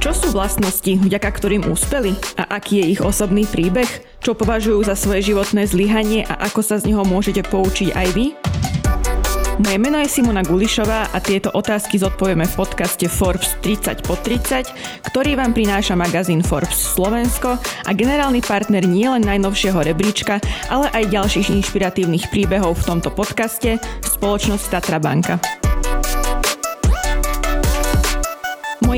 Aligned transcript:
Čo 0.00 0.16
sú 0.16 0.32
vlastnosti, 0.32 0.88
vďaka 0.96 1.28
ktorým 1.28 1.68
úspeli? 1.68 2.16
A 2.40 2.56
aký 2.56 2.80
je 2.80 2.96
ich 2.96 3.00
osobný 3.04 3.44
príbeh? 3.44 3.84
Čo 4.24 4.32
považujú 4.32 4.80
za 4.88 4.96
svoje 4.96 5.20
životné 5.28 5.68
zlyhanie 5.68 6.24
a 6.24 6.48
ako 6.48 6.64
sa 6.64 6.80
z 6.80 6.88
neho 6.88 7.04
môžete 7.04 7.44
poučiť 7.44 7.92
aj 7.92 8.08
vy? 8.16 8.32
Moje 9.60 9.76
meno 9.76 10.00
je 10.00 10.08
Simona 10.08 10.40
Gulišová 10.40 11.12
a 11.12 11.20
tieto 11.20 11.52
otázky 11.52 12.00
zodpovieme 12.00 12.48
v 12.48 12.56
podcaste 12.56 13.12
Forbes 13.12 13.60
30 13.60 14.08
po 14.08 14.16
30, 14.16 14.72
ktorý 15.12 15.36
vám 15.36 15.52
prináša 15.52 15.92
magazín 16.00 16.40
Forbes 16.40 16.96
Slovensko 16.96 17.60
a 17.60 17.90
generálny 17.92 18.40
partner 18.40 18.88
nielen 18.88 19.20
najnovšieho 19.20 19.84
rebríčka, 19.84 20.40
ale 20.72 20.88
aj 20.96 21.12
ďalších 21.12 21.52
inšpiratívnych 21.60 22.32
príbehov 22.32 22.80
v 22.80 22.86
tomto 22.88 23.12
podcaste 23.12 23.76
spoločnosť 24.00 24.64
Tatra 24.72 24.96
Banka. 24.96 25.36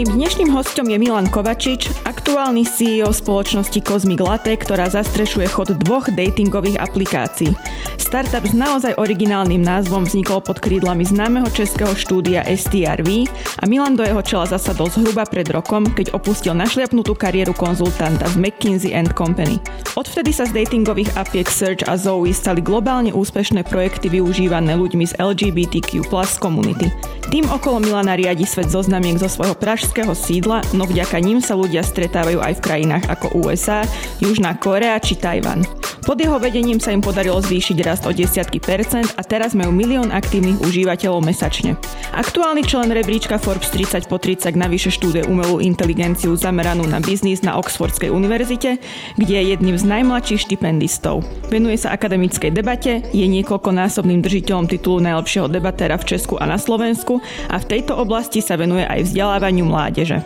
Mojím 0.02 0.19
dnešným 0.19 0.51
hostom 0.51 0.91
je 0.91 0.98
Milan 0.98 1.30
Kovačič, 1.30 2.02
aktuálny 2.02 2.66
CEO 2.66 3.15
spoločnosti 3.15 3.79
Cosmic 3.87 4.19
Latte, 4.19 4.51
ktorá 4.59 4.91
zastrešuje 4.91 5.47
chod 5.47 5.79
dvoch 5.79 6.10
datingových 6.10 6.74
aplikácií. 6.83 7.55
Startup 8.02 8.43
s 8.43 8.51
naozaj 8.51 8.98
originálnym 8.98 9.62
názvom 9.62 10.02
vznikol 10.02 10.43
pod 10.43 10.59
krídlami 10.59 11.07
známeho 11.07 11.46
českého 11.55 11.95
štúdia 11.95 12.43
STRV 12.43 13.30
a 13.62 13.65
Milan 13.70 13.95
do 13.95 14.02
jeho 14.02 14.19
čela 14.27 14.51
zasadol 14.51 14.91
zhruba 14.91 15.23
pred 15.23 15.46
rokom, 15.55 15.87
keď 15.87 16.19
opustil 16.19 16.59
našliapnutú 16.59 17.15
kariéru 17.15 17.55
konzultanta 17.55 18.27
z 18.27 18.43
McKinsey 18.43 18.91
Company. 19.15 19.62
Odvtedy 19.95 20.34
sa 20.34 20.51
z 20.51 20.66
datingových 20.66 21.15
apiek 21.15 21.46
Search 21.46 21.87
a 21.87 21.95
Zoe 21.95 22.34
stali 22.34 22.59
globálne 22.59 23.15
úspešné 23.15 23.62
projekty 23.71 24.10
využívané 24.10 24.74
ľuďmi 24.74 25.05
z 25.07 25.15
LGBTQ 25.23 26.10
plus 26.10 26.43
komunity. 26.43 26.91
Tým 27.30 27.46
okolo 27.48 27.79
Milana 27.80 28.19
riadi 28.19 28.45
svet 28.45 28.69
zoznamiek 28.69 29.16
zo 29.16 29.30
svojho 29.30 29.54
pražského 29.57 29.91
sídla, 30.16 30.65
no 30.73 30.88
vďaka 30.88 31.21
ním 31.21 31.45
sa 31.45 31.52
ľudia 31.52 31.85
stretávajú 31.85 32.40
aj 32.40 32.57
v 32.57 32.65
krajinách 32.65 33.04
ako 33.12 33.45
USA, 33.45 33.85
Južná 34.24 34.57
Korea 34.57 34.96
či 34.96 35.21
Tajvan. 35.21 35.82
Pod 36.02 36.18
jeho 36.18 36.34
vedením 36.42 36.82
sa 36.82 36.90
im 36.90 36.98
podarilo 36.98 37.38
zvýšiť 37.38 37.78
rast 37.86 38.04
o 38.04 38.12
desiatky 38.12 38.58
percent 38.58 39.14
a 39.14 39.22
teraz 39.22 39.54
majú 39.54 39.70
milión 39.70 40.10
aktívnych 40.10 40.58
užívateľov 40.58 41.22
mesačne. 41.22 41.78
Aktuálny 42.10 42.66
člen 42.66 42.90
rebríčka 42.90 43.38
Forbes 43.38 43.70
30 43.70 44.10
po 44.10 44.18
30 44.18 44.58
navyše 44.58 44.90
štúduje 44.90 45.30
umelú 45.30 45.62
inteligenciu 45.62 46.34
zameranú 46.34 46.90
na 46.90 46.98
biznis 46.98 47.46
na 47.46 47.54
Oxfordskej 47.54 48.10
univerzite, 48.10 48.82
kde 49.14 49.34
je 49.38 49.42
jedným 49.54 49.78
z 49.78 49.84
najmladších 49.86 50.50
štipendistov. 50.50 51.23
Venuje 51.54 51.78
sa 51.78 51.95
akademickej 51.95 52.50
debate, 52.50 53.06
je 53.14 53.26
niekoľkonásobným 53.38 54.26
držiteľom 54.26 54.66
titulu 54.66 54.98
najlepšieho 55.06 55.46
debatéra 55.46 55.95
v 56.02 56.18
Česku 56.18 56.34
a 56.34 56.50
na 56.50 56.58
Slovensku 56.58 57.23
a 57.46 57.62
v 57.62 57.68
tejto 57.78 57.95
oblasti 57.95 58.42
sa 58.42 58.58
venuje 58.58 58.82
aj 58.82 59.06
vzdelávaniu 59.06 59.70
mládeže. 59.70 60.18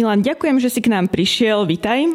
Milan, 0.00 0.24
ďakujem, 0.24 0.56
že 0.64 0.72
si 0.72 0.80
k 0.80 0.88
nám 0.88 1.12
prišiel. 1.12 1.68
Vítaj. 1.68 2.08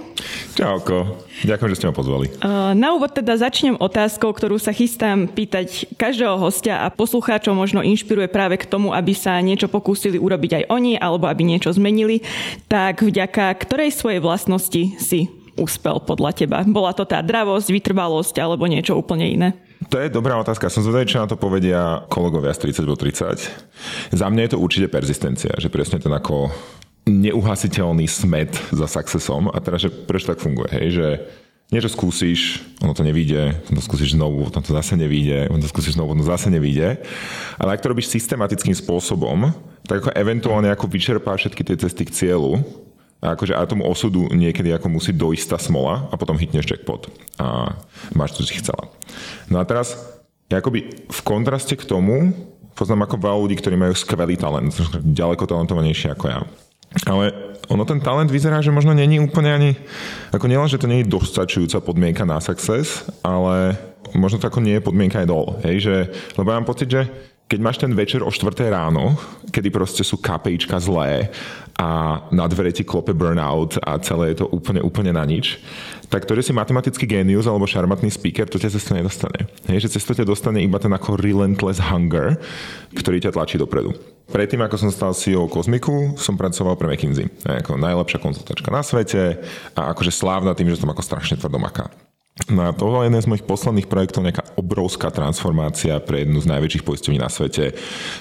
Čauko. 0.57 1.21
Ďakujem, 1.45 1.69
že 1.69 1.77
ste 1.77 1.85
ma 1.85 1.93
pozvali. 1.93 2.33
Na 2.73 2.97
úvod 2.97 3.13
teda 3.13 3.37
začnem 3.37 3.77
otázkou, 3.77 4.33
ktorú 4.33 4.57
sa 4.57 4.73
chystám 4.73 5.29
pýtať 5.29 5.93
každého 5.93 6.33
hostia 6.41 6.81
a 6.81 6.89
poslucháčov 6.89 7.53
možno 7.53 7.85
inšpiruje 7.85 8.25
práve 8.25 8.57
k 8.57 8.65
tomu, 8.65 8.89
aby 8.89 9.13
sa 9.13 9.37
niečo 9.37 9.69
pokúsili 9.69 10.17
urobiť 10.17 10.65
aj 10.65 10.73
oni 10.73 10.97
alebo 10.97 11.29
aby 11.29 11.45
niečo 11.45 11.77
zmenili. 11.77 12.25
Tak 12.65 13.05
vďaka 13.05 13.53
ktorej 13.53 13.93
svojej 13.93 14.17
vlastnosti 14.17 14.97
si 14.97 15.29
úspel 15.53 16.01
podľa 16.01 16.41
teba? 16.41 16.65
Bola 16.65 16.89
to 16.89 17.05
tá 17.05 17.21
dravosť, 17.21 17.69
vytrvalosť 17.69 18.41
alebo 18.41 18.65
niečo 18.65 18.97
úplne 18.97 19.29
iné? 19.29 19.53
To 19.93 20.01
je 20.01 20.09
dobrá 20.09 20.33
otázka. 20.41 20.73
Som 20.73 20.81
zvedavý, 20.81 21.05
čo 21.05 21.21
na 21.21 21.29
to 21.29 21.37
povedia 21.37 22.01
kolegovia 22.09 22.49
z 22.57 22.81
30 22.81 22.89
do 22.89 22.97
30. 22.97 24.17
Za 24.17 24.25
mňa 24.33 24.41
je 24.49 24.51
to 24.57 24.63
určite 24.63 24.89
persistencia, 24.89 25.53
že 25.61 25.69
presne 25.69 26.01
ten 26.01 26.09
ako 26.09 26.49
neuhasiteľný 27.05 28.09
smet 28.09 28.57
za 28.73 28.89
successom 28.89 29.53
a 29.53 29.57
teraz, 29.61 29.85
že 29.85 29.93
prečo 29.93 30.33
tak 30.33 30.41
funguje, 30.41 30.69
hej, 30.73 30.87
že 30.89 31.07
niečo 31.69 31.89
skúsiš, 31.89 32.61
ono 32.81 32.93
to 32.93 33.01
nevíde, 33.01 33.61
to 33.65 33.81
skúsiš 33.81 34.13
znovu, 34.13 34.49
potom 34.49 34.61
to 34.61 34.73
zase 34.73 34.93
nevíde, 34.97 35.49
ono 35.49 35.61
to 35.61 35.69
skúsiš 35.69 35.97
znovu, 35.97 36.13
ono 36.13 36.25
zase 36.25 36.53
nevíde. 36.53 37.01
Ale 37.57 37.73
ak 37.73 37.81
to 37.81 37.89
robíš 37.89 38.13
systematickým 38.13 38.73
spôsobom, 38.77 39.49
tak 39.85 40.05
ako 40.05 40.13
eventuálne 40.13 40.69
ako 40.69 40.85
vyčerpáš 40.85 41.49
všetky 41.49 41.61
tie 41.65 41.77
cesty 41.77 42.03
k 42.05 42.13
cieľu, 42.13 42.61
a 43.25 43.33
akože 43.33 43.57
a 43.57 43.65
tomu 43.65 43.89
osudu 43.89 44.29
niekedy 44.29 44.69
ako 44.69 44.85
musí 44.91 45.09
dojsť 45.09 45.45
tá 45.49 45.57
smola 45.57 46.05
a 46.11 46.15
potom 46.19 46.37
hitneš 46.37 46.69
jackpot 46.69 47.09
a 47.41 47.73
máš 48.13 48.37
to, 48.37 48.45
čo 48.45 48.49
si 48.53 48.59
chcela. 48.61 48.85
No 49.49 49.57
a 49.57 49.65
teraz, 49.65 49.97
akoby 50.45 51.09
v 51.09 51.19
kontraste 51.25 51.73
k 51.73 51.87
tomu, 51.89 52.35
poznám 52.77 53.09
ako 53.09 53.15
veľa 53.17 53.37
ľudí, 53.41 53.55
ktorí 53.57 53.75
majú 53.79 53.97
skvelý 53.97 54.37
talent, 54.37 54.77
ďaleko 55.01 55.47
talentovanejší 55.49 56.13
ako 56.13 56.25
ja. 56.29 56.39
Ale 57.03 57.35
ono 57.67 57.83
ten 57.83 57.99
talent 57.99 58.31
vyzerá, 58.31 58.63
že 58.63 58.71
možno 58.71 58.95
není 58.95 59.19
úplne 59.19 59.51
ani, 59.51 59.71
ako 60.31 60.47
nielen, 60.47 60.71
že 60.71 60.79
to 60.79 60.87
je 60.87 61.03
dostačujúca 61.03 61.83
podmienka 61.83 62.23
na 62.23 62.39
success, 62.39 63.03
ale 63.25 63.75
možno 64.15 64.39
to 64.39 64.47
ako 64.47 64.63
nie 64.63 64.79
je 64.79 64.85
podmienka 64.85 65.19
aj 65.19 65.27
dol. 65.27 65.59
Hej, 65.65 65.75
že, 65.83 65.95
lebo 66.39 66.47
ja 66.47 66.57
mám 66.61 66.69
pocit, 66.69 66.87
že 66.87 67.01
keď 67.45 67.59
máš 67.61 67.77
ten 67.77 67.93
večer 67.93 68.25
o 68.25 68.31
4 68.33 68.57
ráno, 68.73 69.13
kedy 69.53 69.69
proste 69.69 70.01
sú 70.01 70.17
KPIčka 70.17 70.81
zlé 70.81 71.29
a 71.75 72.23
na 72.31 72.45
dvere 72.47 72.71
ti 72.71 72.87
klope 72.87 73.11
burnout 73.11 73.75
a 73.83 73.99
celé 73.99 74.31
je 74.31 74.43
to 74.43 74.47
úplne, 74.47 74.79
úplne 74.79 75.11
na 75.11 75.27
nič, 75.27 75.59
tak 76.07 76.23
to, 76.23 76.37
že 76.39 76.47
si 76.47 76.53
matematický 76.55 77.03
génius 77.03 77.49
alebo 77.49 77.67
šarmatný 77.67 78.07
speaker, 78.07 78.47
to 78.47 78.55
ťa 78.55 78.71
cez 78.71 78.87
nedostane. 78.95 79.51
Hej, 79.67 79.89
že 79.89 79.99
cez 79.99 80.07
ťa 80.07 80.23
dostane 80.23 80.63
iba 80.63 80.79
ten 80.79 80.93
ako 80.93 81.19
relentless 81.19 81.83
hunger, 81.83 82.39
ktorý 82.95 83.19
ťa 83.19 83.35
tlačí 83.35 83.59
dopredu. 83.59 83.91
Predtým, 84.31 84.63
ako 84.63 84.75
som 84.79 84.89
stal 84.89 85.11
CEO 85.13 85.45
Kozmiku, 85.51 86.17
som 86.17 86.39
pracoval 86.39 86.79
pre 86.79 86.89
McKinsey. 86.89 87.29
Ako 87.45 87.77
najlepšia 87.77 88.23
konzultačka 88.23 88.73
na 88.73 88.81
svete 88.81 89.37
a 89.77 89.91
akože 89.93 90.09
slávna 90.09 90.57
tým, 90.57 90.71
že 90.71 90.81
som 90.81 90.89
ako 90.89 91.03
strašne 91.03 91.37
tvrdo 91.37 91.61
maká. 91.61 91.91
No 92.51 92.67
a 92.67 92.75
tohle 92.75 93.07
je 93.07 93.07
jeden 93.07 93.21
z 93.23 93.29
mojich 93.31 93.47
posledných 93.47 93.87
projektov, 93.87 94.27
nejaká 94.27 94.43
obrovská 94.59 95.07
transformácia 95.07 95.95
pre 96.03 96.27
jednu 96.27 96.43
z 96.43 96.51
najväčších 96.51 96.83
poisťovní 96.83 97.15
na 97.15 97.31
svete. 97.31 97.71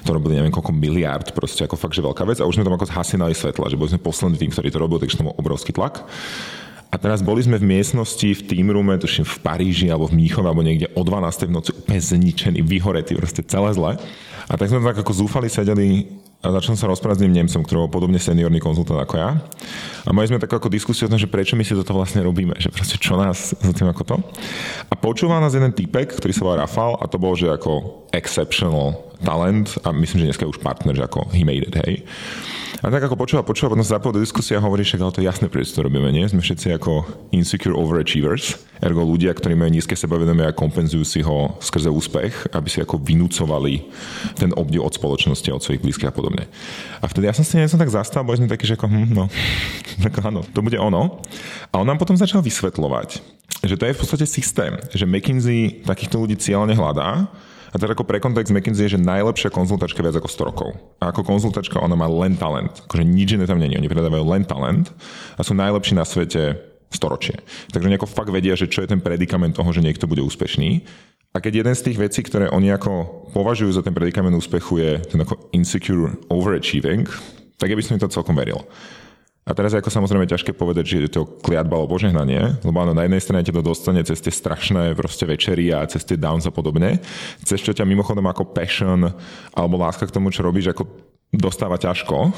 To 0.07 0.15
robili 0.15 0.39
neviem 0.39 0.55
koľko 0.55 0.71
miliárd, 0.71 1.35
proste 1.35 1.67
ako 1.67 1.75
fakt, 1.75 1.99
že 1.99 2.07
veľká 2.07 2.23
vec. 2.23 2.39
A 2.39 2.47
už 2.47 2.55
sme 2.55 2.63
tam 2.63 2.79
ako 2.79 2.95
zhasinali 2.95 3.35
svetla, 3.35 3.67
že 3.67 3.75
boli 3.75 3.91
sme 3.91 3.99
posledný 3.99 4.39
tým, 4.39 4.55
ktorý 4.55 4.71
to 4.71 4.79
robil, 4.79 5.03
takže 5.03 5.19
to 5.19 5.27
bol 5.27 5.35
obrovský 5.35 5.75
tlak. 5.75 6.07
A 6.89 6.97
teraz 6.97 7.27
boli 7.27 7.43
sme 7.43 7.59
v 7.59 7.67
miestnosti, 7.67 8.39
v 8.39 8.47
team 8.47 8.71
roome, 8.71 8.95
tuším 8.95 9.27
v 9.27 9.37
Paríži 9.43 9.91
alebo 9.91 10.07
v 10.07 10.15
Míchove, 10.15 10.47
alebo 10.47 10.63
niekde 10.63 10.95
o 10.95 11.03
12. 11.03 11.51
v 11.51 11.55
noci 11.59 11.71
úplne 11.75 11.99
zničený, 11.99 12.63
vyhoretý, 12.63 13.19
proste 13.19 13.43
celé 13.43 13.75
zle. 13.75 13.99
A 14.47 14.55
tak 14.55 14.71
sme 14.71 14.79
tak 14.79 15.03
ako 15.03 15.27
zúfali 15.27 15.51
sedeli 15.51 16.07
a 16.45 16.53
začal 16.53 16.77
sa 16.77 16.93
rozprávať 16.93 17.17
s 17.17 17.23
tým 17.25 17.35
Nemcom, 17.41 17.65
ktorý 17.65 17.79
bol 17.89 17.93
podobne 17.97 18.21
seniorný 18.21 18.61
konzultant 18.61 19.01
ako 19.01 19.17
ja. 19.17 19.41
A 20.05 20.13
mali 20.13 20.29
sme 20.29 20.37
takú 20.37 20.61
ako 20.61 20.69
diskusiu 20.69 21.09
o 21.09 21.13
tom, 21.17 21.17
že 21.17 21.25
prečo 21.25 21.57
my 21.57 21.65
si 21.65 21.73
toto 21.73 21.97
vlastne 21.97 22.21
robíme, 22.21 22.53
že 22.61 22.69
proste 22.69 23.01
čo 23.01 23.17
nás 23.17 23.57
za 23.57 23.73
tým 23.73 23.89
ako 23.89 24.03
to. 24.05 24.17
A 24.93 24.95
počúval 24.95 25.41
nás 25.41 25.57
jeden 25.57 25.73
typek, 25.73 26.13
ktorý 26.13 26.33
sa 26.37 26.45
volá 26.45 26.57
Rafal 26.69 27.01
a 27.01 27.09
to 27.09 27.17
bol, 27.17 27.33
že 27.33 27.49
ako 27.49 28.05
exceptional 28.13 29.01
talent 29.25 29.81
a 29.89 29.91
myslím, 29.97 30.29
že 30.29 30.29
dneska 30.31 30.45
je 30.45 30.53
už 30.53 30.61
partner, 30.61 30.93
že 30.93 31.09
ako 31.09 31.33
he 31.33 31.49
made 31.49 31.65
it, 31.65 31.75
hej. 31.81 32.05
A 32.83 32.91
tak 32.91 33.07
ako 33.07 33.15
počúva, 33.15 33.47
počúva, 33.47 33.71
potom 33.71 33.87
sa 33.87 34.03
do 34.03 34.19
diskusie 34.19 34.59
a 34.59 34.65
hovorí, 34.65 34.83
že 34.83 34.99
ale 34.99 35.15
to 35.15 35.23
je 35.23 35.31
jasné, 35.31 35.47
prečo 35.47 35.79
to 35.79 35.87
robíme, 35.87 36.11
nie? 36.11 36.27
Sme 36.27 36.43
všetci 36.43 36.75
ako 36.75 37.07
insecure 37.31 37.77
overachievers, 37.77 38.59
ergo 38.83 39.07
ľudia, 39.07 39.31
ktorí 39.31 39.55
majú 39.55 39.71
nízke 39.71 39.95
sebavedomie 39.95 40.43
a 40.43 40.57
kompenzujú 40.57 41.05
si 41.07 41.23
ho 41.23 41.55
skrze 41.63 41.87
úspech, 41.87 42.51
aby 42.51 42.69
si 42.69 42.83
ako 42.83 42.99
vynúcovali 42.99 43.87
ten 44.35 44.51
obdiv 44.59 44.83
od 44.83 44.93
spoločnosti, 44.97 45.49
od 45.55 45.63
svojich 45.63 45.83
blízkych 45.87 46.11
a 46.11 46.15
podobne. 46.15 46.51
A 46.99 47.07
vtedy 47.07 47.31
ja 47.31 47.37
som 47.37 47.47
si 47.47 47.55
niečo 47.55 47.79
tak 47.79 47.95
zastal, 47.95 48.27
boli 48.27 48.43
sme 48.43 48.51
takí, 48.51 48.67
že 48.67 48.75
ako, 48.75 48.91
hm, 48.91 49.09
no, 49.15 49.31
tak 50.05 50.19
áno, 50.27 50.43
to 50.43 50.61
bude 50.61 50.77
ono. 50.81 51.23
A 51.71 51.79
on 51.79 51.87
nám 51.87 52.03
potom 52.03 52.19
začal 52.19 52.43
vysvetľovať, 52.43 53.23
že 53.65 53.79
to 53.79 53.87
je 53.87 53.95
v 53.95 54.01
podstate 54.03 54.27
systém, 54.27 54.75
že 54.91 55.07
McKinsey 55.07 55.87
takýchto 55.87 56.21
ľudí 56.21 56.37
cieľne 56.37 56.75
hľadá 56.75 57.31
a 57.75 57.77
teda 57.77 57.99
ako 57.99 58.07
pre 58.07 58.23
kontext 58.23 58.55
McKinsey 58.55 58.87
je, 58.87 58.95
že 58.95 59.03
najlepšia 59.03 59.51
konzultačka 59.51 59.99
viac 59.99 60.15
ako 60.15 60.31
100 60.31 60.49
rokov. 60.55 60.69
A 61.03 61.11
ako 61.11 61.27
konzultačka 61.27 61.83
ona 61.83 61.99
má 61.99 62.07
len 62.07 62.39
talent. 62.39 62.87
Akože 62.87 63.03
nič 63.03 63.35
iné 63.35 63.51
tam 63.51 63.59
není. 63.59 63.75
Oni 63.75 63.91
predávajú 63.91 64.23
len 64.23 64.47
talent 64.47 64.95
a 65.35 65.43
sú 65.43 65.59
najlepší 65.59 65.99
na 65.99 66.07
svete 66.07 66.55
storočie. 66.95 67.43
Takže 67.75 67.91
nejako 67.91 68.07
fakt 68.07 68.31
vedia, 68.31 68.55
že 68.55 68.71
čo 68.71 68.87
je 68.87 68.95
ten 68.95 69.03
predikament 69.03 69.59
toho, 69.59 69.67
že 69.75 69.83
niekto 69.83 70.07
bude 70.07 70.23
úspešný. 70.23 70.87
A 71.35 71.43
keď 71.43 71.67
jeden 71.67 71.75
z 71.75 71.91
tých 71.91 71.99
vecí, 71.99 72.23
ktoré 72.23 72.47
oni 72.47 72.71
ako 72.71 73.27
považujú 73.35 73.75
za 73.75 73.83
ten 73.83 73.91
predikament 73.91 74.39
úspechu 74.39 74.79
je 74.79 74.91
ten 75.11 75.19
ako 75.27 75.51
insecure 75.51 76.15
overachieving, 76.31 77.11
tak 77.59 77.75
ja 77.75 77.75
by 77.75 77.83
som 77.83 77.99
mi 77.99 78.03
to 78.07 78.15
celkom 78.15 78.39
veril. 78.39 78.63
A 79.45 79.53
teraz 79.53 79.77
je 79.77 79.81
ako 79.85 79.93
samozrejme 79.93 80.25
ťažké 80.25 80.57
povedať, 80.57 80.85
že 80.89 80.97
je 81.05 81.13
to 81.21 81.29
kliatba 81.45 81.77
alebo 81.77 82.01
požehnanie, 82.01 82.65
lebo 82.65 82.81
áno, 82.81 82.97
na 82.97 83.05
jednej 83.05 83.21
strane 83.21 83.45
ťa 83.45 83.61
to 83.61 83.63
dostane 83.63 84.01
cez 84.01 84.17
tie 84.25 84.33
strašné 84.33 84.97
proste 84.97 85.29
večery 85.29 85.69
a 85.69 85.85
cez 85.85 86.01
tie 86.01 86.17
downs 86.17 86.49
a 86.49 86.53
podobne, 86.53 86.97
cez 87.45 87.61
čo 87.61 87.77
ťa 87.77 87.85
mimochodom 87.85 88.25
ako 88.25 88.57
passion 88.57 89.05
alebo 89.53 89.77
láska 89.77 90.09
k 90.09 90.15
tomu, 90.17 90.33
čo 90.33 90.41
robíš, 90.41 90.73
ako 90.73 90.89
dostáva 91.29 91.77
ťažko. 91.77 92.33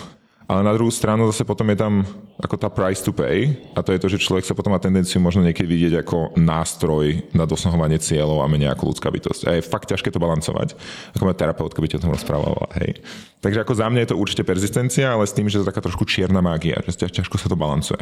Ale 0.46 0.62
na 0.62 0.70
druhú 0.78 0.94
stranu 0.94 1.26
zase 1.26 1.42
potom 1.42 1.66
je 1.74 1.78
tam 1.78 2.06
ako 2.38 2.54
tá 2.54 2.70
price 2.70 3.02
to 3.02 3.10
pay 3.10 3.50
a 3.74 3.82
to 3.82 3.90
je 3.90 3.98
to, 3.98 4.06
že 4.06 4.22
človek 4.22 4.46
sa 4.46 4.54
potom 4.54 4.70
má 4.70 4.78
tendenciu 4.78 5.18
možno 5.18 5.42
niekedy 5.42 5.66
vidieť 5.66 6.06
ako 6.06 6.38
nástroj 6.38 7.34
na 7.34 7.50
dosahovanie 7.50 7.98
cieľov 7.98 8.46
a 8.46 8.46
menej 8.46 8.70
ako 8.70 8.94
ľudská 8.94 9.10
bytosť. 9.10 9.42
A 9.50 9.58
je 9.58 9.66
fakt 9.66 9.90
ťažké 9.90 10.14
to 10.14 10.22
balancovať. 10.22 10.78
Ako 11.18 11.26
moja 11.26 11.34
terapeutka 11.34 11.82
by 11.82 11.86
ti 11.90 11.98
o 11.98 12.02
tom 12.06 12.14
rozprávala. 12.14 12.70
Hej. 12.78 13.02
Takže 13.42 13.66
ako 13.66 13.74
za 13.74 13.86
mňa 13.90 14.00
je 14.06 14.10
to 14.14 14.20
určite 14.22 14.42
persistencia, 14.46 15.10
ale 15.10 15.26
s 15.26 15.34
tým, 15.34 15.50
že 15.50 15.58
to 15.58 15.66
je 15.66 15.70
taká 15.74 15.82
trošku 15.82 16.06
čierna 16.06 16.38
mágia, 16.38 16.78
že 16.86 17.10
ťažko 17.10 17.42
sa 17.42 17.50
to 17.50 17.58
balancuje. 17.58 17.98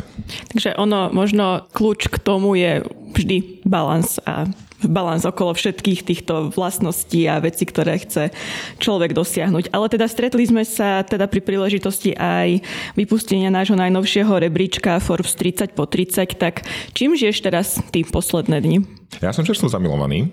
Takže 0.53 0.77
ono, 0.77 1.09
možno 1.17 1.65
kľúč 1.73 2.13
k 2.13 2.17
tomu 2.21 2.61
je 2.61 2.85
vždy 3.17 3.65
balans 3.65 4.21
a 4.29 4.45
balans 4.87 5.25
okolo 5.25 5.57
všetkých 5.57 6.01
týchto 6.05 6.53
vlastností 6.53 7.27
a 7.27 7.41
vecí, 7.41 7.65
ktoré 7.69 8.01
chce 8.01 8.31
človek 8.79 9.17
dosiahnuť. 9.17 9.73
Ale 9.73 9.87
teda 9.91 10.07
stretli 10.07 10.45
sme 10.45 10.63
sa 10.63 11.03
teda 11.03 11.29
pri 11.29 11.41
príležitosti 11.41 12.15
aj 12.15 12.63
vypustenia 12.95 13.53
nášho 13.53 13.77
najnovšieho 13.77 14.31
rebríčka 14.31 15.01
Forbes 15.01 15.37
30 15.37 15.75
po 15.75 15.89
30, 15.89 16.37
tak 16.37 16.65
čím 16.93 17.17
žiješ 17.17 17.39
teraz 17.45 17.79
tým 17.91 18.09
posledné 18.09 18.61
dni? 18.61 18.79
Ja 19.23 19.35
som 19.35 19.47
čerstvo 19.47 19.71
zamilovaný. 19.71 20.31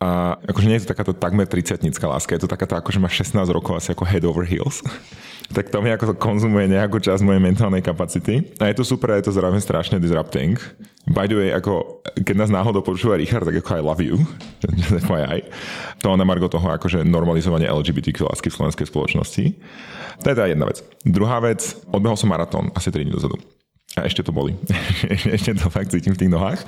A 0.00 0.40
akože 0.48 0.64
nie 0.64 0.80
je 0.80 0.88
to 0.88 0.92
takáto 0.96 1.12
takmer 1.12 1.44
30 1.44 1.84
láska, 1.84 2.32
je 2.32 2.40
to 2.40 2.48
takáto 2.48 2.72
akože 2.72 2.96
má 2.96 3.12
16 3.12 3.36
rokov 3.52 3.76
asi 3.76 3.92
ako 3.92 4.08
head 4.08 4.24
over 4.24 4.48
heels 4.48 4.80
tak 5.50 5.68
to 5.68 5.82
mi 5.82 5.90
ako 5.90 6.14
konzumuje 6.14 6.70
nejakú 6.70 7.02
časť 7.02 7.26
mojej 7.26 7.42
mentálnej 7.42 7.82
kapacity. 7.82 8.54
A 8.62 8.70
je 8.70 8.78
to 8.78 8.84
super, 8.86 9.10
je 9.18 9.26
to 9.26 9.34
zároveň 9.34 9.58
strašne 9.58 9.98
disrupting. 9.98 10.54
By 11.10 11.26
the 11.26 11.34
way, 11.34 11.50
ako, 11.50 12.06
keď 12.22 12.36
nás 12.38 12.54
náhodou 12.54 12.86
počúva 12.86 13.18
Richard, 13.18 13.42
tak 13.42 13.58
ako 13.58 13.70
I 13.74 13.82
love 13.82 13.98
you, 13.98 14.14
FYI. 15.10 15.42
To 16.06 16.14
na 16.14 16.22
margo 16.22 16.46
toho 16.46 16.70
akože 16.70 17.02
normalizovanie 17.02 17.66
LGBTQ 17.66 18.30
lásky 18.30 18.46
v 18.46 18.54
slovenskej 18.54 18.86
spoločnosti. 18.86 19.44
To 20.22 20.26
je 20.30 20.34
teda 20.38 20.54
jedna 20.54 20.70
vec. 20.70 20.86
Druhá 21.02 21.42
vec, 21.42 21.74
odbehol 21.90 22.14
som 22.14 22.30
maratón 22.30 22.70
asi 22.78 22.94
3 22.94 23.02
dní 23.02 23.10
dozadu. 23.10 23.34
A 23.98 24.06
ešte 24.06 24.22
to 24.22 24.30
boli. 24.30 24.54
ešte 25.34 25.50
to 25.58 25.66
fakt 25.66 25.90
cítim 25.90 26.14
v 26.14 26.20
tých 26.22 26.30
nohách. 26.30 26.62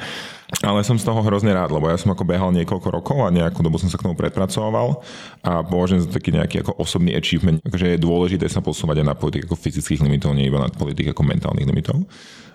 Ale 0.66 0.82
som 0.82 0.98
z 0.98 1.06
toho 1.06 1.22
hrozne 1.22 1.54
rád, 1.54 1.70
lebo 1.70 1.86
ja 1.86 1.94
som 1.94 2.10
ako 2.10 2.26
behal 2.26 2.50
niekoľko 2.50 2.88
rokov 2.90 3.18
a 3.22 3.30
nejakú 3.30 3.62
dobu 3.62 3.78
som 3.78 3.86
sa 3.86 3.94
k 3.94 4.10
tomu 4.10 4.18
predpracoval 4.18 5.00
a 5.46 5.62
považujem 5.62 6.02
za 6.02 6.10
taký 6.10 6.34
nejaký 6.34 6.66
ako 6.66 6.82
osobný 6.82 7.14
achievement, 7.14 7.62
že 7.72 7.94
je 7.94 8.02
dôležité 8.02 8.50
sa 8.50 8.58
posúvať 8.58 9.00
aj 9.00 9.06
na 9.06 9.14
politik 9.14 9.46
ako 9.46 9.54
fyzických 9.54 10.02
limitov, 10.02 10.34
nie 10.34 10.50
iba 10.50 10.60
na 10.60 10.68
politik 10.68 11.14
ako 11.14 11.22
mentálnych 11.24 11.64
limitov. 11.64 12.04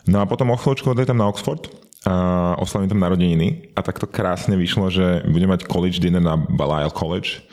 No 0.07 0.23
a 0.23 0.25
potom 0.25 0.51
o 0.51 0.57
chvíľočku 0.57 0.87
tam 1.03 1.19
na 1.19 1.27
Oxford 1.27 1.67
a 2.07 2.55
oslavím 2.55 2.87
tam 2.87 3.03
narodeniny 3.03 3.75
a 3.75 3.83
tak 3.83 3.99
to 3.99 4.07
krásne 4.07 4.55
vyšlo, 4.55 4.87
že 4.87 5.27
budem 5.27 5.51
mať 5.51 5.67
college 5.67 5.99
dinner 5.99 6.23
na 6.23 6.39
Balliol 6.39 6.93
College. 6.95 7.43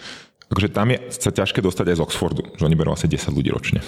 Takže 0.48 0.70
tam 0.70 0.94
je 0.94 0.98
sa 1.10 1.34
ťažké 1.34 1.58
dostať 1.58 1.90
aj 1.90 1.96
z 1.98 2.04
Oxfordu, 2.06 2.42
že 2.54 2.62
oni 2.62 2.78
berú 2.78 2.94
asi 2.94 3.10
10 3.10 3.34
ľudí 3.34 3.50
ročne 3.50 3.82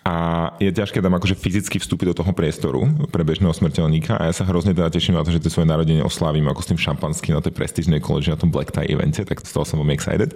a 0.00 0.14
je 0.56 0.72
ťažké 0.72 1.04
tam 1.04 1.12
akože 1.12 1.36
fyzicky 1.36 1.76
vstúpiť 1.76 2.16
do 2.16 2.18
toho 2.24 2.32
priestoru 2.32 2.88
pre 3.12 3.20
bežného 3.20 3.52
smrteľníka 3.52 4.16
a 4.16 4.28
ja 4.28 4.34
sa 4.34 4.48
hrozne 4.48 4.72
teda 4.72 4.88
teším 4.88 5.20
na 5.20 5.24
to, 5.24 5.28
že 5.28 5.44
tie 5.44 5.52
svoje 5.52 5.68
narodenie 5.68 6.00
oslávim 6.00 6.48
ako 6.48 6.60
s 6.64 6.68
tým 6.72 6.80
šampanským 6.80 7.36
na 7.36 7.44
tej 7.44 7.52
prestížnej 7.52 8.00
college 8.00 8.32
na 8.32 8.40
tom 8.40 8.48
Black 8.48 8.72
Tie 8.72 8.88
evente, 8.88 9.20
tak 9.28 9.44
z 9.44 9.52
toho 9.52 9.68
som 9.68 9.76
veľmi 9.76 9.92
excited. 9.92 10.32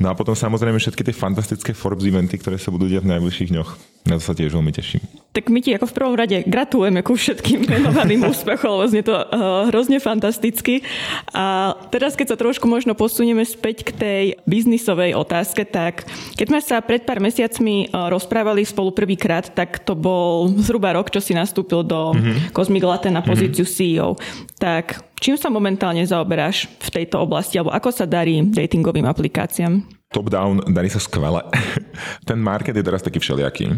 No 0.00 0.08
a 0.08 0.16
potom 0.16 0.32
samozrejme 0.32 0.80
všetky 0.80 1.04
tie 1.04 1.12
fantastické 1.12 1.76
Forbes 1.76 2.08
eventy, 2.08 2.40
ktoré 2.40 2.56
sa 2.56 2.72
budú 2.72 2.88
diať 2.88 3.04
v 3.04 3.12
najbližších 3.16 3.52
dňoch. 3.52 3.70
Na 4.06 4.22
to 4.22 4.22
sa 4.22 4.38
tiež 4.38 4.54
veľmi 4.54 4.70
teším. 4.70 5.02
Tak 5.34 5.50
my 5.50 5.58
ti 5.58 5.74
ako 5.74 5.90
v 5.90 5.96
prvom 5.98 6.14
rade 6.14 6.46
gratulujeme 6.46 7.02
ku 7.02 7.18
všetkým 7.18 7.66
menovaným 7.66 8.22
úspechom, 8.32 8.86
znie 8.86 9.02
to 9.02 9.12
uh, 9.12 9.66
hrozne 9.68 9.98
fantasticky. 9.98 10.86
A 11.34 11.74
teraz, 11.90 12.14
keď 12.14 12.32
sa 12.32 12.36
trošku 12.38 12.70
možno 12.70 12.94
posunieme 12.94 13.42
späť 13.42 13.82
k 13.82 13.90
tej 13.92 14.24
biznisovej 14.46 15.18
otázke, 15.18 15.66
tak 15.66 16.06
keď 16.38 16.46
sme 16.48 16.60
sa 16.62 16.78
pred 16.80 17.02
pár 17.02 17.18
mesiacmi 17.18 17.90
uh, 17.90 18.06
rozprávali 18.08 18.62
spolu 18.62 18.85
spolu 18.86 19.02
prvýkrát, 19.02 19.50
tak 19.50 19.82
to 19.82 19.98
bol 19.98 20.46
zhruba 20.62 20.94
rok, 20.94 21.10
čo 21.10 21.18
si 21.18 21.34
nastúpil 21.34 21.82
do 21.82 22.14
mm-hmm. 22.14 22.54
Cosmic 22.54 22.86
Latte 22.86 23.10
na 23.10 23.18
pozíciu 23.18 23.66
mm-hmm. 23.66 23.82
CEO. 23.82 24.14
Tak 24.62 25.02
čím 25.18 25.34
sa 25.34 25.50
momentálne 25.50 26.06
zaoberáš 26.06 26.70
v 26.86 27.02
tejto 27.02 27.18
oblasti, 27.18 27.58
alebo 27.58 27.74
ako 27.74 27.90
sa 27.90 28.06
darí 28.06 28.38
datingovým 28.46 29.02
aplikáciám? 29.10 29.82
Top-down 30.14 30.70
darí 30.70 30.86
sa 30.86 31.02
skvele. 31.02 31.42
Ten 32.30 32.38
market 32.38 32.78
je 32.78 32.86
teraz 32.86 33.02
taký 33.02 33.18
všelijaký. 33.18 33.74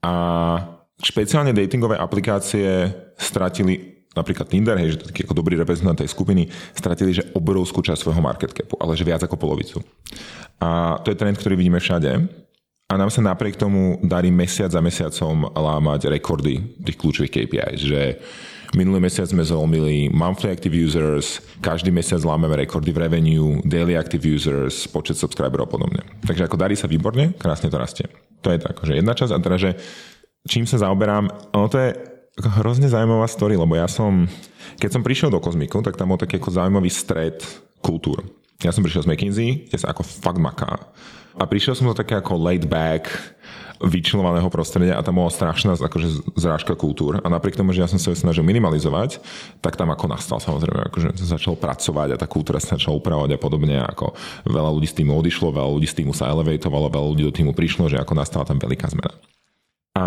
A 0.00 0.12
špeciálne 1.04 1.52
datingové 1.52 2.00
aplikácie 2.00 2.88
stratili 3.20 4.08
napríklad 4.16 4.48
Tinder, 4.48 4.80
hej, 4.80 4.96
že 4.96 5.04
to 5.04 5.04
je 5.04 5.10
taký 5.12 5.22
ako 5.28 5.36
dobrý 5.36 5.60
reprezentant 5.60 6.00
tej 6.00 6.08
skupiny, 6.08 6.48
stratili 6.72 7.12
že 7.12 7.28
obrovskú 7.36 7.84
časť 7.84 8.00
svojho 8.00 8.24
market 8.24 8.56
capu, 8.56 8.80
ale 8.80 8.96
že 8.96 9.04
viac 9.04 9.20
ako 9.20 9.36
polovicu. 9.36 9.84
A 10.64 10.96
to 11.04 11.12
je 11.12 11.20
trend, 11.20 11.36
ktorý 11.36 11.60
vidíme 11.60 11.76
všade. 11.76 12.24
A 12.86 12.94
nám 12.94 13.10
sa 13.10 13.18
napriek 13.18 13.58
tomu 13.58 13.98
darí 13.98 14.30
mesiac 14.30 14.70
za 14.70 14.78
mesiacom 14.78 15.50
lámať 15.50 16.06
rekordy 16.06 16.78
tých 16.86 16.94
kľúčových 16.94 17.34
KPIs, 17.34 17.80
že 17.82 18.22
minulý 18.78 19.02
mesiac 19.02 19.26
sme 19.26 19.42
zlomili 19.42 20.06
monthly 20.14 20.54
active 20.54 20.70
users, 20.70 21.42
každý 21.58 21.90
mesiac 21.90 22.22
lámeme 22.22 22.54
rekordy 22.54 22.94
v 22.94 23.02
revenue, 23.02 23.58
daily 23.66 23.98
active 23.98 24.22
users, 24.22 24.86
počet 24.86 25.18
subscriberov 25.18 25.66
a 25.66 25.72
podobne. 25.74 26.02
Takže 26.30 26.46
ako 26.46 26.54
darí 26.62 26.78
sa 26.78 26.86
výborne, 26.86 27.34
krásne 27.34 27.74
to 27.74 27.74
rastie. 27.74 28.06
To 28.46 28.54
je 28.54 28.62
tak, 28.62 28.78
že 28.78 28.94
jedna 28.94 29.18
časť 29.18 29.34
a 29.34 29.42
teda, 29.42 29.56
že 29.58 29.70
čím 30.46 30.62
sa 30.62 30.78
zaoberám, 30.78 31.26
ono 31.58 31.66
to 31.66 31.82
je 31.82 31.90
hrozne 32.62 32.86
zaujímavá 32.86 33.26
story, 33.26 33.58
lebo 33.58 33.74
ja 33.74 33.90
som, 33.90 34.30
keď 34.78 34.90
som 34.94 35.02
prišiel 35.02 35.34
do 35.34 35.42
Kozmiku, 35.42 35.82
tak 35.82 35.98
tam 35.98 36.14
bol 36.14 36.22
taký 36.22 36.38
ako 36.38 36.54
zaujímavý 36.54 36.94
stred 36.94 37.42
kultúr. 37.82 38.22
Ja 38.62 38.70
som 38.70 38.86
prišiel 38.86 39.02
z 39.02 39.10
McKinsey, 39.10 39.66
kde 39.66 39.74
sa 39.74 39.90
ako 39.90 40.06
fakt 40.06 40.38
maká 40.38 40.86
a 41.36 41.44
prišiel 41.44 41.76
som 41.76 41.88
do 41.88 41.96
také 41.96 42.16
ako 42.16 42.40
laid 42.40 42.64
back, 42.64 43.08
vyčilovaného 43.80 44.48
prostredia 44.48 44.96
a 44.96 45.04
tam 45.04 45.20
bola 45.20 45.28
strašná 45.28 45.76
akože 45.76 46.32
zrážka 46.32 46.72
kultúr 46.72 47.20
a 47.20 47.28
napriek 47.28 47.60
tomu, 47.60 47.76
že 47.76 47.84
ja 47.84 47.88
som 47.88 48.00
sa 48.00 48.16
snažil 48.16 48.40
minimalizovať, 48.40 49.20
tak 49.60 49.76
tam 49.76 49.92
ako 49.92 50.08
nastal 50.08 50.40
samozrejme, 50.40 50.88
akože 50.88 51.12
začal 51.20 51.60
pracovať 51.60 52.16
a 52.16 52.20
tá 52.20 52.24
kultúra 52.24 52.56
sa 52.56 52.80
začala 52.80 52.96
upravovať 52.96 53.36
a 53.36 53.38
podobne, 53.40 53.76
ako 53.84 54.16
veľa 54.48 54.70
ľudí 54.72 54.88
z 54.88 55.04
týmu 55.04 55.12
odišlo, 55.20 55.52
veľa 55.52 55.70
ľudí 55.76 55.88
z 55.92 55.96
týmu 56.02 56.16
sa 56.16 56.32
elevatovalo, 56.32 56.88
veľa 56.88 57.08
ľudí 57.12 57.24
do 57.28 57.34
týmu 57.36 57.52
prišlo, 57.52 57.92
že 57.92 58.00
ako 58.00 58.12
nastala 58.16 58.48
tam 58.48 58.56
veľká 58.56 58.88
zmena. 58.96 59.12
A 59.92 60.04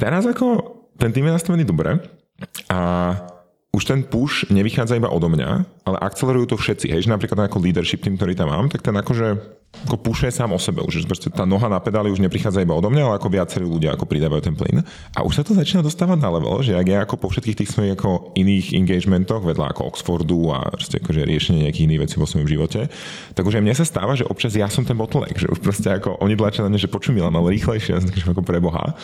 teraz 0.00 0.24
ako 0.24 0.80
ten 0.96 1.12
tým 1.12 1.28
je 1.28 1.36
nastavený 1.36 1.64
dobre 1.68 2.00
a 2.72 2.80
už 3.74 3.82
ten 3.82 4.06
push 4.06 4.46
nevychádza 4.54 4.94
iba 4.94 5.10
odo 5.10 5.26
mňa, 5.26 5.50
ale 5.82 5.96
akcelerujú 5.98 6.54
to 6.54 6.56
všetci. 6.56 6.94
Hej, 6.94 7.10
že 7.10 7.12
napríklad 7.12 7.50
ako 7.50 7.58
leadership 7.58 8.06
tým, 8.06 8.14
ktorý 8.14 8.38
tam 8.38 8.54
mám, 8.54 8.70
tak 8.70 8.86
ten 8.86 8.94
akože 8.94 9.34
ako 9.74 9.98
pušuje 9.98 10.30
sám 10.30 10.54
o 10.54 10.60
sebe. 10.62 10.86
Už 10.86 11.02
tá 11.34 11.42
noha 11.42 11.66
na 11.66 11.82
pedáli 11.82 12.06
už 12.06 12.22
neprichádza 12.22 12.62
iba 12.62 12.78
odo 12.78 12.94
mňa, 12.94 13.02
ale 13.10 13.14
ako 13.18 13.26
viacerí 13.26 13.66
ľudia 13.66 13.98
ako 13.98 14.06
pridávajú 14.06 14.42
ten 14.46 14.54
plyn. 14.54 14.86
A 15.18 15.26
už 15.26 15.34
sa 15.34 15.42
to 15.42 15.50
začína 15.50 15.82
dostávať 15.82 16.22
na 16.22 16.30
level, 16.30 16.62
že 16.62 16.78
ak 16.78 16.86
ja 16.86 17.02
ako 17.02 17.18
po 17.18 17.28
všetkých 17.34 17.58
tých 17.58 17.70
svojich 17.74 17.98
ako 17.98 18.38
iných 18.38 18.78
engagementoch, 18.78 19.42
vedľa 19.42 19.74
ako 19.74 19.90
Oxfordu 19.90 20.54
a 20.54 20.70
akože 20.78 21.26
riešenie 21.26 21.66
nejakých 21.66 21.86
iných 21.90 22.02
vecí 22.06 22.14
vo 22.22 22.30
svojom 22.30 22.46
živote, 22.46 22.86
tak 23.34 23.42
už 23.42 23.58
aj 23.58 23.64
mne 23.66 23.74
sa 23.74 23.82
stáva, 23.82 24.14
že 24.14 24.22
občas 24.30 24.54
ja 24.54 24.70
som 24.70 24.86
ten 24.86 24.94
bottleneck, 24.94 25.34
že 25.34 25.50
už 25.50 25.58
proste 25.58 25.90
ako 25.90 26.22
oni 26.22 26.38
tlačia 26.38 26.62
na 26.62 26.70
mňa, 26.70 26.86
že 26.86 26.92
počuj 26.94 27.10
Milan, 27.10 27.34
ale 27.34 27.58
rýchlejšie, 27.58 27.98
ako 28.30 28.46
preboha. 28.46 28.94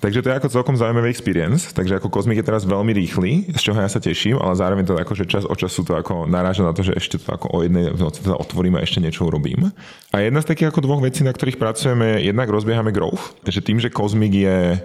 Takže 0.00 0.24
to 0.24 0.32
je 0.32 0.38
ako 0.40 0.48
celkom 0.48 0.76
zaujímavý 0.80 1.12
experience, 1.12 1.76
takže 1.76 2.00
ako 2.00 2.08
kozmik 2.08 2.40
je 2.40 2.48
teraz 2.48 2.64
veľmi 2.64 2.92
rýchly, 2.96 3.52
z 3.52 3.60
čoho 3.60 3.80
ja 3.84 3.88
sa 3.88 4.00
teším, 4.00 4.40
ale 4.40 4.56
zároveň 4.56 4.88
to 4.88 4.96
ako, 4.96 5.12
že 5.12 5.28
čas 5.28 5.44
od 5.44 5.60
času 5.60 5.84
to 5.84 5.92
ako 5.92 6.24
naráža 6.24 6.64
na 6.64 6.72
to, 6.72 6.80
že 6.80 6.96
ešte 6.96 7.20
to 7.20 7.28
ako 7.28 7.52
o 7.52 7.58
jednej 7.60 7.92
noci 7.92 8.24
teda 8.24 8.36
otvorím 8.40 8.80
a 8.80 8.84
ešte 8.84 9.04
niečo 9.04 9.28
urobím. 9.28 9.68
A 10.12 10.16
jedna 10.24 10.40
z 10.40 10.56
takých 10.56 10.72
ako 10.72 10.84
dvoch 10.88 11.04
vecí, 11.04 11.20
na 11.20 11.36
ktorých 11.36 11.60
pracujeme, 11.60 12.20
jednak 12.24 12.48
rozbiehame 12.48 12.96
growth, 12.96 13.36
takže 13.44 13.60
tým, 13.60 13.76
že 13.76 13.92
kozmik 13.92 14.32
je 14.32 14.80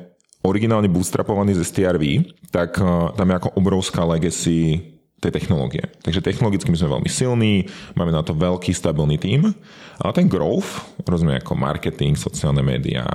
originálne 0.45 0.91
bootstrapovaný 0.91 1.57
ze 1.57 1.65
STRV, 1.65 2.29
tak 2.53 2.77
uh, 2.77 3.09
tam 3.17 3.27
je 3.31 3.35
ako 3.39 3.49
obrovská 3.57 4.05
legacy 4.05 4.94
tej 5.23 5.31
technológie. 5.31 5.83
Takže 6.03 6.21
technologicky 6.21 6.69
my 6.69 6.77
sme 6.77 6.93
veľmi 6.99 7.09
silní, 7.09 7.53
máme 7.95 8.11
na 8.11 8.21
to 8.21 8.35
veľký 8.35 8.75
stabilný 8.75 9.15
tím, 9.17 9.55
ale 9.99 10.11
ten 10.11 10.27
growth, 10.27 10.83
rozumiem 11.07 11.39
ako 11.39 11.55
marketing, 11.55 12.19
sociálne 12.19 12.61
médiá, 12.61 13.07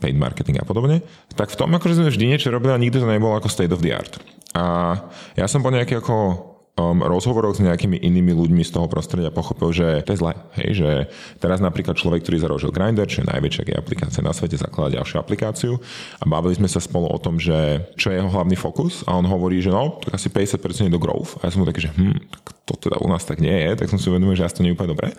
paid 0.00 0.16
marketing 0.16 0.58
a 0.58 0.66
podobne, 0.66 1.04
tak 1.36 1.52
v 1.52 1.58
tom 1.58 1.70
akože 1.76 2.00
sme 2.02 2.10
vždy 2.10 2.24
niečo 2.24 2.48
robili 2.48 2.72
a 2.72 2.80
nikdy 2.80 2.96
to 2.98 3.06
nebolo 3.06 3.36
ako 3.36 3.52
state 3.52 3.72
of 3.72 3.84
the 3.84 3.92
art. 3.92 4.16
A 4.52 4.96
ja 5.36 5.46
som 5.48 5.64
po 5.64 5.72
nejaký 5.72 6.00
ako 6.00 6.51
um, 6.76 7.04
rozhovoroch 7.04 7.56
s 7.56 7.64
nejakými 7.64 8.00
inými 8.00 8.32
ľuďmi 8.32 8.64
z 8.64 8.72
toho 8.72 8.88
prostredia 8.88 9.28
pochopil, 9.28 9.72
že 9.72 10.00
to 10.08 10.16
je 10.16 10.20
zle. 10.20 10.32
Hej, 10.56 10.68
že 10.72 10.90
teraz 11.36 11.60
napríklad 11.60 11.98
človek, 11.98 12.24
ktorý 12.24 12.36
založil 12.40 12.72
Grindr, 12.72 13.04
čo 13.04 13.20
je 13.22 13.30
najväčšia 13.30 13.66
gay 13.68 13.76
aplikácia 13.76 14.24
na 14.24 14.32
svete, 14.32 14.56
zakladá 14.56 14.96
ďalšiu 14.96 15.16
aplikáciu 15.20 15.72
a 16.20 16.24
bavili 16.24 16.56
sme 16.56 16.68
sa 16.68 16.80
spolu 16.80 17.12
o 17.12 17.18
tom, 17.20 17.36
že 17.36 17.84
čo 18.00 18.08
je 18.12 18.20
jeho 18.20 18.30
hlavný 18.32 18.56
fokus 18.56 19.04
a 19.04 19.16
on 19.16 19.28
hovorí, 19.28 19.60
že 19.60 19.68
no, 19.68 20.00
tak 20.00 20.16
asi 20.16 20.32
50% 20.32 20.88
je 20.88 20.92
do 20.92 21.00
growth 21.02 21.36
a 21.40 21.48
ja 21.48 21.52
som 21.52 21.60
mu 21.60 21.68
taký, 21.68 21.84
že 21.84 21.92
hm, 21.92 22.16
to 22.64 22.74
teda 22.80 22.96
u 23.04 23.08
nás 23.08 23.24
tak 23.28 23.42
nie 23.44 23.52
je, 23.52 23.84
tak 23.84 23.92
som 23.92 24.00
si 24.00 24.08
uvedomil, 24.08 24.38
že 24.38 24.48
asi 24.48 24.56
to 24.56 24.62
nie 24.64 24.72
je 24.72 24.76
úplne 24.80 24.92
dobre. 24.96 25.12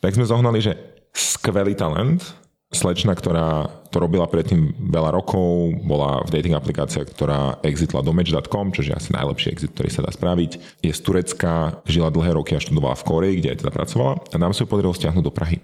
Tak 0.00 0.16
sme 0.16 0.24
zohnali, 0.28 0.60
že 0.60 0.76
skvelý 1.14 1.76
talent, 1.78 2.43
slečna, 2.74 3.14
ktorá 3.14 3.70
to 3.88 4.02
robila 4.02 4.26
predtým 4.26 4.74
veľa 4.90 5.14
rokov, 5.14 5.78
bola 5.86 6.20
v 6.26 6.34
dating 6.34 6.58
aplikácia, 6.58 7.06
ktorá 7.06 7.62
exitla 7.62 8.02
do 8.02 8.10
match.com, 8.10 8.74
čo 8.74 8.82
je 8.82 8.92
asi 8.92 9.14
najlepší 9.14 9.54
exit, 9.54 9.70
ktorý 9.72 9.88
sa 9.88 10.02
dá 10.02 10.10
spraviť. 10.10 10.82
Je 10.82 10.92
z 10.92 11.00
Turecka, 11.00 11.80
žila 11.86 12.10
dlhé 12.10 12.34
roky 12.34 12.58
a 12.58 12.62
študovala 12.62 12.98
v 12.98 13.06
Koreji, 13.06 13.34
kde 13.38 13.50
aj 13.54 13.58
teda 13.62 13.72
pracovala 13.72 14.12
a 14.18 14.36
nám 14.36 14.52
sa 14.52 14.66
ju 14.66 14.68
podarilo 14.68 14.92
stiahnuť 14.92 15.24
do 15.24 15.32
Prahy. 15.32 15.62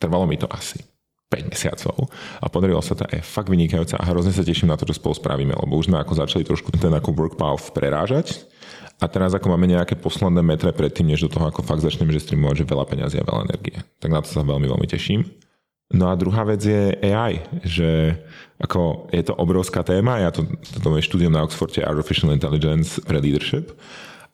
Trvalo 0.00 0.24
mi 0.24 0.40
to 0.40 0.48
asi 0.48 0.80
5 1.28 1.52
mesiacov 1.52 2.08
a 2.38 2.46
podarilo 2.46 2.78
sa 2.80 2.94
to 2.94 3.04
je 3.10 3.18
fakt 3.18 3.50
vynikajúca 3.50 3.98
a 3.98 4.08
hrozne 4.08 4.30
sa 4.30 4.46
teším 4.46 4.70
na 4.70 4.78
to, 4.78 4.86
čo 4.86 4.96
spolu 4.96 5.18
spravíme, 5.18 5.52
lebo 5.52 5.74
už 5.74 5.90
sme 5.90 5.98
ako 5.98 6.12
začali 6.16 6.46
trošku 6.46 6.70
ten 6.74 6.94
ako 6.94 7.10
work 7.12 7.34
path 7.34 7.74
prerážať 7.74 8.46
a 8.96 9.04
teraz 9.12 9.36
ako 9.36 9.52
máme 9.52 9.68
nejaké 9.68 9.98
posledné 10.00 10.40
metre 10.40 10.72
predtým, 10.72 11.12
než 11.12 11.28
do 11.28 11.32
toho 11.36 11.52
ako 11.52 11.60
fakt 11.60 11.84
začneme 11.84 12.14
že 12.16 12.24
streamovať, 12.24 12.64
že 12.64 12.70
veľa 12.70 12.84
peňazí 12.88 13.16
a 13.20 13.28
veľa 13.28 13.44
energie. 13.52 13.76
Tak 14.00 14.08
na 14.08 14.24
to 14.24 14.32
sa 14.32 14.40
veľmi, 14.40 14.64
veľmi 14.64 14.88
teším. 14.88 15.45
No 15.94 16.10
a 16.10 16.18
druhá 16.18 16.42
vec 16.42 16.66
je 16.66 16.98
AI, 16.98 17.46
že 17.62 18.18
ako 18.58 19.06
je 19.14 19.22
to 19.22 19.38
obrovská 19.38 19.86
téma, 19.86 20.18
ja 20.18 20.34
to, 20.34 20.42
to 20.82 20.88
je 20.98 21.06
štúdium 21.06 21.30
na 21.30 21.46
Oxforde 21.46 21.84
Artificial 21.84 22.34
Intelligence 22.34 22.98
pre 23.04 23.22
leadership 23.22 23.70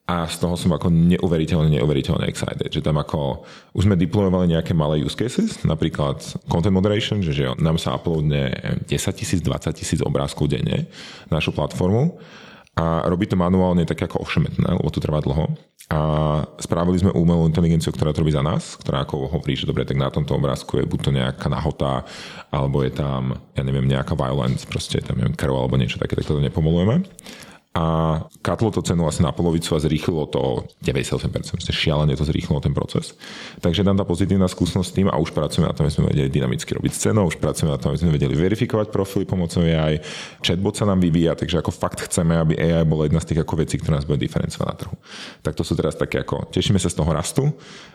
a 0.09 0.27
z 0.27 0.41
toho 0.43 0.59
som 0.59 0.75
ako 0.75 0.91
neuveriteľne, 0.91 1.79
neuveriteľne 1.79 2.27
excited, 2.27 2.73
že 2.73 2.83
tam 2.83 2.99
ako 2.99 3.47
už 3.77 3.87
sme 3.87 4.01
deployovali 4.01 4.51
nejaké 4.51 4.75
malé 4.75 4.99
use 5.05 5.15
cases, 5.15 5.61
napríklad 5.63 6.19
content 6.51 6.75
moderation, 6.75 7.23
že, 7.23 7.37
že 7.37 7.45
nám 7.61 7.79
sa 7.79 7.95
uploadne 7.95 8.51
10 8.89 8.93
tisíc, 9.15 9.39
20 9.45 9.77
tisíc 9.77 10.01
obrázkov 10.03 10.51
denne 10.51 10.91
na 11.31 11.39
našu 11.39 11.55
platformu 11.55 12.19
a 12.73 13.05
robí 13.05 13.29
to 13.29 13.37
manuálne 13.37 13.85
tak 13.85 14.01
ako 14.09 14.25
ošemetné, 14.25 14.81
lebo 14.81 14.89
to 14.89 14.99
trvá 14.99 15.21
dlho. 15.21 15.53
A 15.91 15.99
spravili 16.63 17.03
sme 17.03 17.11
umelú 17.13 17.49
inteligenciu, 17.51 17.91
ktorá 17.91 18.15
to 18.15 18.23
robí 18.23 18.33
za 18.33 18.45
nás, 18.45 18.79
ktorá 18.79 19.03
ako 19.03 19.29
hovorí, 19.29 19.59
že 19.59 19.69
dobre, 19.69 19.83
tak 19.83 19.99
na 19.99 20.09
tomto 20.09 20.39
obrázku 20.39 20.79
je 20.79 20.89
buď 20.89 21.01
to 21.03 21.11
nejaká 21.11 21.49
nahota, 21.51 22.07
alebo 22.55 22.87
je 22.87 22.93
tam, 22.95 23.35
ja 23.53 23.63
neviem, 23.67 23.85
nejaká 23.85 24.15
violence, 24.15 24.65
proste 24.65 25.03
tam 25.03 25.19
neviem, 25.19 25.37
krv 25.37 25.53
alebo 25.53 25.77
niečo 25.77 25.99
také, 25.99 26.17
tak 26.17 26.25
to 26.29 26.39
nepomolujeme 26.39 27.05
a 27.73 27.85
katlo 28.45 28.69
to 28.69 28.85
cenu 28.85 29.09
asi 29.09 29.25
na 29.25 29.33
polovicu 29.33 29.73
a 29.73 29.81
zrýchlilo 29.81 30.29
to 30.29 30.69
98%, 30.85 31.33
proste 31.33 31.73
šialene 31.73 32.13
to 32.13 32.29
zrýchlilo 32.29 32.61
ten 32.61 32.77
proces. 32.77 33.17
Takže 33.65 33.81
tam 33.81 33.97
tá 33.97 34.05
pozitívna 34.05 34.45
skúsenosť 34.45 34.89
s 34.93 34.97
tým 35.01 35.09
a 35.09 35.17
už 35.17 35.33
pracujeme 35.33 35.73
na 35.73 35.73
tom, 35.73 35.89
aby 35.89 35.95
sme 35.97 36.13
vedeli 36.13 36.29
dynamicky 36.29 36.77
robiť 36.77 36.93
scénu, 36.93 37.33
už 37.33 37.41
pracujeme 37.41 37.73
na 37.73 37.81
tom, 37.81 37.97
aby 37.97 38.05
sme 38.05 38.13
vedeli 38.13 38.37
verifikovať 38.37 38.93
profily 38.93 39.25
pomocou 39.25 39.65
AI, 39.65 40.05
chatbot 40.45 40.77
sa 40.77 40.85
nám 40.85 41.01
vyvíja, 41.01 41.33
takže 41.33 41.65
ako 41.65 41.73
fakt 41.73 42.05
chceme, 42.05 42.37
aby 42.37 42.61
AI 42.61 42.85
bola 42.85 43.09
jedna 43.09 43.25
z 43.25 43.33
tých 43.33 43.41
ako 43.41 43.65
vecí, 43.65 43.81
ktorá 43.81 43.97
nás 43.97 44.05
bude 44.05 44.21
diferencovať 44.21 44.67
na 44.69 44.77
trhu. 44.77 44.95
Tak 45.41 45.57
to 45.57 45.65
sú 45.65 45.73
teraz 45.73 45.97
také 45.97 46.21
ako, 46.21 46.53
tešíme 46.53 46.77
sa 46.77 46.93
z 46.93 47.01
toho 47.01 47.09
rastu 47.09 47.49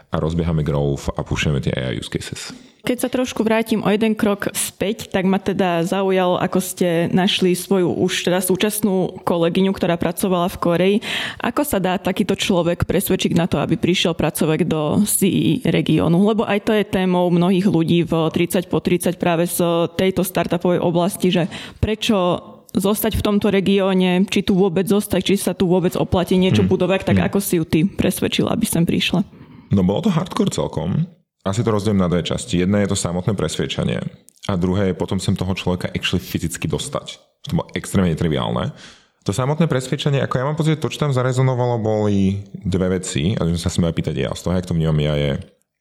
a 0.09 0.17
rozbiehame 0.17 0.65
growth 0.65 1.13
a 1.13 1.21
púšťame 1.21 1.61
tie 1.61 1.77
AI 1.77 2.01
use 2.01 2.09
cases. 2.09 2.49
Keď 2.87 3.03
sa 3.03 3.11
trošku 3.11 3.43
vrátim 3.43 3.83
o 3.83 3.91
jeden 3.91 4.15
krok 4.15 4.47
späť, 4.55 5.11
tak 5.11 5.27
ma 5.27 5.43
teda 5.43 5.83
zaujalo, 5.83 6.39
ako 6.39 6.63
ste 6.63 7.11
našli 7.11 7.51
svoju 7.51 7.91
už 7.91 8.31
teda 8.31 8.39
súčasnú 8.39 9.19
kolegyňu, 9.27 9.75
ktorá 9.75 9.99
pracovala 9.99 10.47
v 10.47 10.55
Koreji. 10.55 10.95
Ako 11.43 11.67
sa 11.67 11.83
dá 11.83 11.99
takýto 11.99 12.39
človek 12.39 12.87
presvedčiť 12.87 13.35
na 13.35 13.43
to, 13.43 13.59
aby 13.59 13.75
prišiel 13.75 14.15
pracovať 14.15 14.63
do 14.63 15.03
CE 15.03 15.67
regiónu? 15.67 16.15
Lebo 16.31 16.47
aj 16.47 16.63
to 16.63 16.71
je 16.71 16.87
témou 16.87 17.27
mnohých 17.27 17.67
ľudí 17.67 18.07
v 18.07 18.31
30 18.31 18.71
po 18.71 18.79
30 18.79 19.19
práve 19.19 19.51
z 19.51 19.91
tejto 19.99 20.23
startupovej 20.23 20.79
oblasti, 20.79 21.27
že 21.27 21.51
prečo 21.83 22.39
zostať 22.71 23.19
v 23.19 23.25
tomto 23.25 23.51
regióne, 23.51 24.23
či 24.31 24.47
tu 24.47 24.55
vôbec 24.55 24.87
zostať, 24.87 25.27
či 25.27 25.35
sa 25.35 25.51
tu 25.51 25.67
vôbec 25.67 25.91
oplatí 25.99 26.39
niečo 26.39 26.63
hmm. 26.63 26.71
budovať, 26.71 27.03
tak 27.03 27.19
hmm. 27.19 27.27
ako 27.27 27.39
si 27.43 27.59
ju 27.59 27.67
ty 27.67 27.83
presvedčila, 27.83 28.55
aby 28.55 28.63
sem 28.63 28.87
prišla? 28.87 29.27
No 29.75 29.83
bolo 29.83 30.07
to 30.07 30.15
hardcore 30.15 30.55
celkom. 30.55 31.16
Asi 31.47 31.63
to 31.63 31.71
rozdelím 31.71 32.03
na 32.03 32.11
dve 32.11 32.27
časti. 32.27 32.59
Jedna 32.59 32.83
je 32.83 32.91
to 32.91 32.99
samotné 32.99 33.31
presviečanie 33.31 34.03
a 34.51 34.53
druhé 34.59 34.91
je 34.91 34.99
potom 34.99 35.15
sem 35.15 35.31
toho 35.31 35.55
človeka 35.55 35.87
actually 35.95 36.19
fyzicky 36.19 36.67
dostať. 36.67 37.23
To 37.47 37.63
bolo 37.63 37.71
extrémne 37.71 38.11
triviálne. 38.19 38.75
To 39.23 39.35
samotné 39.35 39.67
presvedčenie, 39.67 40.23
ako 40.23 40.35
ja 40.39 40.47
mám 40.47 40.55
pocit, 40.55 40.79
to, 40.79 40.87
čo 40.87 41.03
tam 41.03 41.11
zarezonovalo, 41.11 41.83
boli 41.83 42.47
dve 42.63 42.95
veci, 42.95 43.35
a 43.35 43.43
sme 43.43 43.59
sa 43.59 43.67
smeli 43.67 43.91
pýtať 43.91 44.15
ja 44.15 44.31
z 44.31 44.39
toho, 44.39 44.55
jak 44.55 44.67
to 44.67 44.75
vnímam 44.75 45.03
ja, 45.03 45.19
je 45.19 45.31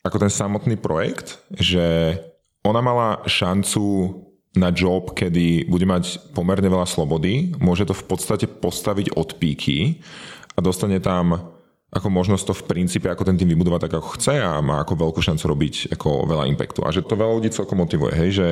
ako 0.03 0.19
ten 0.19 0.31
samotný 0.31 0.75
projekt, 0.79 1.39
že 1.55 2.19
ona 2.67 2.83
mala 2.83 3.23
šancu 3.27 4.19
na 4.59 4.75
job, 4.75 5.15
kedy 5.15 5.71
bude 5.71 5.87
mať 5.87 6.35
pomerne 6.35 6.67
veľa 6.67 6.91
slobody, 6.91 7.55
môže 7.63 7.87
to 7.87 7.95
v 7.95 8.07
podstate 8.11 8.51
postaviť 8.51 9.15
od 9.15 9.39
píky 9.39 10.03
a 10.55 10.59
dostane 10.59 10.99
tam 10.99 11.55
ako 11.95 12.09
možnosť 12.11 12.45
to 12.51 12.55
v 12.55 12.67
princípe 12.67 13.07
ako 13.07 13.23
ten 13.23 13.39
tým 13.39 13.55
vybudovať 13.55 13.87
tak, 13.87 13.95
ako 14.03 14.19
chce 14.19 14.43
a 14.43 14.59
má 14.59 14.83
ako 14.83 14.99
veľkú 14.99 15.21
šancu 15.23 15.45
robiť 15.47 15.75
ako 15.95 16.27
veľa 16.27 16.51
impactu. 16.51 16.83
A 16.83 16.91
že 16.91 17.07
to 17.07 17.15
veľa 17.15 17.39
ľudí 17.39 17.51
celkom 17.55 17.79
motivuje, 17.79 18.13
hej, 18.13 18.31
že 18.35 18.47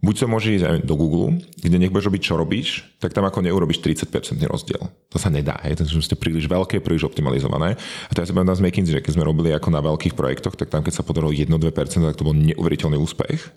buď 0.00 0.14
sa 0.16 0.26
môže 0.26 0.48
ísť 0.56 0.64
aj 0.64 0.76
do 0.88 0.94
Google, 0.96 1.44
kde 1.60 1.76
nech 1.76 1.92
budeš 1.92 2.08
robiť, 2.08 2.22
čo 2.24 2.40
robíš, 2.40 2.68
tak 2.96 3.12
tam 3.12 3.28
ako 3.28 3.44
neurobiš 3.44 3.84
30% 3.84 4.08
rozdiel. 4.48 4.88
To 5.12 5.18
sa 5.20 5.28
nedá, 5.28 5.60
hej, 5.60 5.76
to 5.76 5.84
sú 5.84 6.00
príliš 6.16 6.48
veľké, 6.48 6.80
príliš 6.80 7.04
optimalizované. 7.04 7.76
A 8.08 8.10
ja 8.16 8.24
sa 8.24 8.32
na 8.32 8.56
z 8.56 8.64
McKinsey, 8.64 8.96
že 8.96 9.04
keď 9.04 9.12
sme 9.20 9.28
robili 9.28 9.52
ako 9.52 9.68
na 9.68 9.84
veľkých 9.84 10.16
projektoch, 10.16 10.56
tak 10.56 10.72
tam 10.72 10.80
keď 10.80 11.00
sa 11.00 11.04
podarilo 11.04 11.36
1-2%, 11.36 11.52
tak 12.00 12.16
to 12.16 12.24
bol 12.24 12.32
neuveriteľný 12.32 12.96
úspech. 12.96 13.52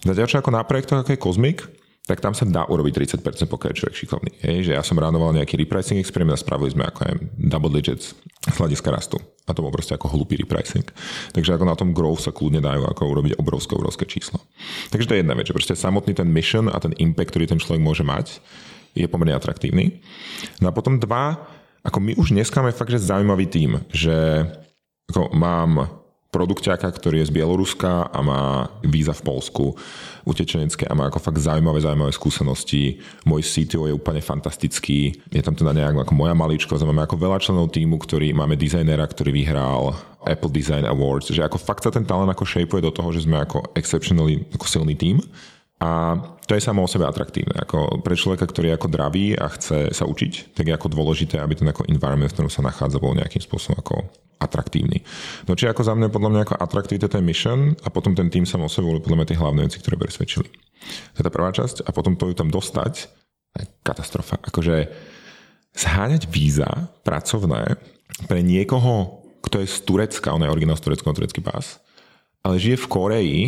Zatiaľ 0.00 0.40
ako 0.40 0.50
na 0.54 0.64
projektoch, 0.64 1.04
ako 1.04 1.12
je 1.12 1.20
Cosmic, 1.20 1.58
tak 2.06 2.22
tam 2.22 2.38
sa 2.38 2.46
dá 2.46 2.62
urobiť 2.70 3.18
30% 3.18 3.50
pokiaľ 3.50 3.70
je 3.74 3.78
človek 3.82 3.96
šikovný. 3.98 4.30
Hej, 4.46 4.70
že 4.70 4.72
ja 4.78 4.82
som 4.86 4.94
ránoval 4.94 5.34
nejaký 5.34 5.58
repricing 5.58 5.98
experiment 5.98 6.38
a 6.38 6.40
spravili 6.40 6.70
sme 6.70 6.86
ako 6.86 7.02
aj 7.02 7.12
double 7.34 7.74
digits 7.74 8.14
z 8.46 8.56
hľadiska 8.62 8.94
rastu. 8.94 9.18
A 9.46 9.50
to 9.50 9.62
bol 9.62 9.74
proste 9.74 9.98
ako 9.98 10.14
hlupý 10.14 10.38
repricing. 10.38 10.86
Takže 11.34 11.58
ako 11.58 11.66
na 11.66 11.74
tom 11.74 11.90
growth 11.90 12.22
sa 12.22 12.30
kľudne 12.30 12.62
dajú 12.62 12.86
ako 12.86 13.02
urobiť 13.10 13.32
obrovské, 13.42 13.74
obrovské 13.74 14.06
číslo. 14.06 14.38
Takže 14.94 15.06
to 15.10 15.14
je 15.18 15.20
jedna 15.26 15.34
vec, 15.34 15.50
že 15.50 15.54
proste 15.58 15.74
samotný 15.74 16.14
ten 16.14 16.30
mission 16.30 16.70
a 16.70 16.78
ten 16.78 16.94
impact, 17.02 17.34
ktorý 17.34 17.50
ten 17.50 17.58
človek 17.58 17.82
môže 17.82 18.06
mať, 18.06 18.38
je 18.94 19.10
pomerne 19.10 19.34
atraktívny. 19.34 19.98
No 20.62 20.70
a 20.70 20.72
potom 20.72 21.02
dva, 21.02 21.42
ako 21.82 21.98
my 21.98 22.14
už 22.14 22.30
dneska 22.30 22.62
máme 22.62 22.70
fakt, 22.70 22.94
že 22.94 23.02
zaujímavý 23.02 23.50
tým, 23.50 23.82
že 23.90 24.46
ako 25.10 25.34
mám 25.34 25.90
produkťáka, 26.30 26.90
ktorý 26.90 27.22
je 27.22 27.28
z 27.30 27.34
Bieloruska 27.34 28.12
a 28.12 28.18
má 28.20 28.68
víza 28.84 29.16
v 29.16 29.24
Polsku 29.24 29.64
utečenecké 30.26 30.84
a 30.90 30.96
má 30.98 31.06
ako 31.06 31.22
fakt 31.22 31.38
zaujímavé, 31.38 31.78
zaujímavé 31.80 32.10
skúsenosti. 32.10 32.98
Môj 33.22 33.46
CTO 33.46 33.86
je 33.86 33.94
úplne 33.94 34.18
fantastický. 34.18 35.14
Je 35.30 35.42
tam 35.42 35.54
teda 35.54 35.70
nejak 35.70 36.02
ako 36.02 36.12
moja 36.18 36.34
maličko. 36.34 36.74
Máme 36.82 37.06
ako 37.06 37.16
veľa 37.16 37.38
členov 37.38 37.70
týmu, 37.70 37.96
ktorý 38.02 38.34
máme 38.34 38.58
dizajnera, 38.58 39.06
ktorý 39.06 39.30
vyhral 39.30 39.94
Apple 40.26 40.50
Design 40.50 40.82
Awards. 40.82 41.30
Že 41.30 41.46
ako 41.46 41.62
fakt 41.62 41.86
sa 41.86 41.94
ten 41.94 42.02
talent 42.02 42.28
ako 42.28 42.42
shapeuje 42.42 42.82
do 42.82 42.90
toho, 42.90 43.14
že 43.14 43.22
sme 43.22 43.38
ako 43.38 43.70
exceptionally 43.78 44.42
ako 44.50 44.66
silný 44.66 44.98
tým. 44.98 45.22
A 45.76 46.16
to 46.48 46.56
je 46.56 46.64
samo 46.64 46.84
o 46.84 46.88
sebe 46.88 47.04
atraktívne. 47.04 47.52
Ako 47.60 48.00
pre 48.00 48.16
človeka, 48.16 48.48
ktorý 48.48 48.72
je 48.72 48.76
ako 48.80 48.88
dravý 48.88 49.36
a 49.36 49.44
chce 49.52 49.92
sa 49.92 50.08
učiť, 50.08 50.56
tak 50.56 50.72
je 50.72 50.72
ako 50.72 50.88
dôležité, 50.88 51.36
aby 51.36 51.52
ten 51.52 51.68
ako 51.68 51.84
environment, 51.92 52.32
v 52.32 52.36
ktorom 52.36 52.52
sa 52.52 52.64
nachádza, 52.64 52.96
bol 52.96 53.12
nejakým 53.12 53.44
spôsobom 53.44 53.76
ako 53.84 54.08
atraktívny. 54.40 55.04
No 55.44 55.52
či 55.52 55.68
ako 55.68 55.84
za 55.84 55.92
mňa 55.92 56.08
podľa 56.08 56.30
mňa 56.32 56.40
ako 56.48 56.54
atraktivita 56.60 57.08
ten 57.12 57.24
mission 57.24 57.76
a 57.84 57.88
potom 57.92 58.16
ten 58.16 58.32
tým 58.32 58.48
samo 58.48 58.68
o 58.68 58.72
sebe 58.72 58.88
boli 58.88 59.04
podľa 59.04 59.20
mňa 59.20 59.28
tie 59.28 59.40
hlavné 59.40 59.60
veci, 59.68 59.80
ktoré 59.80 59.96
presvedčili. 60.00 60.48
To 61.12 61.16
je 61.20 61.24
tá 61.24 61.32
prvá 61.32 61.52
časť 61.52 61.84
a 61.84 61.90
potom 61.92 62.16
to 62.16 62.28
ju 62.28 62.34
tam 62.36 62.48
dostať, 62.48 63.08
je 63.56 63.64
katastrofa. 63.80 64.40
Akože 64.44 64.92
zháňať 65.76 66.28
víza 66.28 66.68
pracovné 67.04 67.80
pre 68.28 68.40
niekoho, 68.40 69.24
kto 69.44 69.60
je 69.60 69.68
z 69.68 69.76
Turecka, 69.84 70.32
on 70.32 70.44
je 70.44 70.52
originál 70.52 70.76
z 70.76 70.84
Turecka, 70.88 71.16
turecký 71.16 71.40
pás, 71.40 71.80
ale 72.44 72.60
žije 72.60 72.76
v 72.80 72.90
Koreji, 72.92 73.40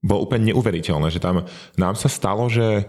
bolo 0.00 0.24
úplne 0.24 0.52
neuveriteľné, 0.52 1.12
že 1.12 1.20
tam 1.20 1.44
nám 1.76 1.94
sa 1.96 2.08
stalo, 2.08 2.48
že 2.48 2.88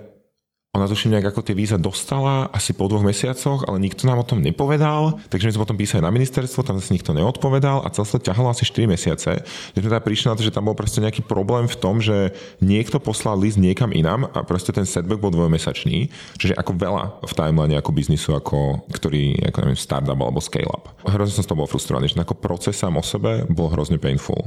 ona 0.72 0.88
tuším 0.88 1.12
nejak 1.12 1.36
ako 1.36 1.44
tie 1.44 1.51
víza 1.51 1.75
dostala 1.75 2.48
asi 2.56 2.72
po 2.72 2.88
dvoch 2.88 3.03
mesiacoch, 3.03 3.68
ale 3.68 3.75
nikto 3.84 4.08
nám 4.08 4.24
o 4.24 4.27
tom 4.27 4.39
nepovedal, 4.39 5.20
takže 5.27 5.51
my 5.51 5.53
sme 5.53 5.63
potom 5.68 5.75
písali 5.75 6.00
na 6.00 6.15
ministerstvo, 6.15 6.63
tam 6.63 6.80
zase 6.80 6.96
nikto 6.96 7.12
neodpovedal 7.12 7.84
a 7.84 7.91
celé 7.91 8.08
sa 8.08 8.24
ťahalo 8.24 8.56
asi 8.56 8.63
4 8.63 8.88
mesiace. 8.88 9.44
Že 9.75 9.80
sme 9.84 9.91
teda 9.91 10.00
prišli 10.00 10.32
na 10.32 10.36
to, 10.39 10.48
že 10.48 10.56
tam 10.56 10.72
bol 10.72 10.75
proste 10.80 11.03
nejaký 11.03 11.27
problém 11.27 11.68
v 11.68 11.75
tom, 11.75 12.00
že 12.00 12.32
niekto 12.63 13.03
poslal 13.03 13.36
list 13.36 13.60
niekam 13.60 13.91
inám 13.91 14.32
a 14.32 14.48
proste 14.48 14.72
ten 14.72 14.88
setback 14.88 15.20
bol 15.20 15.36
dvojmesačný, 15.36 16.08
čiže 16.39 16.56
ako 16.56 16.72
veľa 16.80 17.20
v 17.20 17.34
timeline 17.36 17.75
ako 17.75 17.91
biznisu, 17.91 18.32
ako, 18.39 18.88
ktorý, 18.96 19.44
ako 19.51 19.68
neviem, 19.68 19.75
startup 19.75 20.15
alebo 20.15 20.39
scale-up. 20.39 20.88
Hrozne 21.03 21.36
som 21.36 21.44
z 21.44 21.51
toho 21.51 21.60
bol 21.60 21.68
frustrovaný, 21.68 22.15
že 22.15 22.15
ako 22.15 22.39
proces 22.39 22.80
sám 22.80 22.96
o 22.96 23.03
sebe 23.03 23.44
bol 23.51 23.68
hrozne 23.68 24.00
painful. 24.00 24.39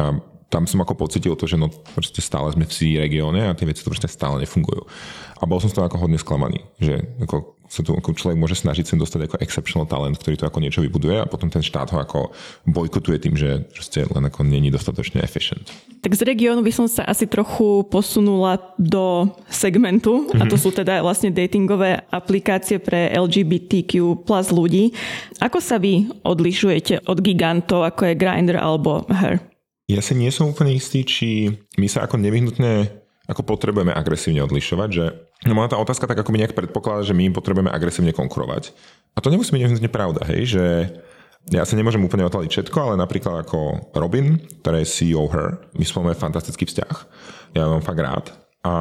A 0.00 0.16
tam 0.50 0.66
som 0.66 0.82
ako 0.82 0.98
pocitil 0.98 1.38
to, 1.38 1.46
že 1.46 1.60
no 1.60 1.70
proste 1.70 2.18
stále 2.18 2.50
sme 2.50 2.66
v 2.66 2.74
C 2.74 2.98
regióne 2.98 3.46
a 3.46 3.54
tie 3.54 3.68
veci 3.68 3.86
to 3.86 3.92
proste 3.92 4.10
stále 4.10 4.42
nefungujú. 4.42 4.82
A 5.40 5.46
bol 5.46 5.62
som 5.62 5.70
z 5.70 5.78
toho 5.78 5.86
ako 5.86 6.04
hodne 6.04 6.18
sklamaný, 6.18 6.66
že 6.82 7.06
ako 7.22 7.60
sa 7.70 7.86
tu 7.86 7.94
ako 7.94 8.18
človek 8.18 8.34
môže 8.34 8.58
snažiť 8.58 8.82
sem 8.82 8.98
dostať 8.98 9.30
ako 9.30 9.36
exceptional 9.46 9.86
talent, 9.86 10.18
ktorý 10.18 10.34
to 10.34 10.44
ako 10.50 10.58
niečo 10.58 10.82
vybuduje 10.82 11.22
a 11.22 11.30
potom 11.30 11.46
ten 11.46 11.62
štát 11.62 11.94
ho 11.94 12.02
ako 12.02 12.34
bojkotuje 12.66 13.22
tým, 13.22 13.38
že 13.38 13.62
proste 13.70 14.10
len 14.10 14.26
ako 14.26 14.42
není 14.42 14.74
dostatočne 14.74 15.22
efficient. 15.22 15.70
Tak 16.02 16.10
z 16.18 16.26
regiónu 16.26 16.66
by 16.66 16.74
som 16.74 16.90
sa 16.90 17.06
asi 17.06 17.30
trochu 17.30 17.86
posunula 17.86 18.58
do 18.74 19.30
segmentu 19.46 20.26
mm-hmm. 20.26 20.42
a 20.42 20.50
to 20.50 20.58
mhm. 20.58 20.62
sú 20.66 20.74
teda 20.74 20.98
vlastne 20.98 21.30
datingové 21.30 22.02
aplikácie 22.10 22.82
pre 22.82 23.14
LGBTQ 23.14 24.26
plus 24.26 24.50
ľudí. 24.50 24.90
Ako 25.38 25.62
sa 25.62 25.78
vy 25.78 26.10
odlišujete 26.26 27.06
od 27.06 27.22
gigantov 27.22 27.86
ako 27.86 28.10
je 28.10 28.18
Grindr 28.18 28.58
alebo 28.58 29.06
Her? 29.06 29.38
Ja 29.90 29.98
si 29.98 30.14
nie 30.14 30.30
som 30.30 30.46
úplne 30.46 30.70
istý, 30.70 31.02
či 31.02 31.50
my 31.74 31.90
sa 31.90 32.06
ako 32.06 32.22
nevyhnutne 32.22 33.02
ako 33.30 33.46
potrebujeme 33.46 33.94
agresívne 33.94 34.42
odlišovať, 34.42 34.88
že 34.90 35.04
no 35.46 35.54
moja 35.54 35.70
tá 35.70 35.78
otázka 35.78 36.10
tak 36.10 36.18
ako 36.18 36.34
by 36.34 36.38
nejak 36.42 36.58
predpokladá, 36.58 37.06
že 37.06 37.14
my 37.14 37.30
im 37.30 37.34
potrebujeme 37.34 37.70
agresívne 37.70 38.10
konkurovať. 38.10 38.74
A 39.14 39.22
to 39.22 39.30
nemusí 39.30 39.54
byť 39.54 39.62
nevyhnutne 39.62 39.90
pravda, 39.90 40.26
hej, 40.34 40.58
že 40.58 40.64
ja 41.48 41.62
sa 41.62 41.78
nemôžem 41.78 42.02
úplne 42.02 42.26
otaliť 42.26 42.50
všetko, 42.50 42.76
ale 42.76 42.94
napríklad 42.98 43.46
ako 43.46 43.90
Robin, 43.94 44.42
ktorá 44.60 44.82
je 44.82 44.90
CEO 44.90 45.30
Her, 45.30 45.62
my 45.78 45.84
spolu 45.86 46.10
máme 46.10 46.18
fantastický 46.18 46.66
vzťah 46.66 46.96
Ja 47.54 47.70
mám 47.70 47.86
fakt 47.86 48.02
rád. 48.02 48.34
A 48.66 48.74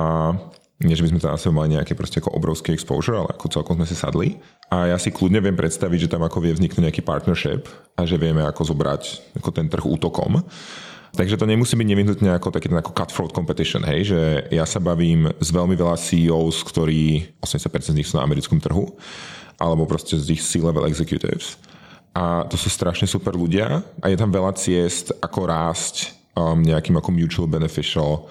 nie, 0.80 0.96
že 0.96 1.04
by 1.04 1.10
sme 1.12 1.20
tam 1.24 1.36
asi 1.36 1.52
mali 1.52 1.76
nejaké 1.76 1.92
proste 1.92 2.24
ako 2.24 2.40
obrovský 2.40 2.72
exposure, 2.72 3.20
ale 3.20 3.36
ako 3.36 3.52
celkom 3.52 3.76
sme 3.80 3.88
si 3.88 3.96
sadli. 4.00 4.40
A 4.72 4.92
ja 4.92 4.98
si 5.00 5.12
kľudne 5.12 5.44
viem 5.44 5.56
predstaviť, 5.56 6.08
že 6.08 6.12
tam 6.12 6.24
ako 6.24 6.40
vie 6.40 6.56
vzniknúť 6.56 6.84
nejaký 6.88 7.04
partnership 7.04 7.68
a 8.00 8.08
že 8.08 8.16
vieme 8.16 8.44
ako 8.48 8.72
zobrať 8.72 9.36
ako 9.40 9.50
ten 9.52 9.68
trh 9.68 9.84
útokom. 9.84 10.40
Takže 11.10 11.42
to 11.42 11.50
nemusí 11.50 11.74
byť 11.74 11.88
nevyhnutne 11.90 12.30
ako 12.38 12.54
taký 12.54 12.70
ten 12.70 12.78
ako 12.78 12.94
cutthroat 12.94 13.34
competition, 13.34 13.82
hej, 13.82 14.14
že 14.14 14.20
ja 14.54 14.64
sa 14.64 14.78
bavím 14.78 15.34
s 15.42 15.50
veľmi 15.50 15.74
veľa 15.74 15.98
CEOs, 15.98 16.62
ktorí 16.70 17.34
80% 17.42 17.94
z 17.94 17.98
nich 17.98 18.08
sú 18.08 18.22
na 18.22 18.26
americkom 18.26 18.62
trhu, 18.62 18.94
alebo 19.58 19.90
proste 19.90 20.16
z 20.16 20.38
ich 20.38 20.42
C-level 20.46 20.86
executives. 20.86 21.58
A 22.14 22.46
to 22.46 22.58
sú 22.58 22.70
strašne 22.70 23.06
super 23.10 23.34
ľudia 23.34 23.82
a 24.02 24.06
je 24.10 24.18
tam 24.18 24.30
veľa 24.30 24.54
ciest, 24.58 25.14
ako 25.22 25.50
rásť 25.50 25.96
um, 26.34 26.62
nejakým 26.62 26.98
ako 26.98 27.10
mutual 27.14 27.46
beneficial 27.50 28.30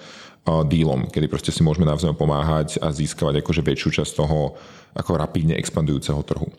dealom, 0.67 1.07
kedy 1.07 1.27
proste 1.29 1.51
si 1.53 1.61
môžeme 1.61 1.87
navzájom 1.87 2.17
pomáhať 2.17 2.81
a 2.81 2.89
získavať 2.89 3.41
akože 3.41 3.61
väčšiu 3.61 3.89
časť 4.01 4.11
toho 4.17 4.57
ako 4.97 5.21
rapidne 5.21 5.53
expandujúceho 5.53 6.21
trhu. 6.25 6.49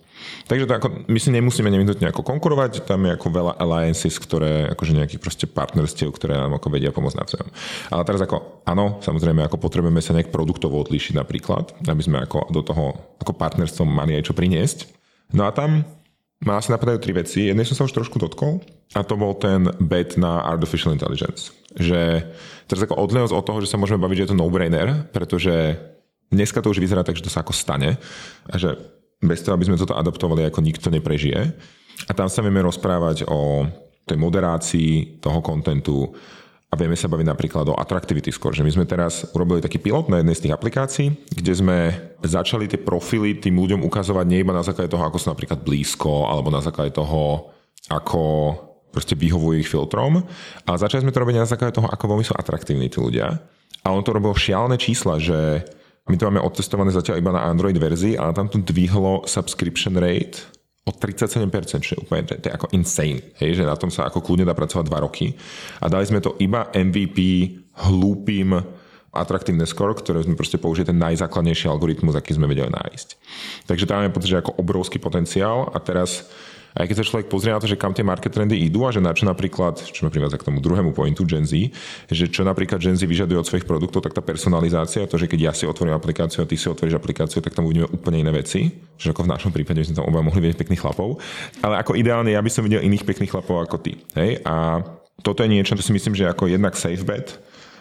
Takže 0.47 0.69
to 0.69 0.73
ako, 0.77 0.89
my 1.11 1.19
si 1.19 1.31
nemusíme 1.35 1.67
nevyhnutne 1.67 2.13
ako 2.13 2.23
konkurovať, 2.23 2.87
tam 2.87 3.09
je 3.09 3.17
ako 3.17 3.29
veľa 3.33 3.53
alliances, 3.59 4.15
ktoré, 4.21 4.71
akože 4.71 4.95
nejakých 4.95 5.23
proste 5.23 5.47
partnerstiev, 5.51 6.13
ktoré 6.15 6.39
nám 6.39 6.61
ako 6.61 6.69
vedia 6.71 6.95
pomôcť 6.95 7.19
navzájom. 7.19 7.49
Ale 7.91 8.03
teraz 8.07 8.21
ako, 8.23 8.63
áno, 8.69 9.01
samozrejme, 9.03 9.43
ako 9.43 9.57
potrebujeme 9.59 9.99
sa 9.99 10.15
nejak 10.15 10.31
produktovo 10.31 10.79
odlíšiť 10.87 11.19
napríklad, 11.19 11.75
aby 11.89 12.03
sme 12.05 12.23
ako 12.23 12.53
do 12.53 12.61
toho 12.63 13.17
ako 13.19 13.33
partnerstvom 13.35 13.89
mali 13.89 14.15
aj 14.15 14.31
čo 14.31 14.37
priniesť. 14.37 14.79
No 15.35 15.49
a 15.49 15.51
tam 15.51 15.83
ma 16.45 16.57
asi 16.61 16.73
napadajú 16.73 16.99
tri 17.01 17.13
veci. 17.17 17.49
Jednej 17.49 17.69
som 17.69 17.77
sa 17.77 17.87
už 17.89 17.97
trošku 17.97 18.17
dotkol 18.21 18.61
a 18.97 19.01
to 19.05 19.15
bol 19.17 19.37
ten 19.37 19.69
bet 19.79 20.17
na 20.17 20.45
artificial 20.45 20.93
intelligence. 20.93 21.60
Že 21.77 22.27
teraz 22.67 22.81
ako 22.83 22.99
odliadnosť 22.99 23.35
od 23.35 23.47
toho, 23.47 23.59
že 23.63 23.71
sa 23.71 23.79
môžeme 23.79 24.03
baviť, 24.03 24.17
že 24.17 24.25
je 24.27 24.31
to 24.35 24.41
no-brainer, 24.41 25.07
pretože 25.15 25.79
dneska 26.31 26.63
to 26.63 26.71
už 26.75 26.83
vyzerá 26.83 27.07
tak, 27.07 27.19
že 27.19 27.27
to 27.27 27.33
sa 27.33 27.47
ako 27.47 27.55
stane 27.55 27.99
a 28.51 28.55
že 28.59 28.75
bez 29.21 29.45
toho, 29.45 29.55
aby 29.55 29.69
sme 29.69 29.79
toto 29.79 29.95
adaptovali, 29.95 30.49
ako 30.49 30.65
nikto 30.65 30.89
neprežije. 30.89 31.53
A 32.09 32.13
tam 32.17 32.27
sa 32.33 32.41
vieme 32.41 32.65
rozprávať 32.65 33.29
o 33.29 33.69
tej 34.09 34.17
moderácii 34.17 35.21
toho 35.21 35.45
kontentu, 35.45 36.11
a 36.71 36.79
vieme 36.79 36.95
sa 36.95 37.11
baviť 37.11 37.27
napríklad 37.27 37.67
o 37.67 37.75
atraktivity 37.75 38.31
skôr, 38.31 38.55
že 38.55 38.63
my 38.63 38.71
sme 38.71 38.87
teraz 38.87 39.27
urobili 39.35 39.59
taký 39.59 39.83
pilot 39.83 40.07
na 40.07 40.23
jednej 40.23 40.39
z 40.39 40.43
tých 40.47 40.55
aplikácií, 40.55 41.07
kde 41.35 41.53
sme 41.59 41.79
začali 42.23 42.71
tie 42.71 42.79
profily 42.79 43.43
tým 43.43 43.59
ľuďom 43.59 43.83
ukazovať 43.83 44.27
nie 44.31 44.47
iba 44.47 44.55
na 44.55 44.63
základe 44.63 44.87
toho, 44.87 45.03
ako 45.03 45.19
sú 45.19 45.35
napríklad 45.35 45.67
blízko, 45.67 46.31
alebo 46.31 46.47
na 46.47 46.63
základe 46.63 46.95
toho, 46.95 47.51
ako 47.91 48.23
proste 48.91 49.15
vyhovujú 49.15 49.57
ich 49.63 49.71
filtrom, 49.71 50.23
ale 50.67 50.77
začali 50.77 51.07
sme 51.07 51.15
to 51.15 51.23
robiť 51.23 51.37
na 51.39 51.49
základe 51.49 51.75
toho, 51.75 51.89
ako 51.89 52.05
veľmi 52.15 52.27
sú 52.27 52.35
atraktívni 52.35 52.91
tí 52.91 52.99
ľudia. 52.99 53.39
A 53.81 53.95
on 53.95 54.05
to 54.05 54.13
robil 54.13 54.37
šialené 54.37 54.77
čísla, 54.77 55.17
že 55.17 55.65
my 56.11 56.19
to 56.19 56.27
máme 56.27 56.43
odtestované 56.43 56.91
zatiaľ 56.91 57.23
iba 57.23 57.33
na 57.33 57.47
Android 57.47 57.79
verzii, 57.79 58.19
ale 58.19 58.35
tam 58.35 58.51
to 58.51 58.59
dvihlo 58.61 59.25
subscription 59.25 59.95
rate 59.97 60.43
o 60.85 60.91
37%, 60.91 61.87
čo 61.87 61.95
je 61.97 62.01
úplne 62.03 62.27
to, 62.27 62.35
to 62.35 62.51
je 62.51 62.57
ako 62.57 62.67
insane. 62.75 63.23
Hej, 63.39 63.63
že 63.63 63.65
na 63.69 63.79
tom 63.79 63.93
sa 63.93 64.11
ako 64.11 64.25
kľudne 64.25 64.49
dá 64.49 64.57
pracovať 64.57 64.85
2 64.91 65.07
roky. 65.07 65.33
A 65.79 65.87
dali 65.87 66.05
sme 66.09 66.19
to 66.19 66.35
iba 66.43 66.67
MVP 66.75 67.19
hlúpým 67.87 68.59
atraktívne 69.11 69.67
skoro, 69.67 69.95
ktoré 69.95 70.23
sme 70.23 70.39
proste 70.39 70.59
použili 70.59 70.87
ten 70.87 70.99
najzákladnejší 70.99 71.67
algoritmus, 71.67 72.15
aký 72.15 72.39
sme 72.39 72.47
vedeli 72.47 72.71
nájsť. 72.71 73.09
Takže 73.67 73.85
tam 73.87 74.07
je 74.07 74.15
pocit, 74.15 74.31
že 74.35 74.41
ako 74.43 74.59
obrovský 74.59 75.03
potenciál 75.03 75.67
a 75.75 75.79
teraz 75.83 76.31
aj 76.75 76.87
keď 76.87 76.97
sa 77.03 77.05
človek 77.07 77.27
pozrie 77.27 77.51
na 77.51 77.59
to, 77.59 77.67
že 77.67 77.75
kam 77.75 77.91
tie 77.91 78.07
market 78.07 78.31
trendy 78.31 78.55
idú 78.63 78.87
a 78.87 78.95
že 78.95 79.03
na 79.03 79.11
čo 79.11 79.27
napríklad, 79.27 79.83
čo 79.83 80.07
ma 80.07 80.11
privádza 80.11 80.39
k 80.39 80.47
tomu 80.47 80.63
druhému 80.63 80.95
pointu 80.95 81.27
Gen 81.27 81.43
Z, 81.43 81.71
že 82.11 82.31
čo 82.31 82.47
napríklad 82.47 82.79
Gen 82.79 82.95
Z 82.95 83.07
vyžaduje 83.11 83.39
od 83.39 83.47
svojich 83.47 83.67
produktov, 83.67 84.07
tak 84.07 84.15
tá 84.15 84.23
personalizácia, 84.23 85.07
to, 85.11 85.19
že 85.19 85.27
keď 85.27 85.51
ja 85.51 85.53
si 85.55 85.67
otvorím 85.67 85.99
aplikáciu 85.99 86.43
a 86.43 86.49
ty 86.49 86.55
si 86.55 86.71
otvoríš 86.71 86.95
aplikáciu, 86.95 87.43
tak 87.43 87.55
tam 87.57 87.67
uvidíme 87.67 87.91
úplne 87.91 88.23
iné 88.23 88.31
veci. 88.31 88.71
Že 89.01 89.17
ako 89.17 89.23
v 89.27 89.33
našom 89.35 89.51
prípade, 89.51 89.83
sme 89.83 89.99
tam 89.99 90.07
oba 90.07 90.23
mohli 90.23 90.47
vidieť 90.47 90.61
pekných 90.63 90.83
chlapov. 90.83 91.19
Ale 91.65 91.81
ako 91.83 91.99
ideálne, 91.99 92.31
ja 92.31 92.43
by 92.45 92.51
som 92.53 92.63
videl 92.63 92.85
iných 92.85 93.03
pekných 93.03 93.33
chlapov 93.33 93.67
ako 93.67 93.77
ty. 93.83 93.99
Hej? 94.15 94.45
A 94.47 94.85
toto 95.21 95.43
je 95.43 95.53
niečo, 95.53 95.75
čo 95.77 95.85
si 95.85 95.93
myslím, 95.93 96.15
že 96.15 96.29
ako 96.31 96.49
jednak 96.49 96.79
safe 96.79 97.03
bet, 97.03 97.37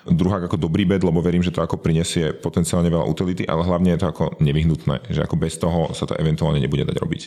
druhá 0.08 0.42
ako 0.42 0.58
dobrý 0.58 0.88
bed, 0.88 1.04
lebo 1.06 1.22
verím, 1.22 1.44
že 1.44 1.54
to 1.54 1.62
ako 1.62 1.80
prinesie 1.80 2.34
potenciálne 2.34 2.88
veľa 2.88 3.06
utility, 3.06 3.44
ale 3.46 3.68
hlavne 3.68 3.96
je 3.96 4.00
to 4.02 4.08
ako 4.10 4.26
nevyhnutné, 4.42 5.12
že 5.12 5.22
ako 5.24 5.36
bez 5.38 5.60
toho 5.60 5.92
sa 5.94 6.08
to 6.08 6.18
eventuálne 6.18 6.58
nebude 6.60 6.88
dať 6.88 6.98
robiť. 6.98 7.24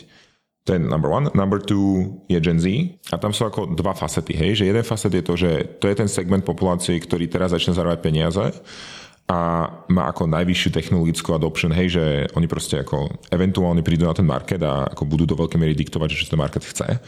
To 0.63 0.69
je 0.71 0.79
number 0.79 1.11
one. 1.11 1.27
Number 1.35 1.59
two 1.59 2.23
je 2.31 2.39
Gen 2.39 2.55
Z 2.55 2.95
a 3.11 3.19
tam 3.19 3.35
sú 3.35 3.43
ako 3.43 3.75
dva 3.75 3.91
facety, 3.91 4.31
hej, 4.31 4.63
že 4.63 4.71
jeden 4.71 4.83
facet 4.87 5.11
je 5.11 5.23
to, 5.23 5.33
že 5.35 5.51
to 5.83 5.91
je 5.91 5.95
ten 5.99 6.07
segment 6.07 6.47
populácie, 6.47 6.95
ktorý 6.95 7.27
teraz 7.27 7.51
začne 7.51 7.75
zarábať 7.75 7.99
peniaze 7.99 8.45
a 9.27 9.67
má 9.91 10.07
ako 10.07 10.27
najvyššiu 10.27 10.69
technologickú 10.71 11.35
adoption, 11.35 11.71
hej, 11.75 11.99
že 11.99 12.03
oni 12.35 12.47
proste 12.47 12.79
ako 12.79 13.11
eventuálne 13.27 13.83
prídu 13.83 14.07
na 14.07 14.15
ten 14.15 14.27
market 14.27 14.59
a 14.63 14.87
ako 14.87 15.03
budú 15.03 15.23
do 15.27 15.35
veľkej 15.35 15.59
miery 15.59 15.75
diktovať, 15.75 16.07
že 16.15 16.19
čo 16.23 16.31
ten 16.31 16.39
market 16.39 16.63
chce 16.63 16.99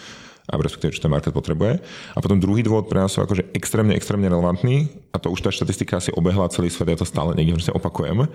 a 0.46 0.54
respektíve, 0.62 0.94
čo 0.94 1.02
ten 1.02 1.10
market 1.10 1.34
potrebuje. 1.34 1.82
A 2.14 2.20
potom 2.22 2.38
druhý 2.38 2.62
dôvod 2.62 2.86
pre 2.86 3.02
nás 3.02 3.10
sú 3.16 3.24
akože 3.24 3.56
extrémne, 3.58 3.98
extrémne 3.98 4.30
relevantný 4.30 4.92
a 5.10 5.18
to 5.18 5.34
už 5.34 5.42
tá 5.42 5.50
štatistika 5.50 5.98
asi 5.98 6.14
obehla 6.14 6.52
celý 6.52 6.70
svet, 6.70 6.92
ja 6.92 7.00
to 7.00 7.08
stále 7.08 7.34
niekde 7.34 7.72
opakujem, 7.72 8.30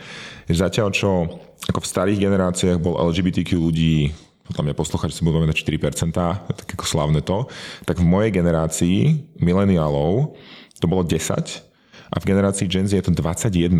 zatiaľ 0.48 0.90
čo 0.90 1.40
ako 1.68 1.78
v 1.80 1.90
starých 1.92 2.18
generáciách 2.24 2.82
bol 2.82 2.98
LGBTQ 2.98 3.50
ľudí 3.56 4.10
podľa 4.50 4.64
mňa 4.66 4.74
posluchači 4.74 5.14
si 5.14 5.22
budú 5.22 5.46
na 5.46 5.54
4%, 5.54 6.10
tak 6.50 6.68
ako 6.74 6.84
slavné 6.84 7.22
to, 7.22 7.46
tak 7.86 8.02
v 8.02 8.06
mojej 8.06 8.34
generácii 8.34 9.30
mileniálov 9.38 10.34
to 10.82 10.86
bolo 10.90 11.06
10 11.06 11.70
a 12.10 12.16
v 12.18 12.24
generácii 12.26 12.66
Gen 12.66 12.90
Z 12.90 12.98
je 12.98 13.04
to 13.06 13.14
21. 13.14 13.78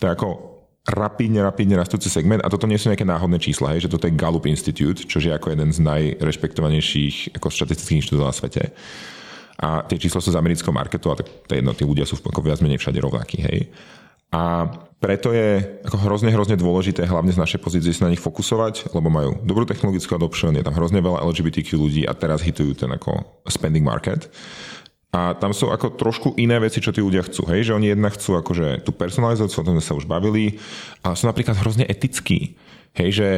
To 0.00 0.02
je 0.08 0.10
ako 0.10 0.28
rapidne, 0.88 1.44
rapidne 1.44 1.76
rastúci 1.76 2.08
segment 2.08 2.40
a 2.40 2.48
toto 2.48 2.64
nie 2.64 2.80
sú 2.80 2.88
nejaké 2.88 3.04
náhodné 3.04 3.36
čísla, 3.36 3.76
hej, 3.76 3.84
že 3.84 3.92
toto 3.92 4.08
je 4.08 4.16
Gallup 4.16 4.48
Institute, 4.48 5.04
čo 5.04 5.20
je 5.20 5.28
ako 5.28 5.52
jeden 5.52 5.68
z 5.68 5.84
najrešpektovanejších 5.84 7.36
ako 7.36 7.52
štatistických 7.52 7.98
inštitútov 8.00 8.32
na 8.32 8.34
svete. 8.34 8.72
A 9.60 9.84
tie 9.84 10.00
čísla 10.00 10.24
sú 10.24 10.32
z 10.32 10.40
amerického 10.40 10.72
marketu 10.72 11.12
a 11.12 11.20
tak 11.20 11.28
to 11.28 11.52
je 11.52 11.60
jedno, 11.60 11.76
tí 11.76 11.84
ľudia 11.84 12.08
sú 12.08 12.16
ako 12.16 12.40
viac 12.40 12.64
menej 12.64 12.80
všade 12.80 12.96
rovnakí, 12.96 13.44
hej. 13.44 13.68
A 14.30 14.70
preto 15.00 15.32
je 15.32 15.80
ako 15.82 15.96
hrozne, 16.06 16.28
hrozne 16.28 16.60
dôležité, 16.60 17.08
hlavne 17.08 17.32
z 17.32 17.40
našej 17.40 17.60
pozície 17.64 17.90
sa 17.90 18.06
na 18.06 18.12
nich 18.12 18.22
fokusovať, 18.22 18.92
lebo 18.92 19.08
majú 19.08 19.40
dobrú 19.42 19.64
technologickú 19.64 20.12
adoption, 20.12 20.52
je 20.52 20.62
tam 20.62 20.76
hrozne 20.76 21.00
veľa 21.00 21.24
LGBTQ 21.24 21.68
ľudí 21.74 22.02
a 22.04 22.12
teraz 22.12 22.44
hitujú 22.44 22.76
ten 22.76 22.92
ako 22.92 23.16
spending 23.48 23.82
market. 23.82 24.28
A 25.10 25.34
tam 25.34 25.50
sú 25.50 25.74
ako 25.74 25.98
trošku 25.98 26.38
iné 26.38 26.54
veci, 26.62 26.78
čo 26.78 26.94
tí 26.94 27.02
ľudia 27.02 27.26
chcú. 27.26 27.42
Hej? 27.50 27.72
Že 27.72 27.82
oni 27.82 27.86
jednak 27.90 28.14
chcú 28.14 28.38
akože 28.38 28.86
tú 28.86 28.94
personalizáciu, 28.94 29.58
o 29.58 29.66
tom 29.66 29.74
sme 29.74 29.82
sa 29.82 29.98
už 29.98 30.06
bavili, 30.06 30.62
ale 31.02 31.18
sú 31.18 31.26
napríklad 31.26 31.58
hrozne 31.58 31.82
etickí. 31.82 32.54
Hej, 32.94 33.10
že 33.10 33.28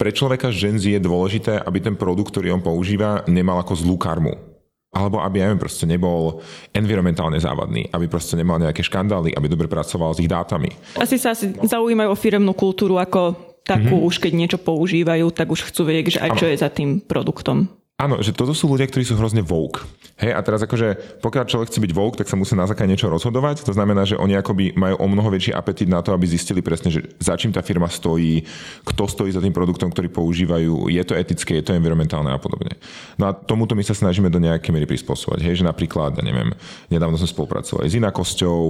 pre 0.00 0.08
človeka 0.08 0.48
Gen 0.48 0.80
Z 0.80 0.96
je 0.96 1.00
dôležité, 1.02 1.60
aby 1.60 1.84
ten 1.84 2.00
produkt, 2.00 2.32
ktorý 2.32 2.56
on 2.56 2.64
používa, 2.64 3.28
nemal 3.28 3.60
ako 3.60 3.76
zlú 3.76 4.00
karmu 4.00 4.55
alebo 4.96 5.20
aby, 5.20 5.44
neviem, 5.44 5.60
proste 5.60 5.84
nebol 5.84 6.40
environmentálne 6.72 7.36
závadný, 7.36 7.92
aby 7.92 8.08
proste 8.08 8.40
nemal 8.40 8.56
nejaké 8.56 8.80
škandály, 8.80 9.36
aby 9.36 9.46
dobre 9.52 9.68
pracoval 9.68 10.16
s 10.16 10.22
ich 10.24 10.30
dátami. 10.32 10.72
Asi 10.96 11.20
sa 11.20 11.36
asi 11.36 11.52
zaujímajú 11.52 12.08
o 12.08 12.16
firemnú 12.16 12.56
kultúru 12.56 12.96
ako 12.96 13.36
takú, 13.66 13.98
mm-hmm. 13.98 14.08
už 14.08 14.16
keď 14.22 14.32
niečo 14.32 14.58
používajú, 14.62 15.26
tak 15.34 15.52
už 15.52 15.68
chcú 15.68 15.90
vedieť, 15.90 16.16
že 16.16 16.22
aj 16.24 16.30
čo 16.38 16.46
je 16.48 16.56
za 16.56 16.70
tým 16.72 17.02
produktom. 17.02 17.68
Áno, 17.96 18.20
že 18.20 18.36
toto 18.36 18.52
sú 18.52 18.68
ľudia, 18.68 18.84
ktorí 18.84 19.08
sú 19.08 19.16
hrozne 19.16 19.40
woke. 19.40 19.80
Hej, 20.20 20.36
a 20.36 20.40
teraz 20.44 20.60
akože, 20.60 21.20
pokiaľ 21.24 21.44
človek 21.48 21.72
chce 21.72 21.80
byť 21.80 21.92
woke, 21.96 22.20
tak 22.20 22.28
sa 22.28 22.36
musí 22.36 22.52
na 22.52 22.68
základe 22.68 22.92
niečo 22.92 23.08
rozhodovať. 23.08 23.64
To 23.64 23.72
znamená, 23.72 24.04
že 24.04 24.20
oni 24.20 24.36
akoby 24.36 24.76
majú 24.76 25.00
o 25.00 25.06
mnoho 25.08 25.32
väčší 25.32 25.56
apetit 25.56 25.88
na 25.88 26.04
to, 26.04 26.12
aby 26.12 26.28
zistili 26.28 26.60
presne, 26.60 26.92
že 26.92 27.08
za 27.16 27.40
čím 27.40 27.56
tá 27.56 27.64
firma 27.64 27.88
stojí, 27.88 28.44
kto 28.84 29.08
stojí 29.08 29.32
za 29.32 29.40
tým 29.40 29.56
produktom, 29.56 29.88
ktorý 29.88 30.12
používajú, 30.12 30.92
je 30.92 31.02
to 31.08 31.16
etické, 31.16 31.56
je 31.56 31.64
to 31.64 31.72
environmentálne 31.72 32.28
a 32.28 32.36
podobne. 32.36 32.76
No 33.16 33.28
a 33.28 33.36
tomuto 33.36 33.72
my 33.72 33.80
sa 33.80 33.96
snažíme 33.96 34.28
do 34.28 34.44
nejakej 34.44 34.76
miery 34.76 34.84
prispôsobovať. 34.84 35.40
Hej, 35.48 35.60
že 35.60 35.64
napríklad, 35.64 36.20
ja 36.20 36.24
neviem, 36.24 36.52
nedávno 36.92 37.16
sme 37.16 37.32
spolupracovali 37.32 37.88
s 37.88 37.96
inakosťou, 37.96 38.60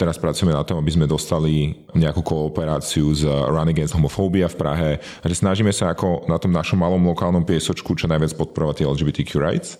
teraz 0.00 0.16
pracujeme 0.16 0.56
na 0.56 0.64
tom, 0.64 0.80
aby 0.80 0.88
sme 0.88 1.04
dostali 1.04 1.84
nejakú 1.92 2.24
kooperáciu 2.24 3.12
s 3.12 3.28
Run 3.28 3.68
Against 3.68 3.92
Homophobia 3.92 4.48
v 4.48 4.56
Prahe. 4.56 4.90
A 5.20 5.24
že 5.28 5.36
snažíme 5.36 5.68
sa 5.68 5.92
ako 5.92 6.24
na 6.32 6.40
tom 6.40 6.48
našom 6.48 6.80
malom 6.80 7.04
lokálnom 7.12 7.44
piesočku 7.44 7.92
čo 7.92 8.08
najviac 8.08 8.32
podporovať 8.36 8.69
tie 8.74 8.86
LGBTQ 8.86 9.30
rights. 9.38 9.78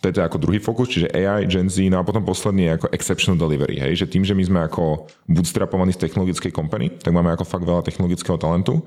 To 0.00 0.08
je 0.08 0.16
to 0.16 0.24
ako 0.24 0.40
druhý 0.40 0.56
fokus, 0.56 0.88
čiže 0.88 1.12
AI, 1.12 1.44
Gen 1.44 1.68
Z, 1.68 1.84
no 1.92 2.00
a 2.00 2.06
potom 2.08 2.24
posledný 2.24 2.72
je 2.72 2.76
ako 2.80 2.88
exceptional 2.96 3.36
delivery, 3.36 3.76
hej, 3.76 4.00
že 4.00 4.08
tým, 4.08 4.24
že 4.24 4.32
my 4.32 4.44
sme 4.48 4.60
ako 4.64 5.12
bootstrapovaní 5.28 5.92
z 5.92 6.00
technologickej 6.00 6.56
company, 6.56 6.88
tak 6.96 7.12
máme 7.12 7.28
ako 7.36 7.44
fakt 7.44 7.68
veľa 7.68 7.84
technologického 7.84 8.40
talentu 8.40 8.80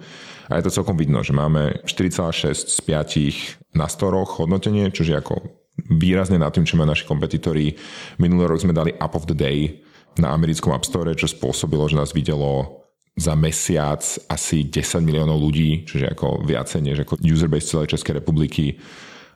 a 0.50 0.58
je 0.58 0.66
to 0.66 0.74
celkom 0.74 0.98
vidno, 0.98 1.22
že 1.22 1.38
máme 1.38 1.86
4,6 1.86 2.66
z 2.66 2.78
5 2.82 3.78
na 3.78 3.86
storoch 3.86 4.42
hodnotenie, 4.42 4.90
čo 4.90 5.06
je 5.06 5.14
ako 5.14 5.38
výrazne 5.78 6.42
nad 6.42 6.50
tým, 6.50 6.66
čo 6.66 6.82
majú 6.82 6.90
naši 6.90 7.06
kompetitori. 7.06 7.78
Minulý 8.18 8.50
rok 8.50 8.66
sme 8.66 8.74
dali 8.74 8.98
Up 8.98 9.14
of 9.14 9.30
the 9.30 9.38
Day 9.38 9.86
na 10.18 10.34
americkom 10.34 10.74
App 10.74 10.86
Store, 10.86 11.14
čo 11.14 11.30
spôsobilo, 11.30 11.86
že 11.90 11.98
nás 11.98 12.10
videlo 12.10 12.82
za 13.14 13.38
mesiac 13.38 14.02
asi 14.26 14.66
10 14.66 15.06
miliónov 15.06 15.38
ľudí, 15.38 15.86
čiže 15.86 16.10
ako 16.10 16.42
viacej 16.42 16.82
než 16.82 16.98
ako 17.06 17.22
user 17.22 17.46
base 17.46 17.70
celej 17.70 17.94
Českej 17.94 18.18
republiky 18.18 18.82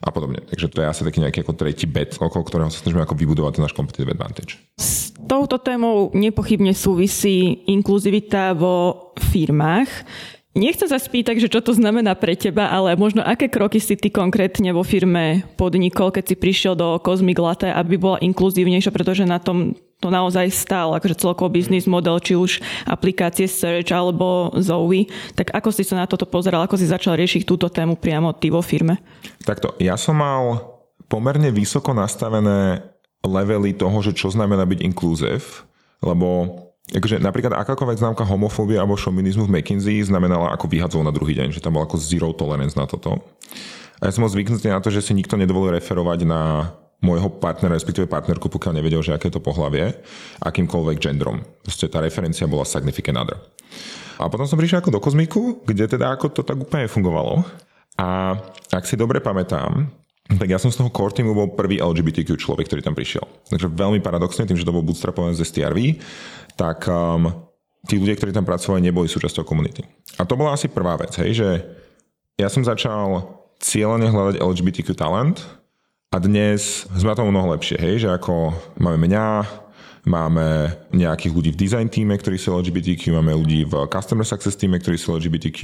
a 0.02 0.10
podobne. 0.14 0.46
Takže 0.46 0.68
to 0.70 0.82
je 0.82 0.88
asi 0.88 1.02
taký 1.04 1.20
nejaký 1.22 1.42
ako 1.42 1.54
tretí 1.58 1.86
bet, 1.90 2.16
okolo 2.18 2.44
ktorého 2.46 2.70
sa 2.70 2.82
snažíme 2.82 3.04
ako 3.04 3.18
vybudovať 3.18 3.58
ten 3.58 3.64
náš 3.66 3.76
competitive 3.76 4.14
advantage. 4.14 4.62
Z 4.78 5.18
touto 5.26 5.58
témou 5.58 6.14
nepochybne 6.14 6.72
súvisí 6.78 7.66
inkluzivita 7.66 8.54
vo 8.54 9.10
firmách. 9.18 9.90
Nechcem 10.58 10.90
sa 10.90 10.98
spýtať, 10.98 11.38
že 11.38 11.54
čo 11.54 11.62
to 11.62 11.70
znamená 11.70 12.18
pre 12.18 12.34
teba, 12.34 12.74
ale 12.74 12.98
možno 12.98 13.22
aké 13.22 13.46
kroky 13.46 13.78
si 13.78 13.94
ty 13.94 14.10
konkrétne 14.10 14.74
vo 14.74 14.82
firme 14.82 15.46
podnikol, 15.54 16.10
keď 16.10 16.34
si 16.34 16.36
prišiel 16.36 16.74
do 16.74 16.98
Cosmic 16.98 17.38
Latte, 17.38 17.70
aby 17.70 18.02
bola 18.02 18.18
inkluzívnejšia, 18.26 18.90
pretože 18.90 19.22
na 19.30 19.38
tom 19.38 19.78
to 19.98 20.14
naozaj 20.14 20.54
stál, 20.54 20.94
akože 20.94 21.18
celkový 21.18 21.62
biznis 21.62 21.90
model, 21.90 22.22
či 22.22 22.38
už 22.38 22.62
aplikácie 22.86 23.50
Search 23.50 23.90
alebo 23.90 24.54
Zoe. 24.62 25.10
Tak 25.34 25.58
ako 25.58 25.70
si 25.74 25.82
sa 25.82 25.98
na 25.98 26.06
toto 26.06 26.30
pozeral, 26.30 26.62
ako 26.62 26.78
si 26.78 26.86
začal 26.86 27.18
riešiť 27.18 27.42
túto 27.44 27.66
tému 27.66 27.98
priamo 27.98 28.30
ty 28.38 28.54
vo 28.54 28.62
firme? 28.62 29.02
Takto, 29.42 29.74
ja 29.82 29.98
som 29.98 30.22
mal 30.22 30.62
pomerne 31.10 31.50
vysoko 31.50 31.98
nastavené 31.98 32.86
levely 33.26 33.74
toho, 33.74 33.98
že 34.06 34.14
čo 34.14 34.30
znamená 34.30 34.64
byť 34.70 34.80
inkluzív, 34.86 35.66
lebo 36.06 36.62
Akože 36.88 37.20
napríklad 37.20 37.52
akákoľvek 37.52 38.00
známka 38.00 38.24
homofóbia 38.24 38.80
alebo 38.80 38.96
šovinizmu 38.96 39.44
v 39.44 39.60
McKinsey 39.60 40.00
znamenala 40.08 40.56
ako 40.56 40.72
vyhadzov 40.72 41.04
na 41.04 41.12
druhý 41.12 41.36
deň, 41.36 41.52
že 41.52 41.60
tam 41.60 41.76
bol 41.76 41.84
ako 41.84 42.00
zero 42.00 42.32
tolerance 42.32 42.80
na 42.80 42.88
toto. 42.88 43.20
A 44.00 44.08
ja 44.08 44.12
som 44.16 44.24
bol 44.24 44.32
zvyknutý 44.32 44.72
na 44.72 44.80
to, 44.80 44.88
že 44.88 45.04
si 45.04 45.12
nikto 45.12 45.36
nedovolil 45.36 45.76
referovať 45.76 46.24
na 46.24 46.72
môjho 46.98 47.30
partnera, 47.30 47.78
respektíve 47.78 48.10
partnerku, 48.10 48.50
pokiaľ 48.50 48.82
nevedel, 48.82 49.06
že 49.06 49.14
aké 49.14 49.30
to 49.30 49.38
pohlavie, 49.38 49.94
akýmkoľvek 50.42 50.98
gendrom. 50.98 51.46
Proste 51.62 51.86
tá 51.86 52.02
referencia 52.02 52.50
bola 52.50 52.66
significant 52.66 53.22
other. 53.22 53.38
A 54.18 54.26
potom 54.34 54.50
som 54.50 54.58
prišiel 54.58 54.82
ako 54.82 54.98
do 54.98 55.02
kozmiku, 55.02 55.62
kde 55.62 55.86
teda 55.86 56.10
ako 56.18 56.34
to 56.34 56.42
tak 56.42 56.58
úplne 56.58 56.90
fungovalo. 56.90 57.46
A 58.02 58.34
ak 58.74 58.90
si 58.90 58.98
dobre 58.98 59.22
pamätám, 59.22 59.94
tak 60.28 60.50
ja 60.50 60.60
som 60.60 60.74
z 60.74 60.82
toho 60.82 60.92
core 60.92 61.14
teamu 61.14 61.32
bol 61.32 61.54
prvý 61.54 61.80
LGBTQ 61.80 62.36
človek, 62.36 62.68
ktorý 62.68 62.82
tam 62.84 62.98
prišiel. 62.98 63.24
Takže 63.48 63.72
veľmi 63.72 64.02
paradoxne, 64.04 64.44
tým, 64.44 64.60
že 64.60 64.68
to 64.68 64.76
bol 64.76 64.84
bootstrapované 64.84 65.38
z 65.38 65.46
STRV, 65.48 66.02
tak 66.60 66.84
um, 66.90 67.32
tí 67.88 67.96
ľudia, 67.96 68.18
ktorí 68.20 68.36
tam 68.36 68.44
pracovali, 68.44 68.84
neboli 68.84 69.08
súčasťou 69.08 69.48
komunity. 69.48 69.88
A 70.20 70.28
to 70.28 70.36
bola 70.36 70.58
asi 70.58 70.68
prvá 70.68 71.00
vec, 71.00 71.16
hej, 71.22 71.32
že 71.38 71.50
ja 72.36 72.52
som 72.52 72.66
začal 72.66 73.40
cieľene 73.64 74.12
hľadať 74.12 74.36
LGBTQ 74.44 74.94
talent 75.00 75.42
a 76.08 76.24
dnes 76.24 76.88
sme 76.96 77.12
na 77.12 77.20
tom 77.20 77.28
mnoho 77.28 77.52
lepšie, 77.60 77.76
hej, 77.76 78.08
že 78.08 78.10
ako 78.16 78.56
máme 78.80 78.96
mňa, 78.96 79.44
Máme 80.08 80.72
nejakých 80.96 81.34
ľudí 81.36 81.50
v 81.52 81.60
design 81.68 81.92
týme, 81.92 82.16
ktorí 82.16 82.40
sú 82.40 82.56
LGBTQ, 82.56 83.12
máme 83.20 83.36
ľudí 83.36 83.68
v 83.68 83.92
customer 83.92 84.24
success 84.24 84.56
týme, 84.56 84.80
ktorí 84.80 84.96
sú 84.96 85.20
LGBTQ, 85.20 85.60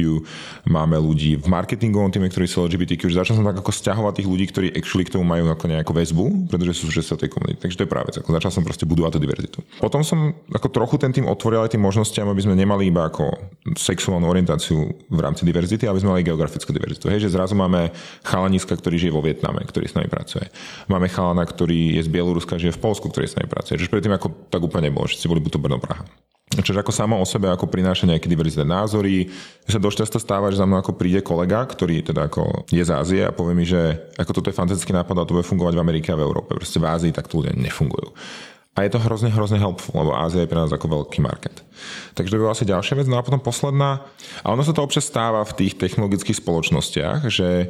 máme 0.68 1.00
ľudí 1.00 1.40
v 1.40 1.48
marketingovom 1.48 2.12
týme, 2.12 2.28
ktorí 2.28 2.44
sú 2.44 2.68
LGBTQ. 2.68 3.08
Že 3.08 3.24
začal 3.24 3.36
som 3.40 3.48
tak 3.48 3.64
ako 3.64 3.72
stiahovať 3.72 4.20
tých 4.20 4.28
ľudí, 4.28 4.46
ktorí 4.52 4.68
actually 4.76 5.08
k 5.08 5.16
tomu 5.16 5.24
majú 5.24 5.48
ako 5.48 5.66
nejakú 5.72 5.96
väzbu, 5.96 6.52
pretože 6.52 6.76
sú 6.76 6.92
súčasťou 6.92 7.18
tej 7.24 7.30
komunity. 7.32 7.60
Takže 7.64 7.78
to 7.80 7.84
je 7.88 7.90
práve 7.90 8.12
ako 8.20 8.36
začal 8.36 8.52
som 8.52 8.68
proste 8.68 8.84
budovať 8.84 9.16
tú 9.16 9.20
diverzitu. 9.24 9.58
Potom 9.80 10.04
som 10.04 10.36
ako 10.52 10.68
trochu 10.68 11.00
ten 11.00 11.16
tým 11.16 11.24
otvoril 11.24 11.64
aj 11.64 11.72
tým 11.72 11.84
možnostiam, 11.88 12.28
aby 12.28 12.44
sme 12.44 12.60
nemali 12.60 12.92
iba 12.92 13.08
ako 13.08 13.32
sexuálnu 13.80 14.28
orientáciu 14.28 14.92
v 15.08 15.20
rámci 15.24 15.48
diverzity, 15.48 15.88
aby 15.88 16.04
sme 16.04 16.20
mali 16.20 16.28
geografickú 16.28 16.76
diverzitu. 16.76 17.08
Hej, 17.08 17.32
že 17.32 17.40
zrazu 17.40 17.56
máme 17.56 17.96
chalaniska, 18.28 18.76
ktorý 18.76 19.00
žije 19.00 19.16
vo 19.16 19.24
Vietname, 19.24 19.64
ktorý 19.64 19.88
s 19.88 19.96
nami 19.96 20.12
pracuje. 20.12 20.52
Máme 20.92 21.08
chalana, 21.08 21.48
ktorý 21.48 21.96
je 21.96 22.02
z 22.04 22.10
Bieloruska, 22.12 22.60
žije 22.60 22.76
v 22.76 22.84
Polsku, 22.84 23.08
ktorý 23.08 23.32
s 23.32 23.40
nami 23.40 23.48
pracuje. 23.48 23.80
Že 23.80 23.88
predtým 23.88 24.14
ako 24.14 24.33
tak 24.52 24.62
úplne 24.62 24.89
nebolo, 24.89 25.06
všetci 25.08 25.30
boli 25.30 25.41
buď 25.41 25.52
to 25.56 25.62
Brno, 25.62 25.80
Praha. 25.82 26.04
Čiže 26.54 26.86
ako 26.86 26.93
samo 26.93 27.17
o 27.17 27.26
sebe 27.26 27.50
ako 27.50 27.65
prináša 27.65 28.06
nejaké 28.06 28.30
diverzité 28.30 28.62
názory. 28.62 29.26
Sa 29.65 29.82
dosť 29.82 30.06
často 30.06 30.17
stáva, 30.22 30.54
že 30.54 30.62
za 30.62 30.69
mnou 30.69 30.86
ako 30.86 30.93
príde 30.93 31.26
kolega, 31.26 31.65
ktorý 31.65 32.06
teda 32.06 32.30
ako 32.30 32.69
je 32.69 32.84
z 32.84 32.91
Ázie 32.93 33.22
a 33.26 33.34
povie 33.34 33.58
mi, 33.58 33.65
že 33.65 34.13
ako 34.22 34.38
toto 34.38 34.54
je 34.54 34.60
fantastický 34.60 34.93
nápad 34.93 35.17
a 35.17 35.26
to 35.26 35.34
bude 35.34 35.50
fungovať 35.50 35.74
v 35.74 35.82
Amerike 35.82 36.13
a 36.13 36.19
v 36.19 36.26
Európe. 36.30 36.54
Proste 36.54 36.78
v 36.78 36.86
Ázii 36.86 37.10
tak 37.10 37.26
ľudia 37.34 37.58
nefungujú. 37.58 38.13
A 38.74 38.86
je 38.86 38.93
to 38.93 39.02
hrozne, 39.02 39.30
hrozne 39.30 39.62
helpful, 39.62 39.93
lebo 39.93 40.17
Ázia 40.17 40.46
je 40.46 40.50
pre 40.50 40.58
nás 40.58 40.74
ako 40.74 41.06
veľký 41.06 41.22
market. 41.22 41.62
Takže 42.17 42.34
to 42.34 42.41
bola 42.41 42.58
asi 42.58 42.65
ďalšia 42.65 42.98
vec. 42.98 43.06
No 43.06 43.22
a 43.22 43.26
potom 43.26 43.38
posledná, 43.38 44.02
a 44.41 44.48
ono 44.50 44.65
sa 44.65 44.74
to 44.74 44.82
občas 44.82 45.06
stáva 45.06 45.46
v 45.46 45.58
tých 45.62 45.78
technologických 45.78 46.41
spoločnostiach, 46.41 47.30
že 47.30 47.69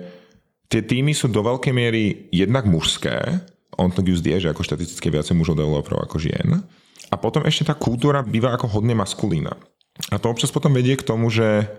tie 0.71 0.81
týmy 0.83 1.11
sú 1.11 1.27
do 1.27 1.43
veľkej 1.43 1.75
miery 1.75 2.31
jednak 2.31 2.63
mužské, 2.63 3.43
on 3.77 3.89
just 4.05 4.25
je, 4.25 4.37
že 4.37 4.51
ako 4.51 4.61
štatisticky 4.65 5.07
viacej 5.09 5.37
mužov 5.37 5.57
developerov 5.57 6.05
ako 6.05 6.17
žien. 6.21 6.63
A 7.09 7.15
potom 7.19 7.45
ešte 7.45 7.69
tá 7.69 7.75
kultúra 7.77 8.25
býva 8.25 8.53
ako 8.53 8.79
hodne 8.79 8.97
maskulína. 8.97 9.53
A 10.09 10.17
to 10.17 10.33
občas 10.33 10.49
potom 10.49 10.73
vedie 10.73 10.97
k 10.97 11.05
tomu, 11.05 11.29
že 11.29 11.69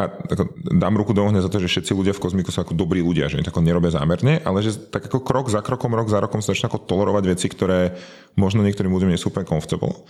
a 0.00 0.08
ako, 0.08 0.48
dám 0.72 0.96
ruku 0.96 1.12
do 1.12 1.20
ohňa 1.20 1.44
za 1.44 1.52
to, 1.52 1.60
že 1.60 1.68
všetci 1.68 1.92
ľudia 1.92 2.16
v 2.16 2.22
kozmiku 2.24 2.48
sú 2.48 2.64
ako 2.64 2.72
dobrí 2.72 3.04
ľudia, 3.04 3.28
že 3.28 3.44
to 3.44 3.60
nerobia 3.60 3.92
zámerne, 3.92 4.40
ale 4.40 4.64
že 4.64 4.74
tak 4.88 5.04
ako 5.04 5.20
krok 5.20 5.52
za 5.52 5.60
krokom, 5.60 5.92
rok 5.92 6.08
za 6.08 6.18
rokom 6.18 6.40
sa 6.40 6.56
začne 6.56 6.72
ako 6.72 6.88
tolerovať 6.88 7.24
veci, 7.28 7.46
ktoré 7.52 8.00
možno 8.34 8.64
niektorým 8.64 8.88
ľuďom 8.88 9.12
nie 9.12 9.20
sú 9.20 9.28
úplne 9.28 9.44
comfortable. 9.44 10.08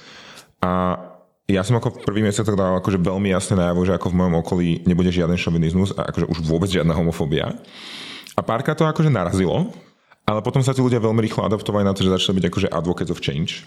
A 0.63 1.03
ja 1.51 1.67
som 1.67 1.75
ako 1.77 1.99
v 1.99 2.03
prvý 2.07 2.21
mesiac 2.23 2.47
tak 2.47 2.55
dal 2.55 2.79
akože 2.79 3.03
veľmi 3.03 3.35
jasne 3.35 3.59
najavo, 3.59 3.83
že 3.83 3.99
ako 3.99 4.15
v 4.15 4.19
mojom 4.23 4.35
okolí 4.47 4.69
nebude 4.87 5.11
žiaden 5.11 5.35
šovinizmus 5.35 5.99
a 5.99 6.07
akože 6.15 6.31
už 6.31 6.39
vôbec 6.47 6.71
žiadna 6.71 6.95
homofóbia. 6.95 7.59
A 8.39 8.41
párka 8.41 8.79
to 8.79 8.87
akože 8.87 9.11
narazilo, 9.11 9.75
ale 10.23 10.41
potom 10.41 10.63
sa 10.63 10.71
tí 10.71 10.79
ľudia 10.79 11.03
veľmi 11.03 11.19
rýchlo 11.19 11.43
adaptovali 11.47 11.83
na 11.83 11.93
to, 11.93 12.07
že 12.07 12.15
začali 12.15 12.39
byť 12.39 12.47
akože 12.49 12.69
advocates 12.71 13.11
of 13.11 13.23
change. 13.23 13.67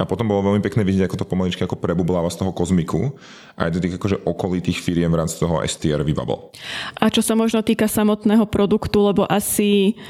A 0.00 0.08
potom 0.08 0.24
bolo 0.24 0.48
veľmi 0.48 0.64
pekné 0.64 0.88
vidieť, 0.88 1.04
ako 1.04 1.20
to 1.20 1.28
pomaličky 1.28 1.68
ako 1.68 1.76
prebubláva 1.76 2.32
z 2.32 2.40
toho 2.40 2.52
kozmiku 2.56 3.12
a 3.60 3.68
aj 3.68 3.76
do 3.76 3.78
tých 3.84 4.00
akože 4.00 4.24
okolitých 4.24 4.80
firiem 4.80 5.12
v 5.12 5.20
rámci 5.20 5.36
toho 5.36 5.60
STR 5.60 6.00
vybabol. 6.00 6.48
A 6.96 7.12
čo 7.12 7.20
sa 7.20 7.36
možno 7.36 7.60
týka 7.60 7.84
samotného 7.84 8.48
produktu, 8.48 9.04
lebo 9.04 9.28
asi 9.28 10.00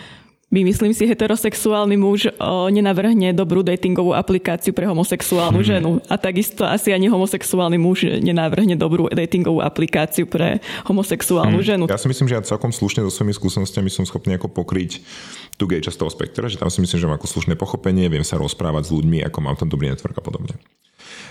vymyslím 0.52 0.92
si, 0.92 1.08
heterosexuálny 1.08 1.96
muž 1.96 2.28
o, 2.36 2.68
nenavrhne 2.68 3.32
dobrú 3.32 3.64
datingovú 3.64 4.12
aplikáciu 4.12 4.76
pre 4.76 4.84
homosexuálnu 4.84 5.64
hmm. 5.64 5.70
ženu. 5.72 5.90
A 6.12 6.20
takisto 6.20 6.68
asi 6.68 6.92
ani 6.92 7.08
homosexuálny 7.08 7.80
muž 7.80 8.04
nenavrhne 8.20 8.76
dobrú 8.76 9.08
datingovú 9.08 9.64
aplikáciu 9.64 10.28
pre 10.28 10.60
homosexuálnu 10.84 11.64
hmm. 11.64 11.66
ženu. 11.66 11.84
Ja 11.88 11.96
si 11.96 12.12
myslím, 12.12 12.28
že 12.28 12.36
ja 12.36 12.44
celkom 12.44 12.70
slušne 12.70 13.02
so 13.08 13.10
svojimi 13.10 13.32
skúsenostiami 13.32 13.88
som 13.88 14.04
schopný 14.04 14.36
ako 14.36 14.52
pokryť 14.52 15.00
tú 15.56 15.64
gay 15.64 15.80
časť 15.80 15.96
toho 15.96 16.12
spektra, 16.12 16.46
že 16.52 16.60
tam 16.60 16.68
si 16.68 16.84
myslím, 16.84 16.98
že 17.00 17.08
mám 17.08 17.16
ako 17.16 17.32
slušné 17.32 17.56
pochopenie, 17.56 18.12
viem 18.12 18.24
sa 18.24 18.36
rozprávať 18.36 18.88
s 18.88 18.94
ľuďmi, 18.94 19.24
ako 19.24 19.38
mám 19.40 19.56
tam 19.56 19.72
dobrý 19.72 19.88
network 19.88 20.20
a 20.20 20.24
podobne. 20.24 20.54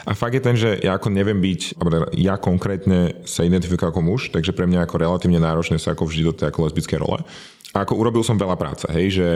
A 0.01 0.17
fakt 0.17 0.33
je 0.33 0.41
ten, 0.41 0.57
že 0.57 0.81
ja 0.81 0.97
ako 0.97 1.13
neviem 1.13 1.37
byť, 1.37 1.77
teda 1.77 1.99
ja 2.17 2.35
konkrétne 2.41 3.21
sa 3.21 3.45
identifikujem 3.45 3.93
ako 3.93 4.01
muž, 4.01 4.21
takže 4.33 4.49
pre 4.49 4.65
mňa 4.65 4.89
ako 4.89 4.97
relatívne 4.97 5.37
náročné 5.37 5.77
sa 5.77 5.93
ako 5.93 6.09
vždy 6.09 6.21
do 6.25 6.33
tej 6.33 6.49
ako 6.49 6.59
lesbické 6.65 6.97
role. 6.97 7.21
A 7.71 7.87
ako 7.87 8.03
urobil 8.03 8.19
som 8.19 8.35
veľa 8.35 8.59
práce, 8.59 8.83
hej, 8.91 9.07
že 9.15 9.29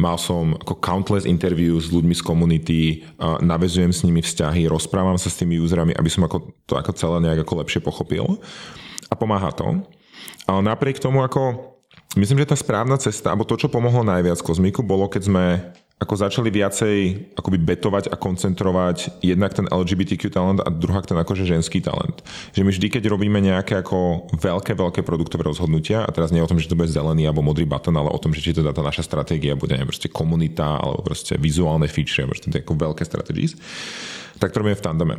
mal 0.00 0.16
som 0.16 0.56
ako 0.56 0.80
countless 0.80 1.28
interview 1.28 1.76
s 1.76 1.92
ľuďmi 1.92 2.16
z 2.16 2.22
komunity, 2.24 2.80
navezujem 3.44 3.92
s 3.92 4.00
nimi 4.08 4.24
vzťahy, 4.24 4.64
rozprávam 4.64 5.20
sa 5.20 5.28
s 5.28 5.36
tými 5.36 5.60
userami, 5.60 5.92
aby 5.92 6.08
som 6.08 6.24
ako 6.24 6.56
to 6.64 6.80
ako 6.80 6.96
celé 6.96 7.20
nejak 7.20 7.44
ako 7.44 7.60
lepšie 7.60 7.84
pochopil. 7.84 8.40
A 9.10 9.14
pomáha 9.18 9.52
to. 9.52 9.84
Ale 10.48 10.60
napriek 10.64 11.04
tomu 11.04 11.20
ako, 11.20 11.76
myslím, 12.16 12.40
že 12.40 12.54
tá 12.54 12.56
správna 12.56 12.96
cesta, 12.96 13.28
alebo 13.28 13.44
to, 13.44 13.60
čo 13.60 13.68
pomohlo 13.68 14.00
najviac 14.08 14.40
Kozmiku, 14.40 14.80
bolo, 14.80 15.12
keď 15.12 15.22
sme 15.28 15.44
ako 16.02 16.14
začali 16.18 16.50
viacej 16.50 16.96
akoby 17.38 17.58
betovať 17.62 18.10
a 18.10 18.18
koncentrovať 18.18 19.22
jednak 19.22 19.54
ten 19.54 19.70
LGBTQ 19.70 20.22
talent 20.34 20.58
a 20.58 20.68
druhá 20.70 20.98
ten 21.04 21.14
akože 21.14 21.46
ženský 21.46 21.78
talent. 21.78 22.26
Že 22.56 22.66
my 22.66 22.70
vždy, 22.74 22.86
keď 22.90 23.02
robíme 23.06 23.38
nejaké 23.38 23.78
ako 23.78 24.26
veľké, 24.34 24.74
veľké 24.74 25.00
produktové 25.06 25.46
rozhodnutia, 25.46 26.02
a 26.02 26.10
teraz 26.10 26.34
nie 26.34 26.42
o 26.42 26.50
tom, 26.50 26.58
že 26.58 26.66
to 26.66 26.74
bude 26.74 26.90
zelený 26.90 27.30
alebo 27.30 27.46
modrý 27.46 27.62
button, 27.68 27.94
ale 27.94 28.10
o 28.10 28.18
tom, 28.18 28.34
že 28.34 28.42
či 28.42 28.56
teda 28.56 28.74
tá 28.74 28.82
naša 28.82 29.06
stratégia 29.06 29.54
bude 29.54 29.78
neviem, 29.78 29.94
komunita 30.10 30.82
alebo 30.82 31.06
proste 31.06 31.38
vizuálne 31.38 31.86
feature, 31.86 32.26
proste 32.26 32.50
ako 32.50 32.74
veľké 32.74 33.02
strategies, 33.06 33.54
tak 34.42 34.50
to 34.50 34.58
robíme 34.58 34.74
v 34.74 34.84
tandeme. 34.84 35.14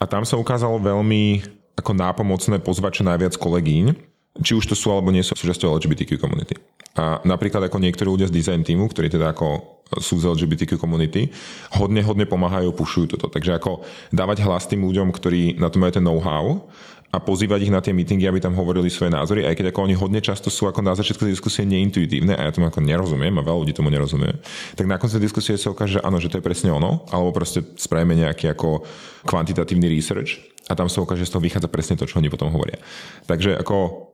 A 0.00 0.08
tam 0.08 0.24
sa 0.24 0.40
ukázalo 0.40 0.80
veľmi 0.80 1.44
ako 1.76 1.92
nápomocné 1.92 2.60
pozvať 2.60 3.00
čo 3.00 3.04
najviac 3.04 3.34
kolegyň, 3.36 4.11
či 4.40 4.56
už 4.56 4.64
to 4.64 4.72
sú 4.72 4.88
alebo 4.88 5.12
nie 5.12 5.20
sú 5.20 5.36
súčasťou 5.36 5.76
LGBTQ 5.76 6.16
komunity. 6.16 6.56
A 6.96 7.20
napríklad 7.24 7.68
ako 7.68 7.80
niektorí 7.80 8.08
ľudia 8.08 8.28
z 8.28 8.36
design 8.36 8.64
týmu, 8.64 8.88
ktorí 8.88 9.12
teda 9.12 9.32
ako 9.32 9.80
sú 10.00 10.16
z 10.20 10.28
LGBTQ 10.28 10.80
komunity, 10.80 11.28
hodne, 11.76 12.00
hodne 12.00 12.24
pomáhajú, 12.24 12.72
pušujú 12.72 13.16
toto. 13.16 13.28
Takže 13.28 13.60
ako 13.60 13.84
dávať 14.08 14.44
hlas 14.44 14.64
tým 14.64 14.88
ľuďom, 14.88 15.12
ktorí 15.12 15.60
na 15.60 15.68
to 15.68 15.76
majú 15.76 15.92
ten 15.92 16.04
know-how 16.04 16.64
a 17.12 17.20
pozývať 17.20 17.68
ich 17.68 17.72
na 17.72 17.84
tie 17.84 17.92
meetingy, 17.92 18.24
aby 18.24 18.40
tam 18.40 18.56
hovorili 18.56 18.88
svoje 18.88 19.12
názory, 19.12 19.44
aj 19.44 19.60
keď 19.60 19.66
ako 19.68 19.84
oni 19.84 19.94
hodne 20.00 20.20
často 20.24 20.48
sú 20.48 20.64
ako 20.64 20.80
na 20.80 20.96
začiatku 20.96 21.28
diskusie 21.28 21.68
neintuitívne 21.68 22.32
a 22.32 22.48
ja 22.48 22.54
tomu 22.56 22.72
ako 22.72 22.80
nerozumiem 22.80 23.36
a 23.36 23.44
veľa 23.44 23.58
ľudí 23.68 23.76
tomu 23.76 23.92
nerozumie, 23.92 24.32
tak 24.72 24.88
na 24.88 24.96
konci 24.96 25.20
diskusie 25.20 25.60
sa 25.60 25.76
ukáže, 25.76 26.00
že 26.00 26.04
áno, 26.08 26.16
že 26.16 26.32
to 26.32 26.40
je 26.40 26.44
presne 26.48 26.72
ono, 26.72 27.04
alebo 27.12 27.36
proste 27.36 27.60
spravíme 27.76 28.16
nejaký 28.16 28.48
ako 28.56 28.88
kvantitatívny 29.28 29.92
research 29.92 30.40
a 30.68 30.72
tam 30.72 30.88
sa 30.88 31.04
ukáže, 31.04 31.28
že 31.28 31.28
z 31.28 31.32
toho 31.36 31.44
vychádza 31.44 31.68
presne 31.68 32.00
to, 32.00 32.08
čo 32.08 32.16
oni 32.16 32.32
potom 32.32 32.48
hovoria. 32.48 32.80
Takže 33.28 33.60
ako 33.60 34.08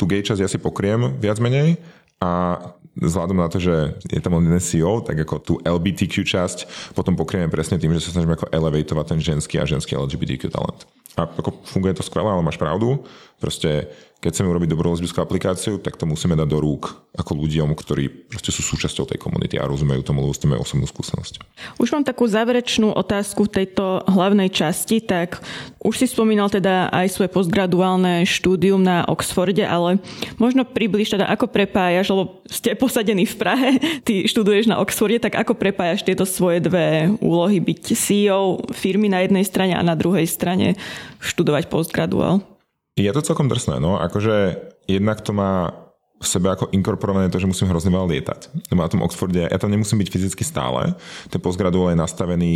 tú 0.00 0.08
gay 0.08 0.24
časť 0.24 0.40
ja 0.40 0.48
si 0.48 0.56
pokriem 0.56 1.20
viac 1.20 1.36
menej 1.36 1.76
a 2.24 2.56
vzhľadom 2.96 3.36
na 3.36 3.48
to, 3.52 3.60
že 3.60 4.00
je 4.08 4.20
tam 4.20 4.40
len 4.40 4.48
jeden 4.48 4.62
CEO, 4.64 5.04
tak 5.04 5.20
ako 5.20 5.34
tú 5.44 5.54
LBTQ 5.60 6.24
časť 6.24 6.58
potom 6.96 7.12
pokrieme 7.20 7.52
presne 7.52 7.76
tým, 7.76 7.92
že 7.92 8.08
sa 8.08 8.16
snažíme 8.16 8.40
ako 8.40 8.48
elevatovať 8.48 9.06
ten 9.12 9.20
ženský 9.20 9.60
a 9.60 9.68
ženský 9.68 9.96
LGBTQ 10.00 10.48
talent. 10.48 10.88
A 11.18 11.26
ako 11.26 11.62
funguje 11.66 11.94
to 11.96 12.06
skvelé, 12.06 12.30
ale 12.30 12.44
máš 12.44 12.60
pravdu. 12.60 13.02
Proste 13.40 13.90
keď 14.20 14.36
chceme 14.36 14.52
urobiť 14.52 14.76
dobrú 14.76 14.92
lesbickú 14.92 15.24
aplikáciu, 15.24 15.80
tak 15.80 15.96
to 15.96 16.04
musíme 16.04 16.36
dať 16.36 16.44
do 16.44 16.60
rúk 16.60 16.92
ako 17.16 17.40
ľuďom, 17.40 17.72
ktorí 17.72 18.28
proste 18.28 18.52
sú 18.52 18.60
súčasťou 18.60 19.08
tej 19.08 19.16
komunity 19.16 19.56
a 19.56 19.64
rozumejú 19.64 20.04
tomu, 20.04 20.20
lebo 20.20 20.36
s 20.36 20.44
tým 20.44 20.52
osobnú 20.60 20.84
skúsenosť. 20.84 21.40
Už 21.80 21.88
mám 21.96 22.04
takú 22.04 22.28
záverečnú 22.28 22.92
otázku 22.92 23.48
v 23.48 23.64
tejto 23.64 24.04
hlavnej 24.04 24.52
časti, 24.52 25.00
tak 25.00 25.40
už 25.80 26.04
si 26.04 26.06
spomínal 26.06 26.52
teda 26.52 26.92
aj 26.92 27.16
svoje 27.16 27.32
postgraduálne 27.32 28.28
štúdium 28.28 28.84
na 28.84 29.08
Oxforde, 29.08 29.64
ale 29.64 29.96
možno 30.36 30.68
približ 30.68 31.16
teda, 31.16 31.24
ako 31.32 31.48
prepájaš, 31.48 32.12
lebo 32.12 32.44
ste 32.44 32.76
posadení 32.76 33.24
v 33.24 33.36
Prahe, 33.40 33.70
ty 34.06 34.28
študuješ 34.28 34.68
na 34.68 34.84
Oxforde, 34.84 35.16
tak 35.16 35.40
ako 35.40 35.56
prepájaš 35.56 36.04
tieto 36.04 36.28
svoje 36.28 36.60
dve 36.60 37.08
úlohy, 37.24 37.56
byť 37.56 37.96
CEO 37.96 38.68
firmy 38.76 39.08
na 39.08 39.24
jednej 39.24 39.48
strane 39.48 39.72
a 39.72 39.80
na 39.80 39.96
druhej 39.96 40.28
strane 40.28 40.76
študovať 41.18 41.66
postgraduál? 41.66 42.46
Je 42.94 43.10
to 43.10 43.24
celkom 43.24 43.50
drsné, 43.50 43.82
no. 43.82 43.98
Akože 43.98 44.60
jednak 44.86 45.24
to 45.24 45.34
má 45.34 45.74
v 46.20 46.26
sebe 46.28 46.52
ako 46.52 46.68
inkorporované 46.70 47.32
to, 47.32 47.40
že 47.40 47.48
musím 47.48 47.72
hrozne 47.72 47.90
veľa 47.90 48.12
lietať. 48.12 48.40
Na 48.76 48.86
tom 48.86 49.00
Oxforde 49.00 49.48
ja 49.48 49.58
tam 49.58 49.72
nemusím 49.72 50.04
byť 50.04 50.08
fyzicky 50.12 50.44
stále. 50.44 50.92
Ten 51.32 51.40
postgraduál 51.40 51.96
je 51.96 52.02
nastavený 52.02 52.54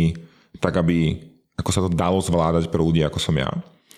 tak, 0.61 0.77
aby 0.77 1.17
ako 1.57 1.69
sa 1.73 1.81
to 1.81 1.89
dalo 1.89 2.21
zvládať 2.21 2.69
pre 2.69 2.79
ľudí 2.79 3.01
ako 3.01 3.17
som 3.17 3.35
ja 3.35 3.49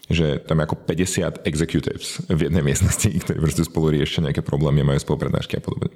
že 0.07 0.39
tam 0.47 0.63
je 0.63 0.65
ako 0.71 0.75
50 0.87 1.43
executives 1.43 2.23
v 2.31 2.47
jednej 2.47 2.63
miestnosti, 2.63 3.11
ktorí 3.11 3.43
proste 3.43 3.67
spolu 3.67 3.91
riešia 3.91 4.23
nejaké 4.23 4.39
problémy, 4.39 4.87
majú 4.87 4.99
spoluprednášky 5.03 5.59
a 5.59 5.63
podobne. 5.63 5.91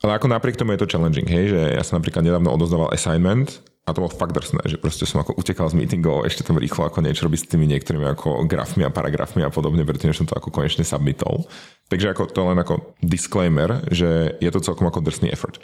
Ale 0.00 0.16
ako 0.16 0.30
napriek 0.30 0.56
tomu 0.56 0.72
je 0.72 0.80
to 0.80 0.88
challenging, 0.88 1.28
hej, 1.28 1.52
že 1.52 1.60
ja 1.76 1.82
som 1.84 2.00
napríklad 2.00 2.24
nedávno 2.24 2.54
odozdával 2.54 2.94
assignment 2.94 3.60
a 3.90 3.94
to 3.94 4.06
bolo 4.06 4.14
fakt 4.14 4.30
drsné, 4.30 4.62
že 4.70 4.78
proste 4.78 5.02
som 5.02 5.18
ako 5.18 5.34
utekal 5.34 5.66
z 5.66 5.74
meetingov 5.74 6.22
ešte 6.22 6.46
tam 6.46 6.62
rýchlo 6.62 6.86
ako 6.86 7.02
niečo 7.02 7.26
robiť 7.26 7.40
s 7.42 7.50
tými 7.50 7.66
niektorými 7.66 8.06
ako 8.14 8.46
grafmi 8.46 8.86
a 8.86 8.94
paragrafmi 8.94 9.42
a 9.42 9.50
podobne, 9.50 9.82
pretože 9.82 10.22
som 10.22 10.30
to 10.30 10.38
ako 10.38 10.54
konečne 10.54 10.86
submitol. 10.86 11.50
Takže 11.90 12.14
ako 12.14 12.30
to 12.30 12.40
len 12.46 12.62
ako 12.62 12.94
disclaimer, 13.02 13.82
že 13.90 14.38
je 14.38 14.50
to 14.54 14.62
celkom 14.62 14.86
ako 14.86 15.02
drsný 15.02 15.34
effort. 15.34 15.58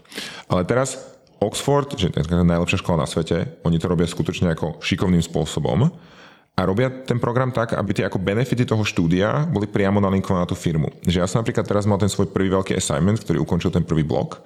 Ale 0.50 0.66
teraz 0.66 0.98
Oxford, 1.38 1.94
že 1.94 2.10
je 2.10 2.26
najlepšia 2.26 2.82
škola 2.82 3.06
na 3.06 3.08
svete, 3.08 3.62
oni 3.62 3.78
to 3.78 3.86
robia 3.86 4.10
skutočne 4.10 4.50
ako 4.50 4.82
šikovným 4.82 5.22
spôsobom 5.22 5.86
a 6.56 6.60
robia 6.66 6.90
ten 6.90 7.22
program 7.22 7.54
tak, 7.54 7.78
aby 7.78 7.94
tie 7.94 8.10
ako 8.10 8.18
benefity 8.18 8.66
toho 8.66 8.82
štúdia 8.82 9.46
boli 9.46 9.70
priamo 9.70 10.02
nalinkované 10.02 10.42
na 10.42 10.50
tú 10.50 10.58
firmu. 10.58 10.90
Že 11.06 11.22
ja 11.22 11.28
som 11.30 11.46
napríklad 11.46 11.62
teraz 11.62 11.86
mal 11.86 12.00
ten 12.02 12.10
svoj 12.10 12.34
prvý 12.34 12.50
veľký 12.50 12.74
assignment, 12.74 13.22
ktorý 13.22 13.46
ukončil 13.46 13.70
ten 13.70 13.86
prvý 13.86 14.02
blok 14.02 14.42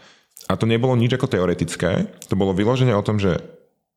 a 0.51 0.59
to 0.59 0.67
nebolo 0.67 0.99
nič 0.99 1.15
ako 1.15 1.31
teoretické, 1.31 2.11
to 2.27 2.35
bolo 2.35 2.51
vyloženie 2.51 2.91
o 2.91 3.07
tom, 3.07 3.23
že 3.23 3.39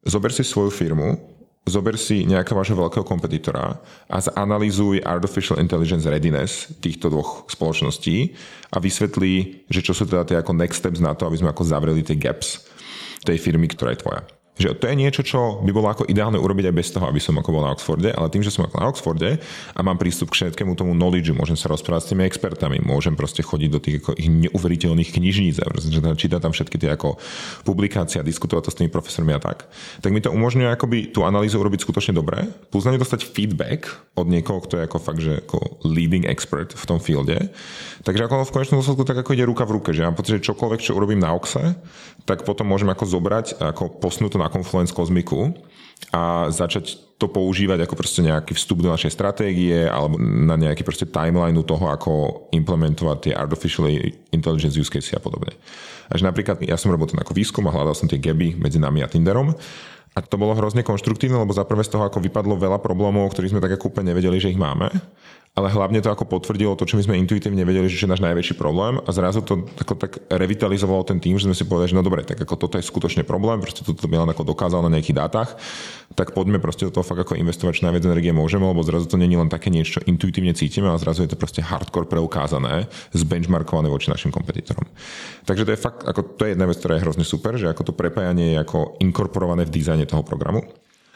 Zober 0.04 0.36
si 0.36 0.44
svoju 0.44 0.68
firmu, 0.68 1.16
zober 1.64 1.96
si 1.96 2.28
nejakého 2.28 2.60
vášho 2.60 2.76
veľkého 2.76 3.08
kompetitora 3.08 3.80
a 4.12 4.18
zanalýzuj 4.20 5.00
artificial 5.00 5.64
intelligence 5.64 6.04
readiness 6.04 6.68
týchto 6.84 7.08
dvoch 7.08 7.48
spoločností 7.48 8.36
a 8.76 8.84
vysvetlí, 8.84 9.66
že 9.72 9.80
čo 9.80 9.96
sú 9.96 10.04
teda 10.04 10.28
tie 10.28 10.38
ako 10.44 10.52
next 10.60 10.84
steps 10.84 11.00
na 11.00 11.16
to, 11.16 11.24
aby 11.24 11.40
sme 11.40 11.56
ako 11.56 11.64
zavreli 11.64 12.04
tie 12.04 12.20
gaps 12.20 12.68
tej 13.24 13.40
firmy, 13.40 13.72
ktorá 13.72 13.96
je 13.96 14.04
tvoja. 14.04 14.22
Že 14.54 14.78
to 14.78 14.86
je 14.86 14.96
niečo, 14.96 15.22
čo 15.26 15.40
by 15.66 15.72
bolo 15.74 15.90
ako 15.90 16.06
ideálne 16.06 16.38
urobiť 16.38 16.70
aj 16.70 16.76
bez 16.78 16.94
toho, 16.94 17.10
aby 17.10 17.18
som 17.18 17.34
ako 17.42 17.50
bol 17.50 17.66
na 17.66 17.74
Oxforde, 17.74 18.14
ale 18.14 18.30
tým, 18.30 18.46
že 18.46 18.54
som 18.54 18.62
ako 18.70 18.78
na 18.78 18.86
Oxforde 18.86 19.30
a 19.74 19.80
mám 19.82 19.98
prístup 19.98 20.30
k 20.30 20.46
všetkému 20.46 20.78
tomu 20.78 20.94
knowledge, 20.94 21.34
môžem 21.34 21.58
sa 21.58 21.74
rozprávať 21.74 22.02
s 22.06 22.10
tými 22.14 22.22
expertami, 22.30 22.78
môžem 22.78 23.18
proste 23.18 23.42
chodiť 23.42 23.70
do 23.74 23.82
tých 23.82 24.06
ich 24.14 24.30
neuveriteľných 24.30 25.10
knižníc, 25.10 25.58
čítať 26.22 26.38
tam 26.38 26.54
všetky 26.54 26.78
tie 26.78 26.94
ako 26.94 27.18
publikácie 27.66 28.22
a 28.22 28.24
diskutovať 28.24 28.70
to 28.70 28.72
s 28.72 28.78
tými 28.78 28.94
profesormi 28.94 29.34
a 29.34 29.42
tak, 29.42 29.66
tak 30.06 30.14
mi 30.14 30.22
to 30.22 30.30
umožňuje 30.30 30.70
akoby 30.70 31.10
tú 31.10 31.26
analýzu 31.26 31.58
urobiť 31.58 31.90
skutočne 31.90 32.14
dobre, 32.14 32.46
plus 32.70 32.86
na 32.86 32.94
dostať 32.94 33.26
feedback 33.26 33.90
od 34.14 34.30
niekoho, 34.30 34.62
kto 34.62 34.78
je 34.78 34.86
ako 34.86 34.98
fakt, 35.02 35.22
že 35.26 35.42
ako 35.42 35.82
leading 35.82 36.30
expert 36.30 36.78
v 36.78 36.84
tom 36.86 37.02
fielde. 37.02 37.50
Takže 38.06 38.30
ako 38.30 38.46
v 38.46 38.54
konečnom 38.54 38.78
dôsledku 38.86 39.02
tak 39.02 39.18
ako 39.26 39.34
ide 39.34 39.50
ruka 39.50 39.66
v 39.66 39.82
ruke, 39.82 39.90
že 39.98 40.06
mám 40.06 40.14
pocit, 40.14 40.38
že 40.38 40.54
čokoľvek, 40.54 40.80
čo 40.86 40.94
urobím 40.94 41.18
na 41.18 41.34
Oxe, 41.34 41.74
tak 42.30 42.46
potom 42.46 42.70
môžem 42.70 42.88
ako 42.94 43.04
zobrať 43.10 43.58
a 43.60 43.74
ako 43.74 44.00
posnúť 44.00 44.38
to 44.38 44.43
na 44.44 44.52
Confluence 44.52 44.92
Kozmiku 44.92 45.56
a 46.12 46.52
začať 46.52 47.00
to 47.16 47.32
používať 47.32 47.88
ako 47.88 47.96
proste 47.96 48.20
nejaký 48.20 48.52
vstup 48.60 48.84
do 48.84 48.92
našej 48.92 49.16
stratégie 49.16 49.88
alebo 49.88 50.20
na 50.20 50.60
nejaký 50.60 50.84
proste 50.84 51.08
timeline 51.08 51.56
toho, 51.64 51.88
ako 51.88 52.12
implementovať 52.52 53.18
tie 53.24 53.34
artificial 53.34 53.88
intelligence 54.36 54.76
use 54.76 54.92
case 54.92 55.16
a 55.16 55.24
podobne. 55.24 55.56
Až 56.12 56.28
napríklad 56.28 56.60
ja 56.68 56.76
som 56.76 56.92
robil 56.92 57.08
ten 57.08 57.24
ako 57.24 57.32
výskum 57.32 57.64
a 57.70 57.72
hľadal 57.72 57.96
som 57.96 58.12
tie 58.12 58.20
gaby 58.20 58.60
medzi 58.60 58.76
nami 58.76 59.00
a 59.00 59.08
Tinderom 59.08 59.56
a 60.14 60.20
to 60.22 60.36
bolo 60.36 60.54
hrozne 60.54 60.84
konštruktívne, 60.86 61.40
lebo 61.40 61.56
za 61.56 61.64
z 61.64 61.90
toho 61.90 62.06
ako 62.06 62.22
vypadlo 62.22 62.60
veľa 62.60 62.84
problémov, 62.84 63.32
ktorých 63.32 63.58
sme 63.58 63.64
tak 63.64 63.80
ako 63.80 63.96
úplne 63.96 64.14
nevedeli, 64.14 64.38
že 64.38 64.52
ich 64.52 64.60
máme 64.60 64.92
ale 65.54 65.70
hlavne 65.70 66.02
to 66.02 66.10
ako 66.10 66.26
potvrdilo 66.26 66.74
to, 66.74 66.90
čo 66.90 66.98
my 66.98 67.06
sme 67.06 67.22
intuitívne 67.22 67.62
vedeli, 67.62 67.86
že 67.86 68.02
je 68.02 68.10
náš 68.10 68.26
najväčší 68.26 68.58
problém 68.58 68.98
a 68.98 69.10
zrazu 69.14 69.46
to 69.46 69.70
ako 69.78 69.94
tak 69.94 70.18
revitalizovalo 70.26 71.06
ten 71.06 71.22
tým, 71.22 71.38
že 71.38 71.46
sme 71.46 71.54
si 71.54 71.62
povedali, 71.62 71.94
že 71.94 71.98
no 71.98 72.02
dobre, 72.02 72.26
tak 72.26 72.42
ako 72.42 72.58
toto 72.58 72.82
je 72.82 72.90
skutočne 72.90 73.22
problém, 73.22 73.62
proste 73.62 73.86
toto 73.86 74.10
Milan 74.10 74.34
ako 74.34 74.50
dokázal 74.50 74.82
na 74.82 74.98
nejakých 74.98 75.14
dátach, 75.22 75.54
tak 76.18 76.34
poďme 76.34 76.58
proste 76.58 76.90
do 76.90 76.94
toho 76.98 77.06
fakt 77.06 77.22
ako 77.22 77.38
investovať 77.38 77.74
čo 77.78 77.86
najviac 77.86 78.02
energie 78.02 78.34
môžeme, 78.34 78.66
lebo 78.66 78.82
zrazu 78.82 79.06
to 79.06 79.22
není 79.22 79.38
len 79.38 79.46
také 79.46 79.70
niečo, 79.70 80.02
čo 80.02 80.06
intuitívne 80.10 80.58
cítime, 80.58 80.90
ale 80.90 80.98
zrazu 80.98 81.22
je 81.22 81.30
to 81.30 81.38
proste 81.38 81.62
hardcore 81.62 82.10
preukázané, 82.10 82.90
zbenchmarkované 83.14 83.94
voči 83.94 84.10
našim 84.10 84.34
kompetitorom. 84.34 84.90
Takže 85.46 85.70
to 85.70 85.74
je 85.78 85.84
fakt, 85.86 86.02
ako 86.02 86.34
to 86.34 86.50
je 86.50 86.58
jedna 86.58 86.66
vec, 86.66 86.82
ktorá 86.82 86.98
je 86.98 87.06
hrozne 87.06 87.26
super, 87.26 87.62
že 87.62 87.70
ako 87.70 87.94
to 87.94 87.94
prepájanie 87.94 88.58
je 88.58 88.62
ako 88.66 88.98
inkorporované 89.06 89.70
v 89.70 89.74
dizajne 89.78 90.10
toho 90.10 90.26
programu. 90.26 90.66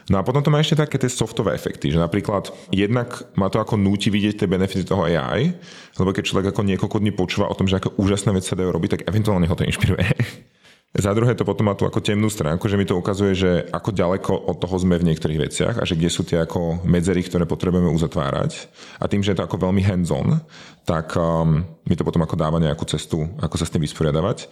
No 0.07 0.23
a 0.23 0.23
potom 0.23 0.39
to 0.39 0.47
má 0.47 0.63
ešte 0.63 0.79
také 0.79 0.95
tie 0.95 1.11
softové 1.11 1.51
efekty, 1.51 1.91
že 1.91 1.99
napríklad 1.99 2.47
jednak 2.71 3.27
má 3.35 3.51
to 3.51 3.59
ako 3.59 3.75
núti 3.75 4.07
vidieť 4.07 4.39
tie 4.43 4.47
benefity 4.47 4.87
toho 4.87 5.03
AI, 5.03 5.51
lebo 5.99 6.15
keď 6.15 6.23
človek 6.31 6.55
ako 6.55 6.63
niekoľko 6.63 6.97
dní 7.03 7.11
počúva 7.11 7.51
o 7.51 7.57
tom, 7.57 7.67
že 7.67 7.83
ako 7.83 7.99
úžasné 7.99 8.31
veci 8.31 8.47
sa 8.47 8.59
dajú 8.59 8.71
robiť, 8.71 8.89
tak 8.95 9.05
eventuálne 9.11 9.51
ho 9.51 9.55
to 9.55 9.67
inšpiruje. 9.67 10.07
Za 10.97 11.11
druhé 11.11 11.35
to 11.35 11.43
potom 11.43 11.67
má 11.67 11.75
tú 11.75 11.83
ako 11.83 11.99
temnú 11.99 12.31
stránku, 12.31 12.65
že 12.71 12.79
mi 12.79 12.87
to 12.87 12.95
ukazuje, 12.95 13.35
že 13.35 13.51
ako 13.69 13.91
ďaleko 13.91 14.33
od 14.33 14.57
toho 14.57 14.75
sme 14.79 14.95
v 14.97 15.11
niektorých 15.11 15.43
veciach 15.45 15.75
a 15.77 15.85
že 15.85 15.99
kde 15.99 16.09
sú 16.09 16.23
tie 16.23 16.41
ako 16.41 16.81
medzery, 16.87 17.21
ktoré 17.21 17.43
potrebujeme 17.43 17.91
uzatvárať. 17.91 18.71
A 18.97 19.05
tým, 19.05 19.21
že 19.21 19.35
je 19.35 19.37
to 19.37 19.45
ako 19.45 19.61
veľmi 19.61 19.83
hands-on, 19.83 20.41
tak 20.87 21.13
um, 21.19 21.67
mi 21.85 21.93
to 21.93 22.07
potom 22.07 22.23
ako 22.23 22.39
dáva 22.39 22.57
nejakú 22.57 22.87
cestu, 22.87 23.29
ako 23.43 23.59
sa 23.59 23.67
s 23.67 23.73
tým 23.75 23.83
vysporiadavať. 23.83 24.47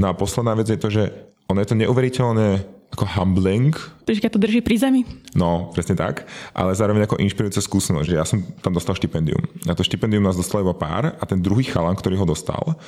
No 0.00 0.10
a 0.10 0.16
posledná 0.16 0.56
vec 0.56 0.72
je 0.72 0.80
to, 0.80 0.88
že 0.88 1.14
ono 1.46 1.60
je 1.60 1.68
to 1.68 1.78
neuveriteľné 1.78 2.48
ako 2.94 3.10
humbling. 3.10 3.74
Počkaj, 4.06 4.30
to 4.30 4.38
drží 4.38 4.62
pri 4.62 4.78
zemi? 4.78 5.02
No, 5.34 5.74
presne 5.74 5.98
tak. 5.98 6.24
Ale 6.54 6.72
zároveň 6.72 7.10
ako 7.10 7.18
inšpirujúca 7.18 7.58
skúsenosť, 7.58 8.06
že 8.06 8.16
ja 8.16 8.24
som 8.24 8.40
tam 8.62 8.70
dostal 8.70 8.94
štipendium. 8.94 9.42
A 9.66 9.74
to 9.74 9.82
štipendium 9.82 10.22
nás 10.22 10.38
dostal 10.38 10.62
iba 10.62 10.72
pár 10.72 11.18
a 11.18 11.24
ten 11.26 11.42
druhý 11.42 11.66
chalan, 11.66 11.98
ktorý 11.98 12.22
ho 12.22 12.26
dostal, 12.26 12.78